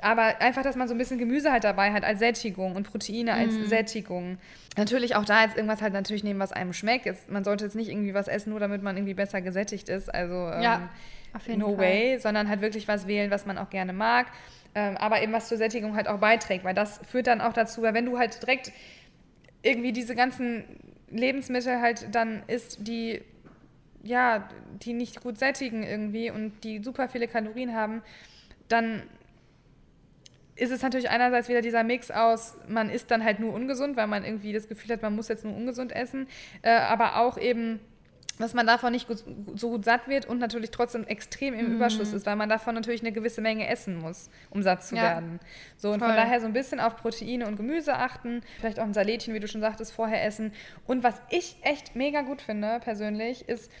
aber 0.01 0.41
einfach, 0.41 0.63
dass 0.63 0.75
man 0.75 0.87
so 0.87 0.93
ein 0.93 0.97
bisschen 0.97 1.17
Gemüse 1.17 1.51
halt 1.51 1.63
dabei 1.63 1.91
hat 1.91 2.03
als 2.03 2.19
Sättigung 2.19 2.75
und 2.75 2.89
Proteine 2.89 3.33
als 3.33 3.53
mm. 3.53 3.65
Sättigung. 3.65 4.37
Natürlich 4.77 5.15
auch 5.15 5.25
da 5.25 5.43
jetzt 5.43 5.55
irgendwas 5.55 5.81
halt 5.81 5.93
natürlich 5.93 6.23
nehmen, 6.23 6.39
was 6.39 6.51
einem 6.51 6.73
schmeckt. 6.73 7.05
Jetzt, 7.05 7.29
man 7.29 7.43
sollte 7.43 7.65
jetzt 7.65 7.75
nicht 7.75 7.89
irgendwie 7.89 8.13
was 8.13 8.27
essen, 8.27 8.49
nur 8.49 8.59
damit 8.59 8.83
man 8.83 8.97
irgendwie 8.97 9.13
besser 9.13 9.41
gesättigt 9.41 9.89
ist. 9.89 10.13
Also 10.13 10.33
ähm, 10.33 10.61
ja, 10.61 10.89
no 11.55 11.69
Fall. 11.69 11.77
way, 11.77 12.19
sondern 12.19 12.49
halt 12.49 12.61
wirklich 12.61 12.87
was 12.87 13.07
wählen, 13.07 13.31
was 13.31 13.45
man 13.45 13.57
auch 13.57 13.69
gerne 13.69 13.93
mag. 13.93 14.27
Ähm, 14.73 14.97
aber 14.97 15.21
eben 15.21 15.33
was 15.33 15.47
zur 15.49 15.57
Sättigung 15.57 15.95
halt 15.95 16.07
auch 16.07 16.19
beiträgt, 16.19 16.63
weil 16.63 16.73
das 16.73 16.99
führt 17.05 17.27
dann 17.27 17.41
auch 17.41 17.53
dazu, 17.53 17.81
weil 17.81 17.93
wenn 17.93 18.05
du 18.05 18.17
halt 18.17 18.41
direkt 18.41 18.71
irgendwie 19.61 19.91
diese 19.91 20.15
ganzen 20.15 20.63
Lebensmittel 21.09 21.81
halt 21.81 22.07
dann 22.15 22.43
isst, 22.47 22.87
die 22.87 23.21
ja, 24.03 24.49
die 24.81 24.93
nicht 24.93 25.21
gut 25.21 25.37
sättigen 25.37 25.83
irgendwie 25.83 26.31
und 26.31 26.63
die 26.63 26.81
super 26.83 27.07
viele 27.07 27.27
Kalorien 27.27 27.75
haben, 27.75 28.01
dann 28.67 29.03
ist 30.61 30.69
es 30.69 30.83
natürlich 30.83 31.09
einerseits 31.09 31.49
wieder 31.49 31.61
dieser 31.61 31.83
Mix 31.83 32.11
aus, 32.11 32.55
man 32.67 32.91
isst 32.91 33.09
dann 33.09 33.23
halt 33.23 33.39
nur 33.39 33.51
ungesund, 33.51 33.97
weil 33.97 34.05
man 34.05 34.23
irgendwie 34.23 34.53
das 34.53 34.67
Gefühl 34.67 34.91
hat, 34.93 35.01
man 35.01 35.15
muss 35.15 35.27
jetzt 35.27 35.43
nur 35.43 35.55
ungesund 35.55 35.91
essen, 35.91 36.27
äh, 36.61 36.69
aber 36.69 37.17
auch 37.17 37.39
eben, 37.39 37.79
dass 38.37 38.53
man 38.53 38.67
davon 38.67 38.91
nicht 38.91 39.07
gut, 39.07 39.23
so 39.55 39.71
gut 39.71 39.85
satt 39.85 40.07
wird 40.07 40.27
und 40.27 40.37
natürlich 40.37 40.69
trotzdem 40.69 41.03
extrem 41.07 41.55
im 41.55 41.69
mhm. 41.69 41.75
Überschuss 41.77 42.13
ist, 42.13 42.27
weil 42.27 42.35
man 42.35 42.47
davon 42.47 42.75
natürlich 42.75 43.01
eine 43.01 43.11
gewisse 43.11 43.41
Menge 43.41 43.67
essen 43.67 43.97
muss, 43.97 44.29
um 44.51 44.61
satt 44.61 44.83
zu 44.83 44.95
ja. 44.95 45.01
werden. 45.01 45.39
So 45.77 45.91
und 45.91 45.97
Voll. 45.97 46.09
von 46.09 46.15
daher 46.15 46.39
so 46.39 46.45
ein 46.45 46.53
bisschen 46.53 46.79
auf 46.79 46.95
Proteine 46.95 47.47
und 47.47 47.55
Gemüse 47.55 47.95
achten, 47.95 48.43
vielleicht 48.59 48.79
auch 48.79 48.83
ein 48.83 48.93
Salätchen, 48.93 49.33
wie 49.33 49.39
du 49.39 49.47
schon 49.47 49.61
sagtest, 49.61 49.91
vorher 49.91 50.23
essen. 50.23 50.53
Und 50.85 51.01
was 51.01 51.19
ich 51.31 51.55
echt 51.63 51.95
mega 51.95 52.21
gut 52.21 52.39
finde 52.39 52.79
persönlich, 52.83 53.49
ist 53.49 53.71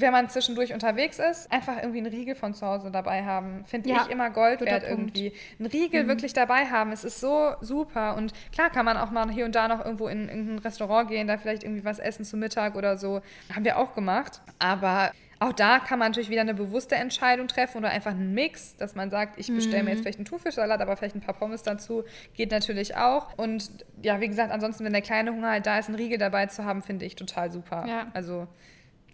wenn 0.00 0.12
man 0.12 0.28
zwischendurch 0.28 0.72
unterwegs 0.72 1.18
ist, 1.18 1.50
einfach 1.52 1.76
irgendwie 1.78 1.98
einen 1.98 2.12
Riegel 2.12 2.34
von 2.34 2.54
zu 2.54 2.66
Hause 2.66 2.90
dabei 2.90 3.24
haben. 3.24 3.64
Finde 3.66 3.90
ja, 3.90 4.02
ich 4.04 4.10
immer 4.10 4.30
Gold 4.30 4.60
wert 4.60 4.84
irgendwie. 4.86 5.32
Einen 5.58 5.66
Riegel 5.66 6.04
mhm. 6.04 6.08
wirklich 6.08 6.32
dabei 6.32 6.66
haben, 6.66 6.92
es 6.92 7.04
ist 7.04 7.20
so 7.20 7.52
super. 7.60 8.16
Und 8.16 8.32
klar 8.52 8.70
kann 8.70 8.84
man 8.84 8.96
auch 8.96 9.10
mal 9.10 9.30
hier 9.30 9.44
und 9.44 9.54
da 9.54 9.68
noch 9.68 9.84
irgendwo 9.84 10.08
in, 10.08 10.28
in 10.28 10.54
ein 10.54 10.58
Restaurant 10.58 11.08
gehen, 11.08 11.26
da 11.26 11.38
vielleicht 11.38 11.62
irgendwie 11.62 11.84
was 11.84 11.98
essen 11.98 12.24
zu 12.24 12.36
Mittag 12.36 12.76
oder 12.76 12.98
so. 12.98 13.20
Haben 13.54 13.64
wir 13.64 13.78
auch 13.78 13.94
gemacht. 13.94 14.40
Aber 14.58 15.12
auch 15.42 15.54
da 15.54 15.78
kann 15.78 15.98
man 15.98 16.10
natürlich 16.10 16.28
wieder 16.28 16.42
eine 16.42 16.52
bewusste 16.52 16.96
Entscheidung 16.96 17.48
treffen 17.48 17.78
oder 17.78 17.88
einfach 17.88 18.10
einen 18.10 18.34
Mix, 18.34 18.76
dass 18.76 18.94
man 18.94 19.10
sagt, 19.10 19.38
ich 19.40 19.52
bestelle 19.52 19.82
mir 19.82 19.90
jetzt 19.90 20.00
mhm. 20.00 20.02
vielleicht 20.02 20.18
einen 20.18 20.26
Thunfischsalat, 20.26 20.82
aber 20.82 20.96
vielleicht 20.98 21.16
ein 21.16 21.22
paar 21.22 21.34
Pommes 21.34 21.62
dazu, 21.62 22.04
geht 22.34 22.50
natürlich 22.50 22.96
auch. 22.96 23.38
Und 23.38 23.70
ja, 24.02 24.20
wie 24.20 24.28
gesagt, 24.28 24.52
ansonsten, 24.52 24.84
wenn 24.84 24.92
der 24.92 25.00
kleine 25.00 25.32
Hunger 25.32 25.48
halt 25.48 25.64
da 25.64 25.78
ist, 25.78 25.88
einen 25.88 25.94
Riegel 25.94 26.18
dabei 26.18 26.44
zu 26.46 26.66
haben, 26.66 26.82
finde 26.82 27.06
ich 27.06 27.16
total 27.16 27.50
super. 27.50 27.86
Ja. 27.88 28.08
Also 28.12 28.48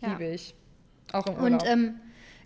liebe 0.01 0.25
ja. 0.25 0.31
ich. 0.31 0.55
Auch 1.13 1.27
im 1.27 1.35
Urlaub. 1.35 1.63
Und 1.63 1.69
ähm, 1.69 1.95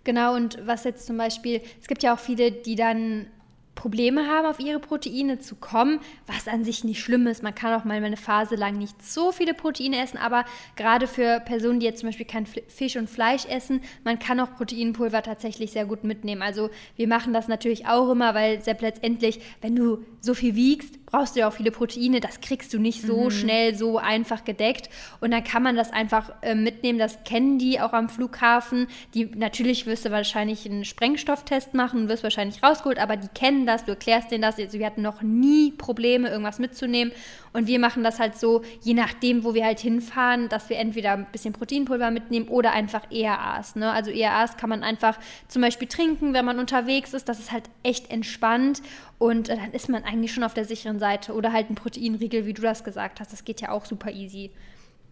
genau, 0.03 0.35
und 0.35 0.59
was 0.65 0.83
jetzt 0.83 1.05
zum 1.05 1.17
Beispiel, 1.17 1.61
es 1.79 1.87
gibt 1.87 2.03
ja 2.03 2.13
auch 2.13 2.19
viele, 2.19 2.51
die 2.51 2.75
dann 2.75 3.27
Probleme 3.75 4.27
haben, 4.27 4.45
auf 4.45 4.59
ihre 4.59 4.79
Proteine 4.79 5.39
zu 5.39 5.55
kommen, 5.55 5.99
was 6.27 6.47
an 6.47 6.63
sich 6.63 6.83
nicht 6.83 6.99
schlimm 6.99 7.25
ist. 7.25 7.41
Man 7.41 7.55
kann 7.55 7.73
auch 7.73 7.83
mal 7.83 8.03
eine 8.03 8.17
Phase 8.17 8.55
lang 8.55 8.77
nicht 8.77 9.01
so 9.03 9.31
viele 9.31 9.53
Proteine 9.53 10.03
essen, 10.03 10.17
aber 10.17 10.45
gerade 10.75 11.07
für 11.07 11.39
Personen, 11.39 11.79
die 11.79 11.85
jetzt 11.85 12.01
zum 12.01 12.09
Beispiel 12.09 12.27
kein 12.27 12.45
Fisch 12.45 12.95
und 12.95 13.09
Fleisch 13.09 13.45
essen, 13.45 13.81
man 14.03 14.19
kann 14.19 14.39
auch 14.39 14.53
Proteinpulver 14.55 15.23
tatsächlich 15.23 15.71
sehr 15.71 15.85
gut 15.85 16.03
mitnehmen. 16.03 16.41
Also 16.41 16.69
wir 16.95 17.07
machen 17.07 17.33
das 17.33 17.47
natürlich 17.47 17.87
auch 17.87 18.11
immer, 18.11 18.35
weil 18.35 18.61
selbst 18.61 18.81
letztendlich, 18.81 19.39
wenn 19.61 19.75
du 19.75 20.05
so 20.19 20.33
viel 20.33 20.55
wiegst, 20.55 20.99
brauchst 21.11 21.35
du 21.35 21.41
ja 21.41 21.47
auch 21.47 21.53
viele 21.53 21.71
Proteine. 21.71 22.19
Das 22.19 22.41
kriegst 22.41 22.73
du 22.73 22.79
nicht 22.79 23.01
so 23.01 23.25
mhm. 23.25 23.31
schnell, 23.31 23.75
so 23.75 23.97
einfach 23.97 24.43
gedeckt. 24.43 24.89
Und 25.19 25.31
dann 25.31 25.43
kann 25.43 25.61
man 25.61 25.75
das 25.75 25.91
einfach 25.91 26.31
äh, 26.41 26.55
mitnehmen. 26.55 26.97
Das 26.97 27.23
kennen 27.23 27.59
die 27.59 27.79
auch 27.79 27.93
am 27.93 28.09
Flughafen. 28.09 28.87
Die 29.13 29.25
natürlich 29.25 29.85
wirst 29.85 30.05
du 30.05 30.11
wahrscheinlich 30.11 30.65
einen 30.65 30.85
Sprengstofftest 30.85 31.73
machen, 31.73 32.09
wirst 32.09 32.23
wahrscheinlich 32.23 32.63
rausgeholt, 32.63 32.97
aber 32.99 33.17
die 33.17 33.27
kennen 33.27 33.65
das. 33.65 33.85
Du 33.85 33.91
erklärst 33.91 34.31
denen 34.31 34.41
das. 34.41 34.57
Also 34.57 34.79
wir 34.79 34.85
hatten 34.85 35.01
noch 35.01 35.21
nie 35.21 35.71
Probleme, 35.71 36.29
irgendwas 36.29 36.59
mitzunehmen. 36.59 37.13
Und 37.53 37.67
wir 37.67 37.79
machen 37.79 38.03
das 38.03 38.19
halt 38.19 38.37
so, 38.37 38.61
je 38.81 38.93
nachdem, 38.93 39.43
wo 39.43 39.53
wir 39.53 39.65
halt 39.65 39.79
hinfahren, 39.79 40.47
dass 40.47 40.69
wir 40.69 40.77
entweder 40.77 41.11
ein 41.11 41.27
bisschen 41.31 41.53
Proteinpulver 41.53 42.09
mitnehmen 42.09 42.47
oder 42.47 42.71
einfach 42.71 43.11
ERAs. 43.11 43.75
Ne? 43.75 43.91
Also 43.91 44.09
ERAs 44.09 44.55
kann 44.55 44.69
man 44.69 44.83
einfach 44.83 45.19
zum 45.49 45.61
Beispiel 45.61 45.89
trinken, 45.89 46.33
wenn 46.33 46.45
man 46.45 46.59
unterwegs 46.59 47.13
ist. 47.13 47.27
Das 47.27 47.39
ist 47.39 47.51
halt 47.51 47.65
echt 47.83 48.09
entspannt. 48.09 48.81
Und 49.17 49.49
äh, 49.49 49.57
dann 49.57 49.71
ist 49.73 49.89
man 49.89 50.03
eigentlich 50.03 50.33
schon 50.33 50.43
auf 50.43 50.53
der 50.53 50.65
sicheren 50.65 50.99
Seite. 51.01 51.33
Oder 51.33 51.51
halt 51.51 51.69
ein 51.69 51.75
Proteinriegel, 51.75 52.45
wie 52.45 52.53
du 52.53 52.61
das 52.61 52.83
gesagt 52.83 53.19
hast. 53.19 53.33
Das 53.33 53.43
geht 53.43 53.59
ja 53.59 53.69
auch 53.71 53.85
super 53.85 54.11
easy. 54.11 54.51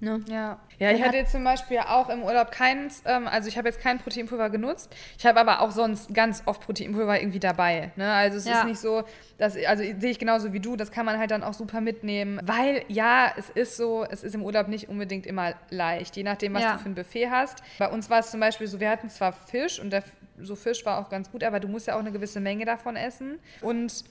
Ne? 0.02 0.22
Ja. 0.30 0.60
ja, 0.78 0.92
ich 0.92 1.04
hatte 1.04 1.18
jetzt 1.18 1.34
zum 1.34 1.44
Beispiel 1.44 1.80
auch 1.80 2.08
im 2.08 2.24
Urlaub 2.24 2.52
keins, 2.52 3.04
ähm, 3.06 3.28
also 3.28 3.50
ich 3.50 3.58
habe 3.58 3.68
jetzt 3.68 3.82
kein 3.82 4.00
Proteinpulver 4.00 4.50
genutzt. 4.50 4.96
Ich 5.18 5.26
habe 5.26 5.38
aber 5.42 5.60
auch 5.60 5.72
sonst 5.72 6.14
ganz 6.14 6.42
oft 6.46 6.62
Proteinpulver 6.62 7.20
irgendwie 7.20 7.42
dabei. 7.42 7.92
Ne? 7.98 8.10
Also 8.10 8.38
es 8.38 8.46
ja. 8.46 8.60
ist 8.60 8.66
nicht 8.66 8.80
so, 8.80 9.04
dass, 9.38 9.58
also 9.58 9.84
sehe 9.84 10.12
ich 10.12 10.18
genauso 10.18 10.54
wie 10.54 10.62
du, 10.62 10.78
das 10.78 10.92
kann 10.92 11.06
man 11.06 11.18
halt 11.18 11.32
dann 11.32 11.44
auch 11.44 11.54
super 11.54 11.82
mitnehmen. 11.82 12.40
Weil 12.44 12.86
ja, 12.88 13.34
es 13.38 13.50
ist 13.50 13.76
so, 13.76 14.06
es 14.10 14.24
ist 14.24 14.36
im 14.36 14.44
Urlaub 14.44 14.70
nicht 14.70 14.88
unbedingt 14.88 15.26
immer 15.26 15.54
leicht, 15.70 16.16
je 16.16 16.24
nachdem, 16.24 16.54
was 16.54 16.64
ja. 16.64 16.74
du 16.74 16.80
für 16.80 16.90
ein 16.90 16.96
Buffet 16.96 17.30
hast. 17.30 17.62
Bei 17.78 17.90
uns 17.90 18.10
war 18.10 18.20
es 18.20 18.32
zum 18.32 18.40
Beispiel 18.40 18.68
so, 18.68 18.80
wir 18.80 18.90
hatten 18.90 19.10
zwar 19.10 19.34
Fisch 19.34 19.82
und 19.82 19.90
der, 19.90 20.04
so 20.42 20.56
Fisch 20.56 20.86
war 20.86 21.00
auch 21.00 21.10
ganz 21.10 21.30
gut, 21.30 21.44
aber 21.44 21.60
du 21.60 21.68
musst 21.68 21.88
ja 21.88 21.96
auch 21.96 22.00
eine 22.00 22.14
gewisse 22.14 22.40
Menge 22.40 22.64
davon 22.64 22.96
essen. 22.96 23.38
Und 23.62 24.06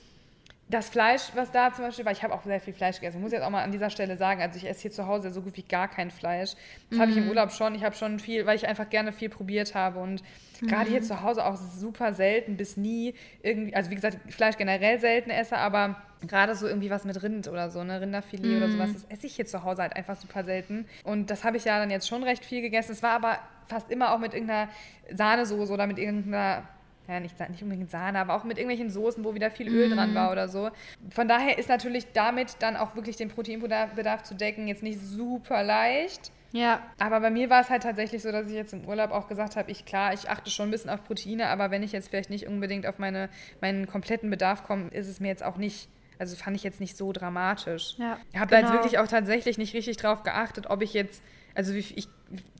das 0.70 0.90
Fleisch, 0.90 1.22
was 1.34 1.50
da 1.50 1.72
zum 1.72 1.86
Beispiel 1.86 2.04
war, 2.04 2.12
ich 2.12 2.22
habe 2.22 2.34
auch 2.34 2.44
sehr 2.44 2.60
viel 2.60 2.74
Fleisch 2.74 2.96
gegessen, 3.00 3.20
muss 3.20 3.32
ich 3.32 3.38
jetzt 3.38 3.46
auch 3.46 3.50
mal 3.50 3.62
an 3.62 3.72
dieser 3.72 3.88
Stelle 3.88 4.16
sagen. 4.16 4.42
Also 4.42 4.58
ich 4.58 4.68
esse 4.68 4.82
hier 4.82 4.90
zu 4.90 5.06
Hause 5.06 5.30
so 5.30 5.40
gut 5.40 5.56
wie 5.56 5.62
gar 5.62 5.88
kein 5.88 6.10
Fleisch. 6.10 6.52
Das 6.90 6.98
mm. 6.98 7.00
habe 7.00 7.10
ich 7.10 7.16
im 7.16 7.24
mhm. 7.24 7.30
Urlaub 7.30 7.52
schon. 7.52 7.74
Ich 7.74 7.84
habe 7.84 7.96
schon 7.96 8.18
viel, 8.18 8.44
weil 8.44 8.56
ich 8.56 8.68
einfach 8.68 8.90
gerne 8.90 9.12
viel 9.12 9.30
probiert 9.30 9.74
habe 9.74 9.98
und 9.98 10.22
mm. 10.60 10.66
gerade 10.66 10.90
hier 10.90 11.00
mhm. 11.00 11.04
zu 11.04 11.22
Hause 11.22 11.46
auch 11.46 11.56
super 11.56 12.12
selten 12.12 12.58
bis 12.58 12.76
nie 12.76 13.14
irgendwie, 13.42 13.74
also 13.74 13.90
wie 13.90 13.94
gesagt, 13.94 14.18
Fleisch 14.30 14.58
generell 14.58 15.00
selten 15.00 15.30
esse, 15.30 15.56
aber 15.56 16.02
gerade 16.26 16.54
so 16.54 16.66
irgendwie 16.66 16.90
was 16.90 17.04
mit 17.04 17.22
Rind 17.22 17.48
oder 17.48 17.70
so, 17.70 17.82
ne, 17.82 18.02
Rinderfilet 18.02 18.52
mm. 18.52 18.56
oder 18.58 18.70
sowas, 18.70 18.92
das 18.92 19.04
esse 19.04 19.26
ich 19.26 19.36
hier 19.36 19.46
zu 19.46 19.64
Hause 19.64 19.80
halt 19.80 19.96
einfach 19.96 20.16
super 20.16 20.44
selten. 20.44 20.84
Und 21.02 21.30
das 21.30 21.44
habe 21.44 21.56
ich 21.56 21.64
ja 21.64 21.78
dann 21.78 21.90
jetzt 21.90 22.06
schon 22.06 22.22
recht 22.22 22.44
viel 22.44 22.60
gegessen. 22.60 22.92
Es 22.92 23.02
war 23.02 23.12
aber 23.12 23.38
fast 23.68 23.90
immer 23.90 24.12
auch 24.12 24.18
mit 24.18 24.34
irgendeiner 24.34 24.68
Sahnesoße 25.10 25.72
oder 25.72 25.86
mit 25.86 25.98
irgendeiner 25.98 26.64
ja, 27.08 27.20
nicht, 27.20 27.36
nicht 27.48 27.62
unbedingt 27.62 27.90
Sahne, 27.90 28.18
aber 28.18 28.34
auch 28.34 28.44
mit 28.44 28.58
irgendwelchen 28.58 28.90
Soßen, 28.90 29.24
wo 29.24 29.34
wieder 29.34 29.50
viel 29.50 29.68
Öl 29.68 29.88
mm. 29.88 29.96
dran 29.96 30.14
war 30.14 30.30
oder 30.30 30.48
so. 30.48 30.70
Von 31.10 31.26
daher 31.26 31.58
ist 31.58 31.70
natürlich 31.70 32.12
damit 32.12 32.56
dann 32.60 32.76
auch 32.76 32.94
wirklich 32.94 33.16
den 33.16 33.30
Proteinbedarf 33.30 34.22
zu 34.24 34.34
decken 34.34 34.68
jetzt 34.68 34.82
nicht 34.82 35.00
super 35.00 35.62
leicht. 35.62 36.30
Ja. 36.52 36.82
Aber 36.98 37.20
bei 37.20 37.30
mir 37.30 37.48
war 37.48 37.62
es 37.62 37.70
halt 37.70 37.82
tatsächlich 37.82 38.22
so, 38.22 38.30
dass 38.30 38.48
ich 38.48 38.54
jetzt 38.54 38.74
im 38.74 38.86
Urlaub 38.86 39.10
auch 39.10 39.26
gesagt 39.26 39.56
habe, 39.56 39.70
ich 39.70 39.86
klar, 39.86 40.12
ich 40.12 40.28
achte 40.28 40.50
schon 40.50 40.68
ein 40.68 40.70
bisschen 40.70 40.90
auf 40.90 41.02
Proteine, 41.04 41.48
aber 41.48 41.70
wenn 41.70 41.82
ich 41.82 41.92
jetzt 41.92 42.08
vielleicht 42.08 42.30
nicht 42.30 42.46
unbedingt 42.46 42.86
auf 42.86 42.98
meine, 42.98 43.30
meinen 43.60 43.86
kompletten 43.86 44.28
Bedarf 44.28 44.64
komme, 44.64 44.88
ist 44.88 45.08
es 45.08 45.18
mir 45.18 45.28
jetzt 45.28 45.42
auch 45.42 45.56
nicht 45.56 45.88
also 46.20 46.34
fand 46.34 46.56
ich 46.56 46.64
jetzt 46.64 46.80
nicht 46.80 46.96
so 46.96 47.12
dramatisch. 47.12 47.94
Ja, 47.96 48.18
ich 48.32 48.38
habe 48.40 48.48
genau. 48.48 48.50
da 48.50 48.56
jetzt 48.56 48.70
genau. 48.70 48.72
wirklich 48.72 48.98
auch 48.98 49.06
tatsächlich 49.06 49.56
nicht 49.56 49.72
richtig 49.72 49.98
drauf 49.98 50.24
geachtet, 50.24 50.68
ob 50.68 50.82
ich 50.82 50.92
jetzt 50.92 51.22
also 51.58 51.74
wie, 51.74 51.80
ich, 51.80 52.08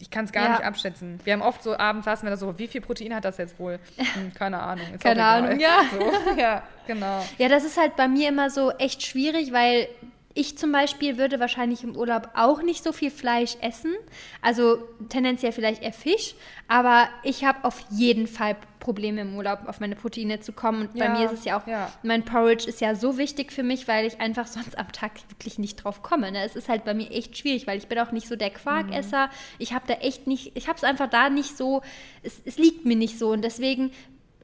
ich 0.00 0.10
kann 0.10 0.24
es 0.24 0.32
gar 0.32 0.42
ja. 0.42 0.50
nicht 0.50 0.64
abschätzen. 0.64 1.20
Wir 1.22 1.32
haben 1.32 1.42
oft 1.42 1.62
so 1.62 1.78
abends 1.78 2.04
saßen 2.04 2.26
wir 2.26 2.30
da 2.32 2.36
so, 2.36 2.58
wie 2.58 2.66
viel 2.66 2.80
Protein 2.80 3.14
hat 3.14 3.24
das 3.24 3.36
jetzt 3.36 3.56
wohl? 3.60 3.78
Hm, 3.96 4.34
keine 4.34 4.58
Ahnung. 4.60 4.84
Ist 4.92 5.04
keine 5.04 5.24
Ahnung, 5.24 5.60
ja. 5.60 5.82
So, 5.92 6.36
ja, 6.36 6.64
genau. 6.84 7.24
Ja, 7.38 7.48
das 7.48 7.64
ist 7.64 7.76
halt 7.76 7.94
bei 7.94 8.08
mir 8.08 8.28
immer 8.28 8.50
so 8.50 8.72
echt 8.72 9.04
schwierig, 9.04 9.52
weil 9.52 9.86
ich 10.34 10.56
zum 10.58 10.70
Beispiel 10.70 11.18
würde 11.18 11.40
wahrscheinlich 11.40 11.82
im 11.82 11.96
Urlaub 11.96 12.28
auch 12.34 12.62
nicht 12.62 12.84
so 12.84 12.92
viel 12.92 13.10
Fleisch 13.10 13.56
essen. 13.60 13.94
Also 14.40 14.78
tendenziell 15.08 15.52
vielleicht 15.52 15.82
eher 15.82 15.92
Fisch. 15.92 16.34
Aber 16.68 17.08
ich 17.24 17.44
habe 17.44 17.64
auf 17.64 17.82
jeden 17.90 18.26
Fall 18.26 18.56
Probleme 18.78 19.22
im 19.22 19.36
Urlaub, 19.36 19.60
auf 19.66 19.80
meine 19.80 19.96
Proteine 19.96 20.38
zu 20.40 20.52
kommen. 20.52 20.82
Und 20.82 20.94
ja, 20.94 21.06
bei 21.06 21.18
mir 21.18 21.26
ist 21.26 21.40
es 21.40 21.44
ja 21.44 21.58
auch, 21.58 21.66
ja. 21.66 21.90
mein 22.02 22.24
Porridge 22.24 22.68
ist 22.68 22.80
ja 22.80 22.94
so 22.94 23.18
wichtig 23.18 23.52
für 23.52 23.62
mich, 23.62 23.88
weil 23.88 24.06
ich 24.06 24.20
einfach 24.20 24.46
sonst 24.46 24.78
am 24.78 24.92
Tag 24.92 25.12
wirklich 25.28 25.58
nicht 25.58 25.76
drauf 25.76 26.02
komme. 26.02 26.30
Ne? 26.30 26.44
Es 26.44 26.56
ist 26.56 26.68
halt 26.68 26.84
bei 26.84 26.94
mir 26.94 27.10
echt 27.10 27.36
schwierig, 27.36 27.66
weil 27.66 27.78
ich 27.78 27.88
bin 27.88 27.98
auch 27.98 28.12
nicht 28.12 28.28
so 28.28 28.36
der 28.36 28.50
Quarkesser. 28.50 29.26
Mhm. 29.26 29.32
Ich 29.58 29.72
habe 29.72 29.86
da 29.88 29.94
echt 29.94 30.26
nicht, 30.26 30.52
ich 30.56 30.68
habe 30.68 30.76
es 30.76 30.84
einfach 30.84 31.08
da 31.08 31.30
nicht 31.30 31.56
so, 31.56 31.82
es, 32.22 32.40
es 32.44 32.58
liegt 32.58 32.84
mir 32.84 32.96
nicht 32.96 33.18
so. 33.18 33.30
Und 33.30 33.42
deswegen 33.42 33.90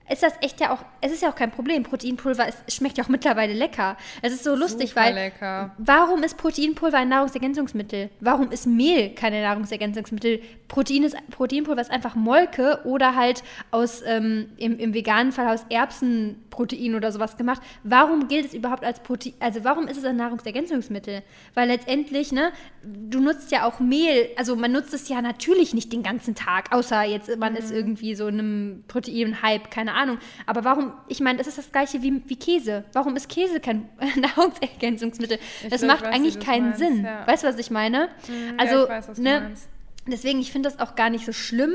ist 0.09 0.23
das 0.23 0.35
echt 0.43 0.61
ja 0.61 0.73
auch, 0.73 0.85
es 1.01 1.13
ist 1.13 1.23
ja 1.23 1.31
auch 1.31 1.35
kein 1.35 1.51
Problem. 1.51 1.83
Proteinpulver 1.83 2.47
es 2.47 2.75
schmeckt 2.75 2.99
ja 2.99 3.05
auch 3.05 3.09
mittlerweile 3.09 3.55
lecker. 3.55 3.97
Es 4.21 4.33
ist 4.35 4.45
so 4.45 4.55
lustig, 4.55 4.91
Super 4.91 5.01
weil 5.03 5.15
lecker. 5.15 5.75
warum 5.79 6.23
ist 6.23 6.37
Proteinpulver 6.37 6.99
ein 6.99 7.09
Nahrungsergänzungsmittel? 7.09 8.11
Warum 8.21 8.51
ist 8.51 8.67
Mehl 8.67 9.15
keine 9.15 9.41
Nahrungsergänzungsmittel? 9.43 10.41
Protein 10.69 11.05
ist, 11.05 11.17
Proteinpulver 11.31 11.81
ist 11.81 11.91
einfach 11.91 12.15
Molke 12.17 12.81
oder 12.85 13.15
halt 13.15 13.43
aus, 13.71 14.03
ähm, 14.07 14.51
im, 14.59 14.79
im 14.79 14.93
veganen 14.93 15.33
Fall 15.33 15.49
aus 15.49 15.65
Erbsenprotein 15.71 16.95
oder 16.95 17.11
sowas 17.11 17.39
gemacht. 17.39 17.63
Warum 17.83 18.29
gilt 18.29 18.47
es 18.47 18.55
überhaupt 18.55 18.85
als 18.85 19.01
Protein, 19.01 19.35
also 19.41 19.65
warum 19.65 19.89
ist 19.89 19.97
es 19.97 20.05
ein 20.05 20.17
Nahrungsergänzungsmittel? 20.17 21.23
Weil 21.55 21.69
letztendlich, 21.69 22.31
ne, 22.31 22.53
du 22.83 23.21
nutzt 23.21 23.51
ja 23.53 23.67
auch 23.67 23.81
Mehl, 23.81 24.29
also 24.37 24.55
man 24.55 24.73
nutzt 24.73 24.93
es 24.93 25.09
ja 25.09 25.23
natürlich 25.23 25.73
nicht 25.73 25.93
den 25.93 26.03
ganzen 26.03 26.35
Tag, 26.35 26.73
außer 26.73 27.05
jetzt 27.05 27.39
man 27.39 27.53
mhm. 27.53 27.59
ist 27.59 27.71
irgendwie 27.71 28.15
so 28.15 28.27
in 28.27 28.39
einem 28.39 28.85
Protein-Hype, 28.89 29.71
keine 29.71 29.94
Ahnung. 29.95 30.19
Aber 30.47 30.65
warum, 30.65 30.93
ich 31.09 31.21
meine, 31.21 31.39
das 31.39 31.47
ist 31.47 31.59
das 31.59 31.73
gleiche 31.73 32.03
wie, 32.03 32.23
wie 32.27 32.37
Käse. 32.37 32.85
Warum 32.93 33.17
ist 33.17 33.29
Käse 33.29 33.61
kein 33.61 33.89
Nahrungsergänzungsmittel? 34.17 35.39
Ich 35.63 35.69
das 35.71 35.83
macht 35.83 36.03
weiß, 36.03 36.15
eigentlich 36.15 36.41
keinen 36.41 36.71
meinst, 36.71 36.79
Sinn. 36.79 37.05
Ja. 37.05 37.27
Weißt 37.27 37.45
du, 37.45 37.49
was 37.49 37.59
ich 37.59 37.71
meine? 37.71 38.09
Mhm, 38.29 38.59
also, 38.59 38.75
ja, 38.75 38.83
ich 38.83 38.89
weiß, 38.89 39.09
was 39.09 39.19
ne, 39.19 39.35
du 39.35 39.41
meinst. 39.41 39.69
Deswegen, 40.07 40.41
ich 40.41 40.53
finde 40.53 40.69
das 40.69 40.81
auch 40.81 40.97
gar 40.97 41.09
nicht 41.09 41.25
so 41.25 41.33
schlimm, 41.33 41.73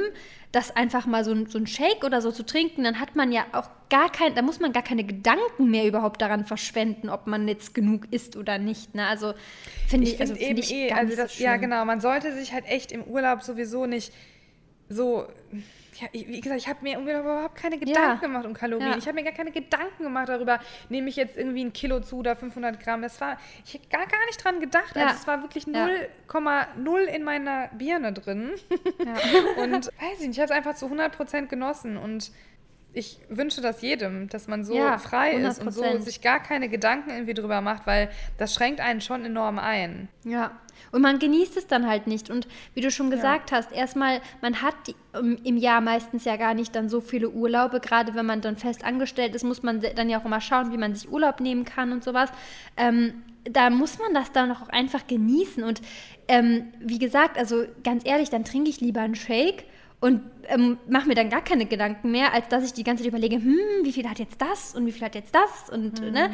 das 0.52 0.76
einfach 0.76 1.06
mal 1.06 1.24
so, 1.24 1.46
so 1.46 1.58
ein 1.58 1.68
Shake 1.68 2.04
oder 2.04 2.22
so 2.22 2.32
zu 2.32 2.44
trinken. 2.44 2.84
Dann 2.84 3.00
hat 3.00 3.16
man 3.16 3.32
ja 3.32 3.46
auch 3.52 3.70
gar 3.90 4.12
kein, 4.12 4.36
da 4.36 4.42
muss 4.42 4.60
man 4.60 4.72
gar 4.72 4.84
keine 4.84 5.04
Gedanken 5.04 5.70
mehr 5.70 5.86
überhaupt 5.86 6.22
daran 6.22 6.46
verschwenden, 6.46 7.10
ob 7.10 7.28
man 7.28 7.48
jetzt 7.48 7.74
genug 7.74 8.08
isst 8.12 8.36
oder 8.36 8.58
nicht. 8.58 8.96
Ne? 8.96 9.06
Also 9.06 9.34
finde 9.88 10.08
ich, 10.08 10.16
ich 10.16 10.22
also, 10.22 10.36
find 10.36 10.60
ich 10.60 10.74
eh, 10.74 10.92
also 10.92 11.16
das, 11.16 11.38
so 11.38 11.44
ja 11.44 11.58
genau, 11.58 11.86
man 11.86 12.02
sollte 12.02 12.34
sich 12.34 12.54
halt 12.54 12.66
echt 12.68 12.92
im 12.92 13.04
Urlaub 13.04 13.42
sowieso 13.42 13.86
nicht 13.86 14.12
so 14.90 15.28
ja, 16.02 16.08
wie 16.12 16.40
gesagt, 16.40 16.62
ich 16.62 16.68
habe 16.68 16.80
mir 16.82 16.98
überhaupt 17.00 17.56
keine 17.56 17.78
Gedanken 17.78 18.00
ja. 18.00 18.16
gemacht 18.16 18.46
um 18.46 18.54
Kalorien. 18.54 18.92
Ja. 18.92 18.98
Ich 18.98 19.06
habe 19.06 19.16
mir 19.16 19.24
gar 19.24 19.34
keine 19.34 19.52
Gedanken 19.52 20.04
gemacht 20.04 20.30
darüber, 20.30 20.60
nehme 20.90 21.10
ich 21.10 21.16
jetzt 21.16 21.38
irgendwie 21.38 21.64
ein 21.66 21.74
Kilo 21.74 22.00
zu 22.00 22.18
oder 22.18 22.36
500 22.36 22.80
Gramm. 22.80 23.02
Das 23.02 23.20
war, 23.20 23.38
ich 23.66 23.74
habe 23.74 23.86
gar, 23.90 24.06
gar 24.06 24.26
nicht 24.28 24.44
dran 24.44 24.60
gedacht. 24.60 24.96
Ja. 24.96 25.08
Also 25.08 25.16
es 25.20 25.28
war 25.28 25.42
wirklich 25.42 25.66
0,0 25.66 27.00
in 27.04 27.24
meiner 27.24 27.68
Birne 27.70 28.14
drin. 28.14 28.52
und 29.58 29.88
weiß 29.88 30.20
ich 30.20 30.28
nicht, 30.28 30.38
ich 30.38 30.40
habe 30.40 30.46
es 30.46 30.52
einfach 30.52 30.76
zu 30.76 30.86
100 30.86 31.16
Prozent 31.16 31.50
genossen 31.50 31.98
und 31.98 32.32
ich 32.94 33.20
wünsche 33.30 33.62
das 33.62 33.82
jedem, 33.82 34.30
dass 34.30 34.48
man 34.48 34.64
so 34.64 34.76
ja, 34.76 34.98
frei 34.98 35.38
100%. 35.38 35.48
ist 35.48 35.62
und 35.62 35.72
so 35.72 36.00
sich 36.00 36.22
gar 36.22 36.42
keine 36.42 36.70
Gedanken 36.70 37.12
irgendwie 37.12 37.36
drüber 37.36 37.62
macht, 37.62 37.86
weil 37.86 38.10
das 38.38 38.54
schränkt 38.54 38.80
einen 38.80 39.00
schon 39.02 39.26
enorm 39.26 39.60
ein. 39.60 40.10
Ja. 40.24 40.52
Und 40.92 41.02
man 41.02 41.20
genießt 41.20 41.56
es 41.58 41.68
dann 41.68 41.88
halt 41.88 42.08
nicht. 42.08 42.30
Und 42.30 42.48
wie 42.74 42.82
du 42.82 42.90
schon 42.90 43.12
gesagt 43.12 43.52
ja. 43.52 43.58
hast, 43.58 43.72
erstmal, 43.72 44.22
man 44.42 44.62
hat 44.62 44.76
die, 44.88 44.96
um, 45.18 45.36
im 45.44 45.58
Jahr 45.58 45.82
meistens 45.82 46.26
ja 46.26 46.36
gar 46.36 46.54
nicht 46.54 46.76
dann 46.76 46.90
so 46.90 47.00
viele 47.00 47.30
Urlaube. 47.30 47.80
Gerade 47.80 48.16
wenn 48.16 48.26
man 48.26 48.42
dann 48.42 48.58
fest 48.58 48.84
angestellt 48.84 49.36
ist, 49.36 49.44
muss 49.44 49.62
man 49.62 49.82
dann 49.82 50.10
ja 50.10 50.20
auch 50.20 50.26
immer 50.26 50.42
schauen, 50.42 50.72
wie 50.72 50.78
man 50.78 50.96
sich 50.96 51.12
Urlaub 51.12 51.42
nehmen 51.42 51.66
kann 51.66 51.92
und 51.92 52.04
sowas. 52.04 52.32
Ähm, 52.76 53.22
da 53.44 53.70
muss 53.70 54.00
man 54.00 54.14
das 54.14 54.32
dann 54.32 54.52
auch 54.52 54.70
einfach 54.70 55.06
genießen. 55.06 55.64
Und 55.64 55.82
ähm, 56.28 56.74
wie 56.80 57.00
gesagt, 57.00 57.38
also 57.38 57.66
ganz 57.84 58.06
ehrlich, 58.06 58.30
dann 58.30 58.44
trinke 58.44 58.70
ich 58.70 58.82
lieber 58.82 59.02
einen 59.02 59.16
Shake 59.16 59.66
und 60.02 60.22
ähm, 60.48 60.78
mache 60.88 61.08
mir 61.08 61.16
dann 61.16 61.30
gar 61.30 61.42
keine 61.42 61.66
Gedanken 61.66 62.12
mehr, 62.12 62.34
als 62.34 62.48
dass 62.48 62.64
ich 62.64 62.74
die 62.74 62.84
ganze 62.84 63.04
Zeit 63.04 63.12
überlege, 63.12 63.36
hm, 63.36 63.84
wie 63.84 63.92
viel 63.92 64.08
hat 64.10 64.20
jetzt 64.20 64.42
das 64.42 64.74
und 64.74 64.86
wie 64.86 64.92
viel 64.92 65.04
hat 65.04 65.16
jetzt 65.16 65.36
das 65.36 65.70
und 65.70 66.02
mhm. 66.02 66.12
ne? 66.12 66.32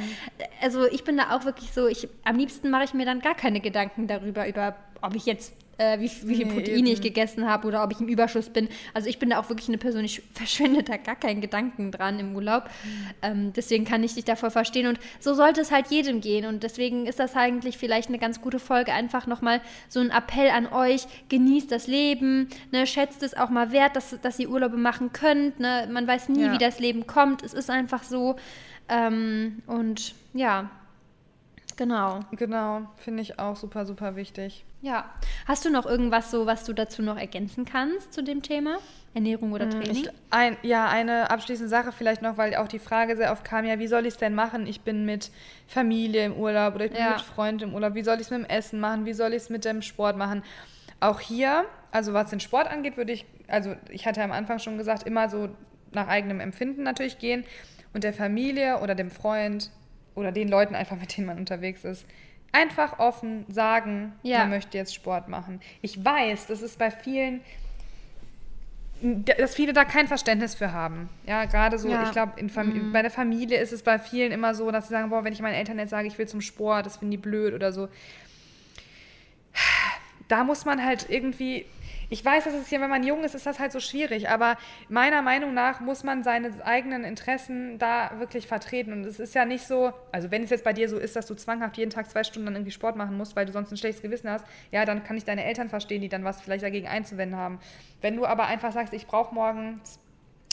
Also 0.62 0.86
ich 0.86 1.04
bin 1.04 1.18
da 1.18 1.36
auch 1.36 1.46
wirklich 1.46 1.72
so, 1.74 1.88
ich 1.88 2.08
am 2.24 2.38
liebsten 2.38 2.70
mache 2.70 2.84
ich 2.84 2.94
mir 2.94 3.06
dann 3.06 3.22
gar 3.22 3.36
keine 3.36 3.62
Gedanken 3.62 4.08
darüber, 4.08 4.48
über 4.48 4.76
ob 5.02 5.16
ich 5.16 5.26
jetzt 5.26 5.54
äh, 5.78 6.00
wie, 6.00 6.12
wie 6.24 6.36
viel 6.36 6.46
nee, 6.46 6.54
Proteine 6.54 6.78
eben. 6.78 6.88
ich 6.88 7.02
gegessen 7.02 7.48
habe 7.48 7.68
oder 7.68 7.84
ob 7.84 7.92
ich 7.92 8.00
im 8.00 8.08
Überschuss 8.08 8.50
bin. 8.50 8.70
Also 8.94 9.10
ich 9.10 9.20
bin 9.20 9.30
da 9.30 9.40
auch 9.40 9.50
wirklich 9.50 9.68
eine 9.68 9.78
Person, 9.78 10.04
ich 10.04 10.22
verschwende 10.34 10.84
da 10.84 10.98
gar 10.98 11.16
keinen 11.16 11.42
Gedanken 11.42 11.92
dran 11.92 12.20
im 12.20 12.36
Urlaub. 12.36 12.66
Mhm. 12.66 13.08
Ähm, 13.22 13.54
deswegen 13.54 13.86
kann 13.86 14.04
ich 14.04 14.16
dich 14.16 14.26
davor 14.26 14.52
verstehen 14.52 14.88
und 14.88 15.00
so 15.20 15.34
sollte 15.34 15.62
es 15.62 15.72
halt 15.72 15.88
jedem 15.88 16.22
gehen 16.22 16.46
und 16.46 16.64
deswegen 16.64 17.06
ist 17.06 17.20
das 17.20 17.36
eigentlich 17.36 17.78
vielleicht 17.78 18.10
eine 18.10 18.20
ganz 18.20 18.42
gute 18.42 18.60
Folge, 18.60 18.94
einfach 18.94 19.28
nochmal 19.28 19.62
so 19.90 20.00
ein 20.00 20.12
Appell 20.12 20.50
an 20.50 20.68
euch, 20.68 21.08
genießt 21.30 21.72
das 21.72 21.88
Leben, 21.88 22.50
ne, 22.72 22.88
schätzt 22.88 23.24
es 23.24 23.36
auch 23.36 23.50
mal 23.50 23.72
wert, 23.72 23.96
dass, 23.96 24.20
dass 24.22 24.40
ihr 24.40 24.50
Urlaube 24.50 24.78
machen 24.78 25.12
könnt. 25.14 25.60
Ne? 25.60 25.88
Man 25.92 26.08
weiß 26.08 26.30
nie, 26.30 26.44
ja. 26.44 26.54
wie 26.54 26.58
das 26.58 26.80
Leben 26.80 27.08
kommt, 27.08 27.44
es 27.44 27.54
ist 27.54 27.70
einfach 27.70 28.04
so 28.04 28.36
ähm, 28.90 29.62
und 29.68 30.14
ja, 30.34 30.70
Genau. 31.78 32.20
Genau, 32.32 32.88
finde 32.96 33.22
ich 33.22 33.40
auch 33.40 33.56
super, 33.56 33.86
super 33.86 34.16
wichtig. 34.16 34.64
Ja. 34.82 35.06
Hast 35.48 35.66
du 35.66 35.70
noch 35.70 35.86
irgendwas 35.86 36.32
so, 36.32 36.46
was 36.46 36.64
du 36.64 36.74
dazu 36.74 37.02
noch 37.02 37.18
ergänzen 37.18 37.66
kannst 37.66 38.14
zu 38.14 38.24
dem 38.24 38.42
Thema? 38.42 38.78
Ernährung 39.14 39.52
oder 39.52 39.66
mm, 39.66 39.72
Training? 39.72 40.04
Ich, 40.04 40.10
ein, 40.30 40.58
ja, 40.62 40.88
eine 40.88 41.32
abschließende 41.32 41.70
Sache 41.70 41.92
vielleicht 41.92 42.22
noch, 42.22 42.38
weil 42.38 42.56
auch 42.56 42.68
die 42.68 42.80
Frage 42.80 43.18
sehr 43.18 43.32
oft 43.32 43.44
kam, 43.44 43.66
ja, 43.66 43.80
wie 43.80 43.88
soll 43.88 44.06
ich 44.06 44.14
es 44.14 44.18
denn 44.18 44.36
machen? 44.36 44.68
Ich 44.68 44.82
bin 44.82 45.06
mit 45.06 45.32
Familie 45.68 46.26
im 46.26 46.34
Urlaub 46.34 46.76
oder 46.76 46.86
ich 46.86 46.92
bin 46.92 47.02
ja. 47.02 47.12
mit 47.12 47.22
Freunden 47.22 47.70
im 47.70 47.74
Urlaub. 47.74 47.96
Wie 47.96 48.04
soll 48.04 48.16
ich 48.16 48.24
es 48.24 48.30
mit 48.32 48.42
dem 48.42 48.46
Essen 48.46 48.80
machen? 48.80 49.06
Wie 49.06 49.14
soll 49.14 49.32
ich 49.32 49.44
es 49.44 49.50
mit 49.50 49.66
dem 49.66 49.82
Sport 49.82 50.18
machen? 50.18 50.44
Auch 51.00 51.20
hier, 51.20 51.66
also 51.92 52.14
was 52.14 52.30
den 52.30 52.40
Sport 52.40 52.68
angeht, 52.68 52.96
würde 52.96 53.12
ich, 53.12 53.26
also 53.48 53.76
ich 53.90 54.06
hatte 54.06 54.24
am 54.24 54.32
Anfang 54.32 54.60
schon 54.60 54.78
gesagt, 54.78 55.04
immer 55.04 55.30
so 55.30 55.50
nach 55.92 56.08
eigenem 56.08 56.40
Empfinden 56.40 56.84
natürlich 56.84 57.18
gehen 57.18 57.44
und 57.94 58.04
der 58.04 58.14
Familie 58.14 58.80
oder 58.82 58.96
dem 58.96 59.10
Freund 59.10 59.72
oder 60.16 60.32
den 60.32 60.48
Leuten 60.48 60.76
einfach, 60.76 60.98
mit 60.98 61.16
denen 61.16 61.28
man 61.28 61.38
unterwegs 61.38 61.84
ist, 61.84 62.06
einfach 62.52 63.00
offen 63.00 63.46
sagen, 63.50 64.14
ja. 64.24 64.40
man 64.40 64.52
möchte 64.52 64.78
jetzt 64.78 64.96
Sport 64.96 65.28
machen. 65.28 65.60
Ich 65.82 66.04
weiß, 66.04 66.48
das 66.48 66.62
ist 66.62 66.80
bei 66.80 66.90
vielen, 66.90 67.42
dass 69.02 69.56
viele 69.56 69.74
da 69.74 69.84
kein 69.84 70.08
Verständnis 70.08 70.56
für 70.56 70.72
haben. 70.72 71.10
Ja, 71.28 71.46
gerade 71.46 71.78
so, 71.78 71.90
ja. 71.90 72.04
ich 72.04 72.12
glaube, 72.12 72.42
mhm. 72.42 72.94
bei 72.94 73.02
der 73.02 73.12
Familie 73.12 73.60
ist 73.60 73.74
es 73.74 73.84
bei 73.84 74.00
vielen 74.00 74.32
immer 74.32 74.56
so, 74.56 74.72
dass 74.72 74.88
sie 74.88 74.94
sagen, 74.94 75.10
boah, 75.10 75.24
wenn 75.24 75.34
ich 75.34 75.42
meinen 75.42 75.56
Eltern 75.56 75.78
jetzt 75.80 75.90
sage, 75.90 76.08
ich 76.08 76.18
will 76.18 76.28
zum 76.28 76.42
Sport, 76.42 76.86
das 76.86 76.98
finden 76.98 77.12
die 77.12 77.18
blöd 77.18 77.54
oder 77.54 77.74
so. 77.74 77.90
Da 80.28 80.44
muss 80.44 80.66
man 80.66 80.84
halt 80.84 81.08
irgendwie 81.10 81.66
ich 82.10 82.24
weiß, 82.24 82.46
dass 82.46 82.54
es 82.54 82.68
hier, 82.68 82.82
wenn 82.82 82.90
man 82.90 83.04
jung 83.04 83.24
ist, 83.24 83.36
ist 83.36 83.46
das 83.46 83.60
halt 83.60 83.72
so 83.72 83.80
schwierig, 83.80 84.30
aber 84.30 84.58
meiner 84.90 85.22
Meinung 85.22 85.54
nach 85.54 85.80
muss 85.80 86.04
man 86.04 86.24
seine 86.24 86.52
eigenen 86.66 87.04
Interessen 87.04 87.78
da 87.80 88.12
wirklich 88.20 88.48
vertreten. 88.48 88.94
Und 88.94 89.06
es 89.06 89.20
ist 89.20 89.36
ja 89.36 89.46
nicht 89.46 89.66
so, 89.66 89.94
also 90.12 90.32
wenn 90.32 90.44
es 90.44 90.50
jetzt 90.50 90.64
bei 90.64 90.74
dir 90.74 90.90
so 90.90 90.98
ist, 90.98 91.16
dass 91.16 91.26
du 91.26 91.36
zwanghaft 91.36 91.78
jeden 91.78 91.92
Tag 91.92 92.10
zwei 92.10 92.24
Stunden 92.24 92.46
dann 92.46 92.56
irgendwie 92.56 92.72
Sport 92.72 92.96
machen 92.96 93.18
musst, 93.18 93.36
weil 93.36 93.46
du 93.46 93.52
sonst 93.52 93.72
ein 93.72 93.78
schlechtes 93.78 94.02
Gewissen 94.02 94.30
hast, 94.30 94.46
ja, 94.72 94.86
dann 94.86 95.04
kann 95.04 95.18
ich 95.18 95.26
deine 95.26 95.44
Eltern 95.46 95.70
verstehen, 95.70 96.02
die 96.02 96.10
dann 96.10 96.24
was 96.24 96.42
vielleicht 96.42 96.64
dagegen 96.64 96.88
einzuwenden 96.88 97.38
haben. 97.38 97.60
Wenn 98.02 98.16
du 98.16 98.26
aber 98.26 98.46
einfach 98.46 98.72
sagst, 98.72 98.94
ich 98.94 99.08
brauche 99.08 99.34
morgen 99.34 99.82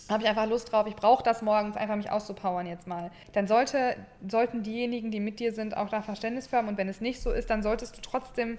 habe 0.09 0.24
ich 0.24 0.28
einfach 0.28 0.46
Lust 0.46 0.72
drauf, 0.72 0.86
ich 0.86 0.96
brauche 0.96 1.22
das 1.22 1.42
morgens, 1.42 1.76
einfach 1.76 1.96
mich 1.96 2.11
auszupowern 2.11 2.66
jetzt 2.66 2.86
mal. 2.86 3.11
Dann 3.32 3.46
sollte, 3.46 3.96
sollten 4.28 4.62
diejenigen, 4.62 5.11
die 5.11 5.20
mit 5.20 5.40
dir 5.40 5.53
sind, 5.53 5.76
auch 5.76 5.88
da 5.88 6.03
Verständnis 6.03 6.48
für 6.48 6.57
haben. 6.57 6.68
Und 6.68 6.76
wenn 6.76 6.88
es 6.88 7.00
nicht 7.00 7.20
so 7.20 7.30
ist, 7.30 7.50
dann 7.50 7.62
solltest 7.62 7.96
du 7.96 8.00
trotzdem, 8.03 8.59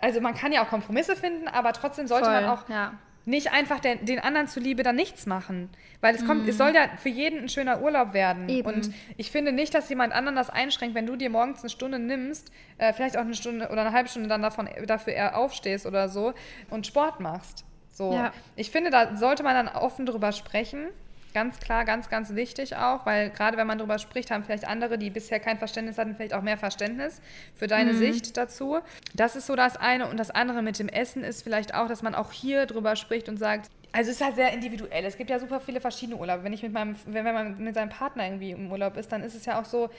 also 0.00 0.20
man 0.20 0.34
kann 0.34 0.52
ja 0.52 0.64
auch 0.64 0.68
Kompromisse 0.68 1.16
finden, 1.16 1.48
aber 1.48 1.72
trotzdem 1.72 2.06
sollte 2.06 2.26
Voll, 2.26 2.40
man 2.40 2.44
auch 2.46 2.68
ja. 2.68 2.94
nicht 3.24 3.52
einfach 3.52 3.80
den, 3.80 4.04
den 4.04 4.18
anderen 4.18 4.48
zuliebe 4.48 4.82
dann 4.82 4.96
nichts 4.96 5.26
machen. 5.26 5.68
Weil 6.00 6.14
es 6.14 6.26
kommt, 6.26 6.48
es 6.48 6.56
soll 6.56 6.74
ja 6.74 6.88
für 6.96 7.10
jeden 7.10 7.40
ein 7.40 7.48
schöner 7.50 7.82
Urlaub 7.82 8.14
werden. 8.14 8.48
Eben. 8.48 8.66
Und 8.66 8.90
ich 9.18 9.30
finde 9.30 9.52
nicht, 9.52 9.74
dass 9.74 9.88
jemand 9.90 10.14
anderen 10.14 10.36
das 10.36 10.48
einschränkt, 10.48 10.94
wenn 10.94 11.06
du 11.06 11.16
dir 11.16 11.28
morgens 11.28 11.60
eine 11.60 11.68
Stunde 11.68 11.98
nimmst, 11.98 12.50
äh, 12.78 12.92
vielleicht 12.94 13.16
auch 13.18 13.22
eine 13.22 13.34
Stunde 13.34 13.68
oder 13.68 13.82
eine 13.82 13.92
halbe 13.92 14.08
Stunde 14.08 14.28
dann 14.28 14.42
davon, 14.42 14.68
dafür 14.86 15.12
eher 15.12 15.36
aufstehst 15.36 15.84
oder 15.84 16.08
so 16.08 16.32
und 16.70 16.86
Sport 16.86 17.20
machst. 17.20 17.64
So. 17.90 18.14
Ja. 18.14 18.32
Ich 18.56 18.70
finde, 18.70 18.90
da 18.90 19.16
sollte 19.16 19.42
man 19.42 19.54
dann 19.54 19.68
offen 19.68 20.06
drüber 20.06 20.32
sprechen. 20.32 20.86
Ganz 21.32 21.60
klar, 21.60 21.84
ganz, 21.84 22.08
ganz 22.08 22.34
wichtig 22.34 22.74
auch, 22.76 23.06
weil 23.06 23.30
gerade 23.30 23.56
wenn 23.56 23.66
man 23.66 23.78
drüber 23.78 23.98
spricht, 23.98 24.30
haben 24.30 24.42
vielleicht 24.42 24.66
andere, 24.66 24.98
die 24.98 25.10
bisher 25.10 25.38
kein 25.38 25.58
Verständnis 25.58 25.96
hatten, 25.96 26.16
vielleicht 26.16 26.34
auch 26.34 26.42
mehr 26.42 26.58
Verständnis 26.58 27.20
für 27.54 27.68
deine 27.68 27.94
Sicht 27.94 28.36
dazu. 28.36 28.78
Das 29.14 29.36
ist 29.36 29.46
so 29.46 29.54
das 29.54 29.76
eine. 29.76 30.08
Und 30.08 30.18
das 30.18 30.30
andere 30.30 30.62
mit 30.62 30.78
dem 30.78 30.88
Essen 30.88 31.22
ist 31.22 31.42
vielleicht 31.42 31.74
auch, 31.74 31.86
dass 31.86 32.02
man 32.02 32.14
auch 32.16 32.32
hier 32.32 32.66
drüber 32.66 32.96
spricht 32.96 33.28
und 33.28 33.38
sagt, 33.38 33.70
also 33.92 34.10
es 34.10 34.16
ist 34.16 34.24
halt 34.24 34.36
sehr 34.36 34.52
individuell. 34.52 35.04
Es 35.04 35.16
gibt 35.16 35.30
ja 35.30 35.38
super 35.38 35.60
viele 35.60 35.80
verschiedene 35.80 36.16
Urlaube. 36.16 36.44
Wenn 36.44 36.52
ich 36.52 36.62
mit 36.62 36.72
meinem, 36.72 36.96
wenn 37.06 37.24
man 37.24 37.58
mit 37.58 37.74
seinem 37.74 37.88
Partner 37.88 38.24
irgendwie 38.24 38.52
im 38.52 38.70
Urlaub 38.70 38.96
ist, 38.96 39.10
dann 39.10 39.22
ist 39.22 39.34
es 39.34 39.46
ja 39.46 39.60
auch 39.60 39.64
so, 39.64 39.90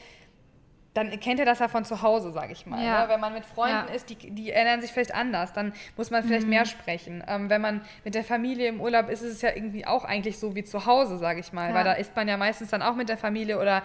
dann 0.93 1.09
kennt 1.21 1.39
ihr 1.39 1.45
das 1.45 1.59
ja 1.59 1.69
von 1.69 1.85
zu 1.85 2.01
Hause, 2.01 2.31
sage 2.31 2.51
ich 2.51 2.65
mal. 2.65 2.83
Ja. 2.83 3.03
Ne? 3.05 3.13
Wenn 3.13 3.19
man 3.21 3.33
mit 3.33 3.45
Freunden 3.45 3.87
Ja. 3.87 3.93
ist, 3.93 4.09
die, 4.09 4.15
die 4.15 4.51
ernähren 4.51 4.81
sich 4.81 4.91
vielleicht 4.91 5.13
anders, 5.15 5.53
dann 5.53 5.71
muss 5.95 6.11
man 6.11 6.21
vielleicht 6.23 6.47
mehr 6.47 6.65
sprechen. 6.65 7.23
Ähm, 7.27 7.49
wenn 7.49 7.61
man 7.61 7.81
mit 8.03 8.13
der 8.13 8.25
Familie 8.25 8.67
im 8.67 8.81
Urlaub 8.81 9.09
ist, 9.09 9.21
ist 9.21 9.31
es 9.31 9.41
ja 9.41 9.51
irgendwie 9.55 9.85
auch 9.87 10.03
eigentlich 10.03 10.37
so 10.37 10.53
wie 10.53 10.63
zu 10.65 10.85
Hause, 10.85 11.17
sage 11.17 11.39
ich 11.39 11.53
mal. 11.53 11.69
Ja. 11.69 11.75
Weil 11.75 11.85
da 11.85 11.93
isst 11.93 12.13
man 12.15 12.27
ja 12.27 12.35
meistens 12.35 12.71
dann 12.71 12.81
auch 12.81 12.95
mit 12.95 13.07
der 13.07 13.17
Familie 13.17 13.57
oder 13.59 13.83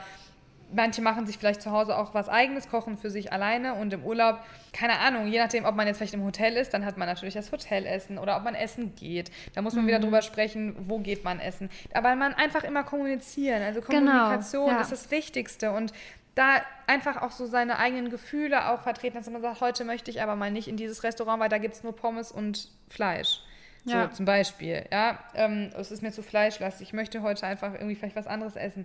manche 0.73 1.01
machen 1.01 1.27
sich 1.29 1.39
vielleicht 1.39 1.63
zu 1.63 1.71
Hause 1.71 1.97
auch 1.97 2.13
was 2.13 2.29
eigenes, 2.29 2.69
kochen 2.69 2.99
für 2.99 3.09
sich 3.09 3.33
alleine 3.33 3.75
und 3.75 3.93
im 3.93 4.03
Urlaub, 4.03 4.41
keine 4.73 4.99
Ahnung, 4.99 5.29
je 5.29 5.39
nachdem, 5.39 5.65
ob 5.65 5.77
man 5.77 5.87
jetzt 5.87 5.99
vielleicht 5.99 6.15
im 6.15 6.25
Hotel 6.25 6.55
ist, 6.57 6.75
dann 6.75 6.85
hat 6.85 6.97
man 6.97 7.07
natürlich 7.07 7.35
das 7.35 7.53
Hotelessen 7.53 8.19
oder 8.19 8.37
ob 8.37 8.43
man 8.43 8.57
essen 8.57 8.93
geht. 8.97 9.31
Da 9.55 9.63
muss 9.63 9.75
man 9.75 9.85
Mhm. 9.85 9.89
wieder 9.89 10.01
drüber 10.01 10.23
sprechen, 10.23 10.75
wo 10.81 10.99
geht 10.99 11.23
man 11.23 11.39
essen. 11.39 11.71
Aber 11.95 12.17
man 12.17 12.35
einfach 12.35 12.65
immer 12.65 12.83
kommunizieren. 12.83 13.63
Also 13.63 13.81
Genau, 13.81 14.11
Kommunikation 14.11 14.71
ja. 14.71 14.81
ist 14.81 14.91
das 14.91 15.09
Wichtigste 15.13 15.71
und 15.71 15.93
da 16.37 16.61
einfach 16.87 17.21
auch 17.23 17.33
so 17.33 17.47
seine 17.47 17.79
eigenen 17.79 18.11
Gefühle 18.11 18.69
auch 18.71 18.83
vertreten, 18.83 19.17
dass 19.17 19.29
man 19.29 19.43
sagt, 19.43 19.61
heute 19.61 19.85
möchte 19.85 20.11
ich 20.13 20.23
aber 20.23 20.37
mal 20.37 20.53
nicht 20.53 20.69
in 20.69 20.77
dieses 20.77 21.03
Restaurant, 21.03 21.41
weil 21.41 21.49
da 21.49 21.59
gibt 21.59 21.75
es 21.75 21.83
nur 21.83 21.97
Pommes 21.97 22.31
und 22.31 22.69
Fleisch. 22.89 23.41
So 23.85 23.97
Ja. 23.97 24.11
zum 24.13 24.27
Beispiel, 24.27 24.85
ja. 24.93 25.19
Ähm, 25.35 25.71
es 25.77 25.91
ist 25.91 26.03
mir 26.03 26.13
zu 26.13 26.23
fleischlastig, 26.23 26.89
ich 26.89 26.93
möchte 26.93 27.23
heute 27.23 27.47
einfach 27.47 27.73
irgendwie 27.75 27.95
vielleicht 27.97 28.17
was 28.17 28.27
anderes 28.27 28.55
essen. 28.55 28.85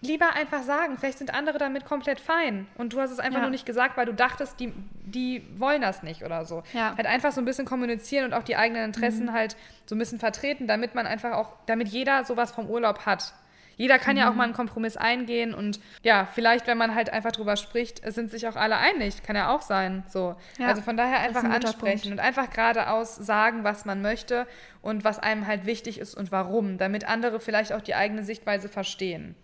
Lieber 0.00 0.32
einfach 0.34 0.62
sagen, 0.62 0.96
vielleicht 0.96 1.18
sind 1.18 1.34
andere 1.34 1.58
damit 1.58 1.84
komplett 1.84 2.20
fein. 2.20 2.68
Und 2.76 2.92
du 2.92 3.00
hast 3.00 3.10
es 3.10 3.18
einfach 3.18 3.38
Ja. 3.38 3.42
nur 3.42 3.50
nicht 3.50 3.66
gesagt, 3.66 3.96
weil 3.96 4.06
du 4.06 4.14
dachtest, 4.14 4.60
die, 4.60 4.72
die 5.04 5.44
wollen 5.58 5.82
das 5.82 6.04
nicht 6.04 6.22
oder 6.22 6.44
so. 6.44 6.62
Ja. 6.72 6.94
Halt 6.96 7.06
einfach 7.06 7.32
so 7.32 7.40
ein 7.40 7.44
bisschen 7.44 7.64
kommunizieren 7.66 8.26
und 8.26 8.34
auch 8.34 8.44
die 8.44 8.54
eigenen 8.56 8.84
Interessen 8.84 9.26
Mhm. 9.26 9.32
halt 9.32 9.56
so 9.86 9.96
ein 9.96 9.98
bisschen 9.98 10.20
vertreten, 10.20 10.68
damit 10.68 10.94
man 10.94 11.06
einfach 11.06 11.32
auch, 11.32 11.52
damit 11.66 11.88
jeder 11.88 12.24
sowas 12.24 12.52
vom 12.52 12.68
Urlaub 12.70 13.06
hat. 13.06 13.32
Jeder 13.78 13.98
kann 13.98 14.18
ja 14.18 14.26
auch 14.28 14.32
Mhm. 14.32 14.36
mal 14.36 14.44
einen 14.44 14.52
Kompromiss 14.52 14.98
eingehen 14.98 15.54
und 15.54 15.80
ja, 16.02 16.26
vielleicht, 16.26 16.66
wenn 16.66 16.76
man 16.76 16.94
halt 16.94 17.10
einfach 17.10 17.32
drüber 17.32 17.56
spricht, 17.56 18.02
sind 18.12 18.30
sich 18.30 18.46
auch 18.46 18.56
alle 18.56 18.76
einig. 18.76 19.22
Kann 19.22 19.36
ja 19.36 19.48
auch 19.54 19.62
sein. 19.62 20.04
So. 20.08 20.36
Ja, 20.58 20.66
also 20.66 20.82
von 20.82 20.98
daher 20.98 21.20
einfach 21.20 21.44
ein 21.44 21.52
ansprechen 21.52 22.12
und 22.12 22.18
einfach 22.20 22.50
geradeaus 22.50 23.16
sagen, 23.16 23.64
was 23.64 23.86
man 23.86 24.02
möchte 24.02 24.46
und 24.82 25.04
was 25.04 25.18
einem 25.18 25.46
halt 25.46 25.64
wichtig 25.64 25.98
ist 25.98 26.14
und 26.14 26.30
warum, 26.30 26.76
damit 26.76 27.08
andere 27.08 27.40
vielleicht 27.40 27.72
auch 27.72 27.80
die 27.80 27.94
eigene 27.94 28.22
Sichtweise 28.24 28.68
verstehen. 28.68 29.34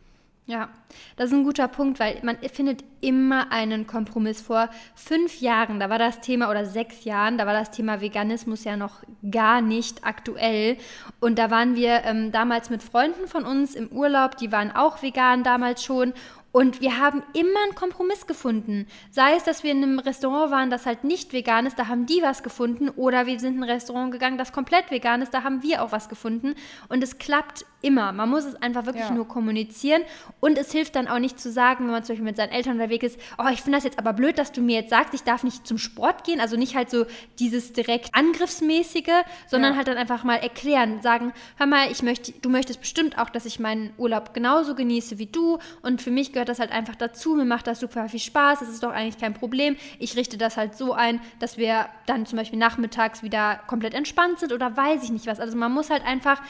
Ja, 0.47 0.68
das 1.16 1.30
ist 1.30 1.32
ein 1.32 1.45
guter 1.45 1.68
Punkt, 1.68 1.99
weil 1.99 2.18
man 2.22 2.36
findet 2.53 2.84
immer 3.01 3.51
einen 3.51 3.86
Kompromiss. 3.86 4.42
Vor 4.42 4.68
fünf 4.95 5.40
Jahren, 5.40 5.80
da 5.80 5.88
war 5.88 5.99
das 5.99 6.20
Thema, 6.20 6.51
oder 6.51 6.66
sechs 6.66 7.05
Jahren, 7.05 7.38
da 7.38 7.47
war 7.47 7.55
das 7.55 7.70
Thema 7.70 8.03
Veganismus 8.03 8.64
ja 8.64 8.76
noch 8.76 9.03
gar 9.30 9.62
nicht 9.62 10.05
aktuell. 10.05 10.76
Und 11.18 11.38
da 11.38 11.51
waren 11.51 11.76
wir 11.76 12.05
ähm, 12.05 12.30
damals 12.30 12.68
mit 12.68 12.82
Freunden 12.82 13.26
von 13.26 13.45
uns 13.45 13.74
im 13.74 13.88
Urlaub, 13.88 14.36
die 14.36 14.53
waren 14.53 14.70
auch 14.70 15.03
vegan 15.03 15.45
damals 15.45 15.82
schon. 15.82 16.12
Und 16.55 16.80
wir 16.80 17.00
haben 17.00 17.24
immer 17.32 17.64
einen 17.64 17.74
Kompromiss 17.74 18.28
gefunden. 18.28 18.86
Sei 19.11 19.34
es, 19.34 19.42
dass 19.42 19.64
wir 19.64 19.72
in 19.72 19.82
einem 19.82 19.98
Restaurant 19.98 20.52
waren, 20.52 20.70
das 20.70 20.86
halt 20.86 21.02
nicht 21.02 21.32
vegan 21.32 21.66
ist, 21.66 21.80
da 21.80 21.88
haben 21.88 22.07
die 22.07 22.22
was 22.22 22.44
gefunden. 22.44 22.90
Oder 22.90 23.26
wir 23.26 23.40
sind 23.40 23.57
in 23.57 23.64
ein 23.64 23.68
Restaurant 23.68 24.12
gegangen, 24.12 24.38
das 24.38 24.52
komplett 24.52 24.92
vegan 24.92 25.20
ist, 25.20 25.34
da 25.34 25.42
haben 25.42 25.64
wir 25.64 25.82
auch 25.82 25.90
was 25.90 26.09
gefunden. 26.09 26.55
Und 26.88 27.02
es 27.02 27.18
klappt 27.18 27.66
immer. 27.82 28.12
Man 28.12 28.30
muss 28.30 28.44
es 28.44 28.55
einfach 28.55 28.86
wirklich 28.86 29.02
Ja. 29.09 29.11
nur 29.12 29.26
kommunizieren. 29.26 30.02
Und 30.38 30.57
es 30.57 30.70
hilft 30.70 30.94
dann 30.94 31.09
auch 31.09 31.18
nicht 31.18 31.40
zu 31.40 31.50
sagen, 31.50 31.86
wenn 31.86 31.90
man 31.90 32.05
zum 32.05 32.14
Beispiel 32.14 32.24
mit 32.24 32.36
seinen 32.36 32.52
Eltern 32.52 32.74
unterwegs 32.74 33.05
ist, 33.05 33.20
oh, 33.36 33.48
ich 33.52 33.61
finde 33.61 33.78
das 33.78 33.84
jetzt 33.84 33.98
aber 33.98 34.12
blöd, 34.12 34.38
dass 34.38 34.52
du 34.52 34.61
mir 34.61 34.76
jetzt 34.80 34.90
sagst, 34.90 35.12
ich 35.12 35.24
darf 35.24 35.42
nicht 35.42 35.66
zum 35.66 35.76
Sport 35.76 36.22
gehen. 36.22 36.38
Also 36.38 36.57
nicht 36.57 36.76
halt 36.76 36.88
so 36.88 37.05
dieses 37.40 37.72
direkt 37.72 38.14
Angriffsmäßige, 38.14 39.24
sondern 39.48 39.72
Ja. 39.72 39.76
halt 39.78 39.88
dann 39.88 39.96
einfach 39.96 40.22
mal 40.22 40.36
erklären, 40.36 41.02
sagen, 41.02 41.32
hör 41.57 41.66
mal, 41.66 41.90
ich 41.90 42.05
möchte, 42.05 42.30
du 42.30 42.48
möchtest 42.48 42.78
bestimmt 42.80 43.18
auch, 43.18 43.28
dass 43.28 43.44
ich 43.44 43.59
meinen 43.59 43.92
Urlaub 43.98 44.34
genauso 44.34 44.76
genieße 44.76 45.18
wie 45.18 45.26
du. 45.26 45.59
Und 45.82 46.00
für 46.00 46.12
mich 46.12 46.32
gehört 46.32 46.43
das 46.45 46.59
halt 46.59 46.70
einfach 46.72 46.95
dazu. 46.97 47.34
Mir 47.34 47.45
macht 47.45 47.66
das 47.66 47.80
super 47.80 48.09
viel 48.09 48.20
Spaß. 48.20 48.61
Das 48.61 48.68
ist 48.68 48.82
doch 48.82 48.92
eigentlich 48.92 49.18
kein 49.18 49.34
Problem. 49.34 49.76
Ich 49.99 50.16
richte 50.16 50.36
das 50.38 50.57
halt 50.57 50.74
so 50.76 50.92
ein, 50.92 51.20
dass 51.38 51.57
wir 51.59 51.86
dann 52.07 52.26
zum 52.26 52.38
Beispiel 52.38 52.59
nachmittags 52.59 53.22
wieder 53.22 53.61
komplett 53.66 53.95
entspannt 53.95 54.38
sind 54.40 54.53
oder 54.53 54.76
weiß 54.76 55.03
ich 55.03 55.11
nicht 55.11 55.26
was. 55.26 55.40
Also 55.40 55.57
man 55.57 55.72
muss 55.72 55.90
halt 55.90 56.05
einfach 56.05 56.40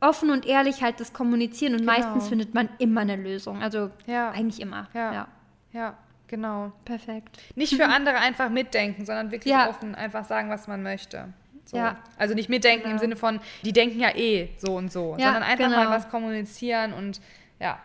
offen 0.00 0.30
und 0.30 0.44
ehrlich 0.46 0.82
halt 0.82 1.00
das 1.00 1.12
kommunizieren 1.12 1.72
und 1.74 1.80
Genau. 1.80 1.92
meistens 1.92 2.28
findet 2.28 2.52
man 2.54 2.68
immer 2.78 3.00
eine 3.02 3.16
Lösung. 3.16 3.62
Also 3.62 3.90
Ja. 4.06 4.30
eigentlich 4.30 4.60
immer. 4.60 4.88
Ja. 4.94 5.12
ja. 5.12 5.28
Ja, 5.72 5.94
genau. 6.28 6.72
Perfekt. 6.84 7.38
Nicht 7.56 7.74
für 7.74 7.86
andere 7.86 8.16
einfach 8.16 8.48
mitdenken, 8.50 9.04
sondern 9.06 9.30
wirklich 9.30 9.52
Ja. 9.52 9.68
offen 9.68 9.94
einfach 9.94 10.24
sagen, 10.24 10.50
was 10.50 10.68
man 10.68 10.82
möchte. 10.82 11.28
So. 11.64 11.78
Ja. 11.78 11.96
Also 12.18 12.34
nicht 12.34 12.50
mitdenken 12.50 12.84
im 12.84 12.90
Genau. 12.90 13.00
Sinne 13.00 13.16
von, 13.16 13.40
die 13.64 13.72
denken 13.72 13.98
ja 13.98 14.14
eh 14.14 14.50
so 14.58 14.76
und 14.76 14.92
so, 14.92 15.16
Ja, 15.18 15.24
sondern 15.32 15.42
einfach 15.44 15.64
genau. 15.64 15.76
mal 15.84 15.90
was 15.90 16.10
kommunizieren 16.10 16.92
und 16.92 17.20
ja, 17.58 17.78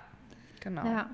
genau. 0.60 0.84
Ja. 0.86 1.05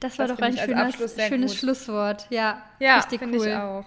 Das 0.00 0.18
war 0.18 0.26
Das 0.28 0.36
doch 0.36 0.42
ein 0.44 0.56
schönes, 0.56 1.16
schönes 1.28 1.52
gut. 1.52 1.60
Schlusswort. 1.60 2.26
Ja, 2.30 2.62
Ja, 2.78 2.96
richtig 2.98 3.22
cool. 3.22 3.34
ich 3.46 3.54
auch. 3.54 3.84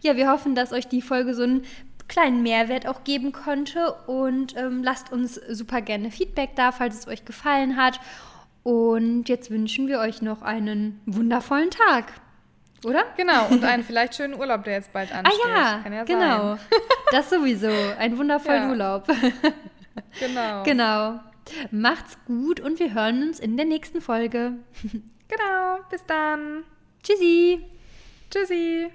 Ja, 0.00 0.16
wir 0.16 0.30
hoffen, 0.30 0.54
dass 0.54 0.72
euch 0.72 0.86
die 0.88 1.02
Folge 1.02 1.34
so 1.34 1.42
einen 1.42 1.64
kleinen 2.08 2.42
Mehrwert 2.42 2.86
auch 2.86 3.04
geben 3.04 3.32
konnte 3.32 3.92
und 4.06 4.56
ähm, 4.56 4.82
lasst 4.82 5.12
uns 5.12 5.34
super 5.34 5.80
gerne 5.82 6.10
Feedback 6.10 6.50
da, 6.56 6.72
falls 6.72 7.00
es 7.00 7.08
euch 7.08 7.24
gefallen 7.24 7.76
hat. 7.76 8.00
Und 8.62 9.28
jetzt 9.28 9.50
wünschen 9.50 9.88
wir 9.88 9.98
euch 10.00 10.22
noch 10.22 10.42
einen 10.42 11.00
wundervollen 11.06 11.70
Tag. 11.70 12.12
Oder? 12.84 13.04
Genau, 13.16 13.46
und 13.48 13.64
einen 13.64 13.82
vielleicht 13.84 14.14
schönen 14.14 14.34
Urlaub, 14.34 14.64
der 14.64 14.74
jetzt 14.74 14.92
bald 14.92 15.12
Ah 15.12 15.18
ansteht. 15.18 15.40
ja, 15.48 15.80
Kann 15.82 15.92
ja 15.92 16.04
genau. 16.04 16.56
sein. 16.56 16.58
Das 17.10 17.30
sowieso. 17.30 17.70
Ein 17.98 18.16
wundervollen 18.16 18.62
Ja. 18.64 18.68
Urlaub. 18.70 19.06
Genau. 20.20 20.62
genau. 20.64 21.20
Macht's 21.70 22.18
gut 22.26 22.60
und 22.60 22.78
wir 22.78 22.94
hören 22.94 23.22
uns 23.22 23.40
in 23.40 23.56
der 23.56 23.66
nächsten 23.66 24.00
Folge. 24.00 24.54
Genau. 25.30 25.80
Bis 25.90 26.06
dann. 26.06 26.64
Tschüssi. 27.02 27.60
Tschüssi. 28.30 28.88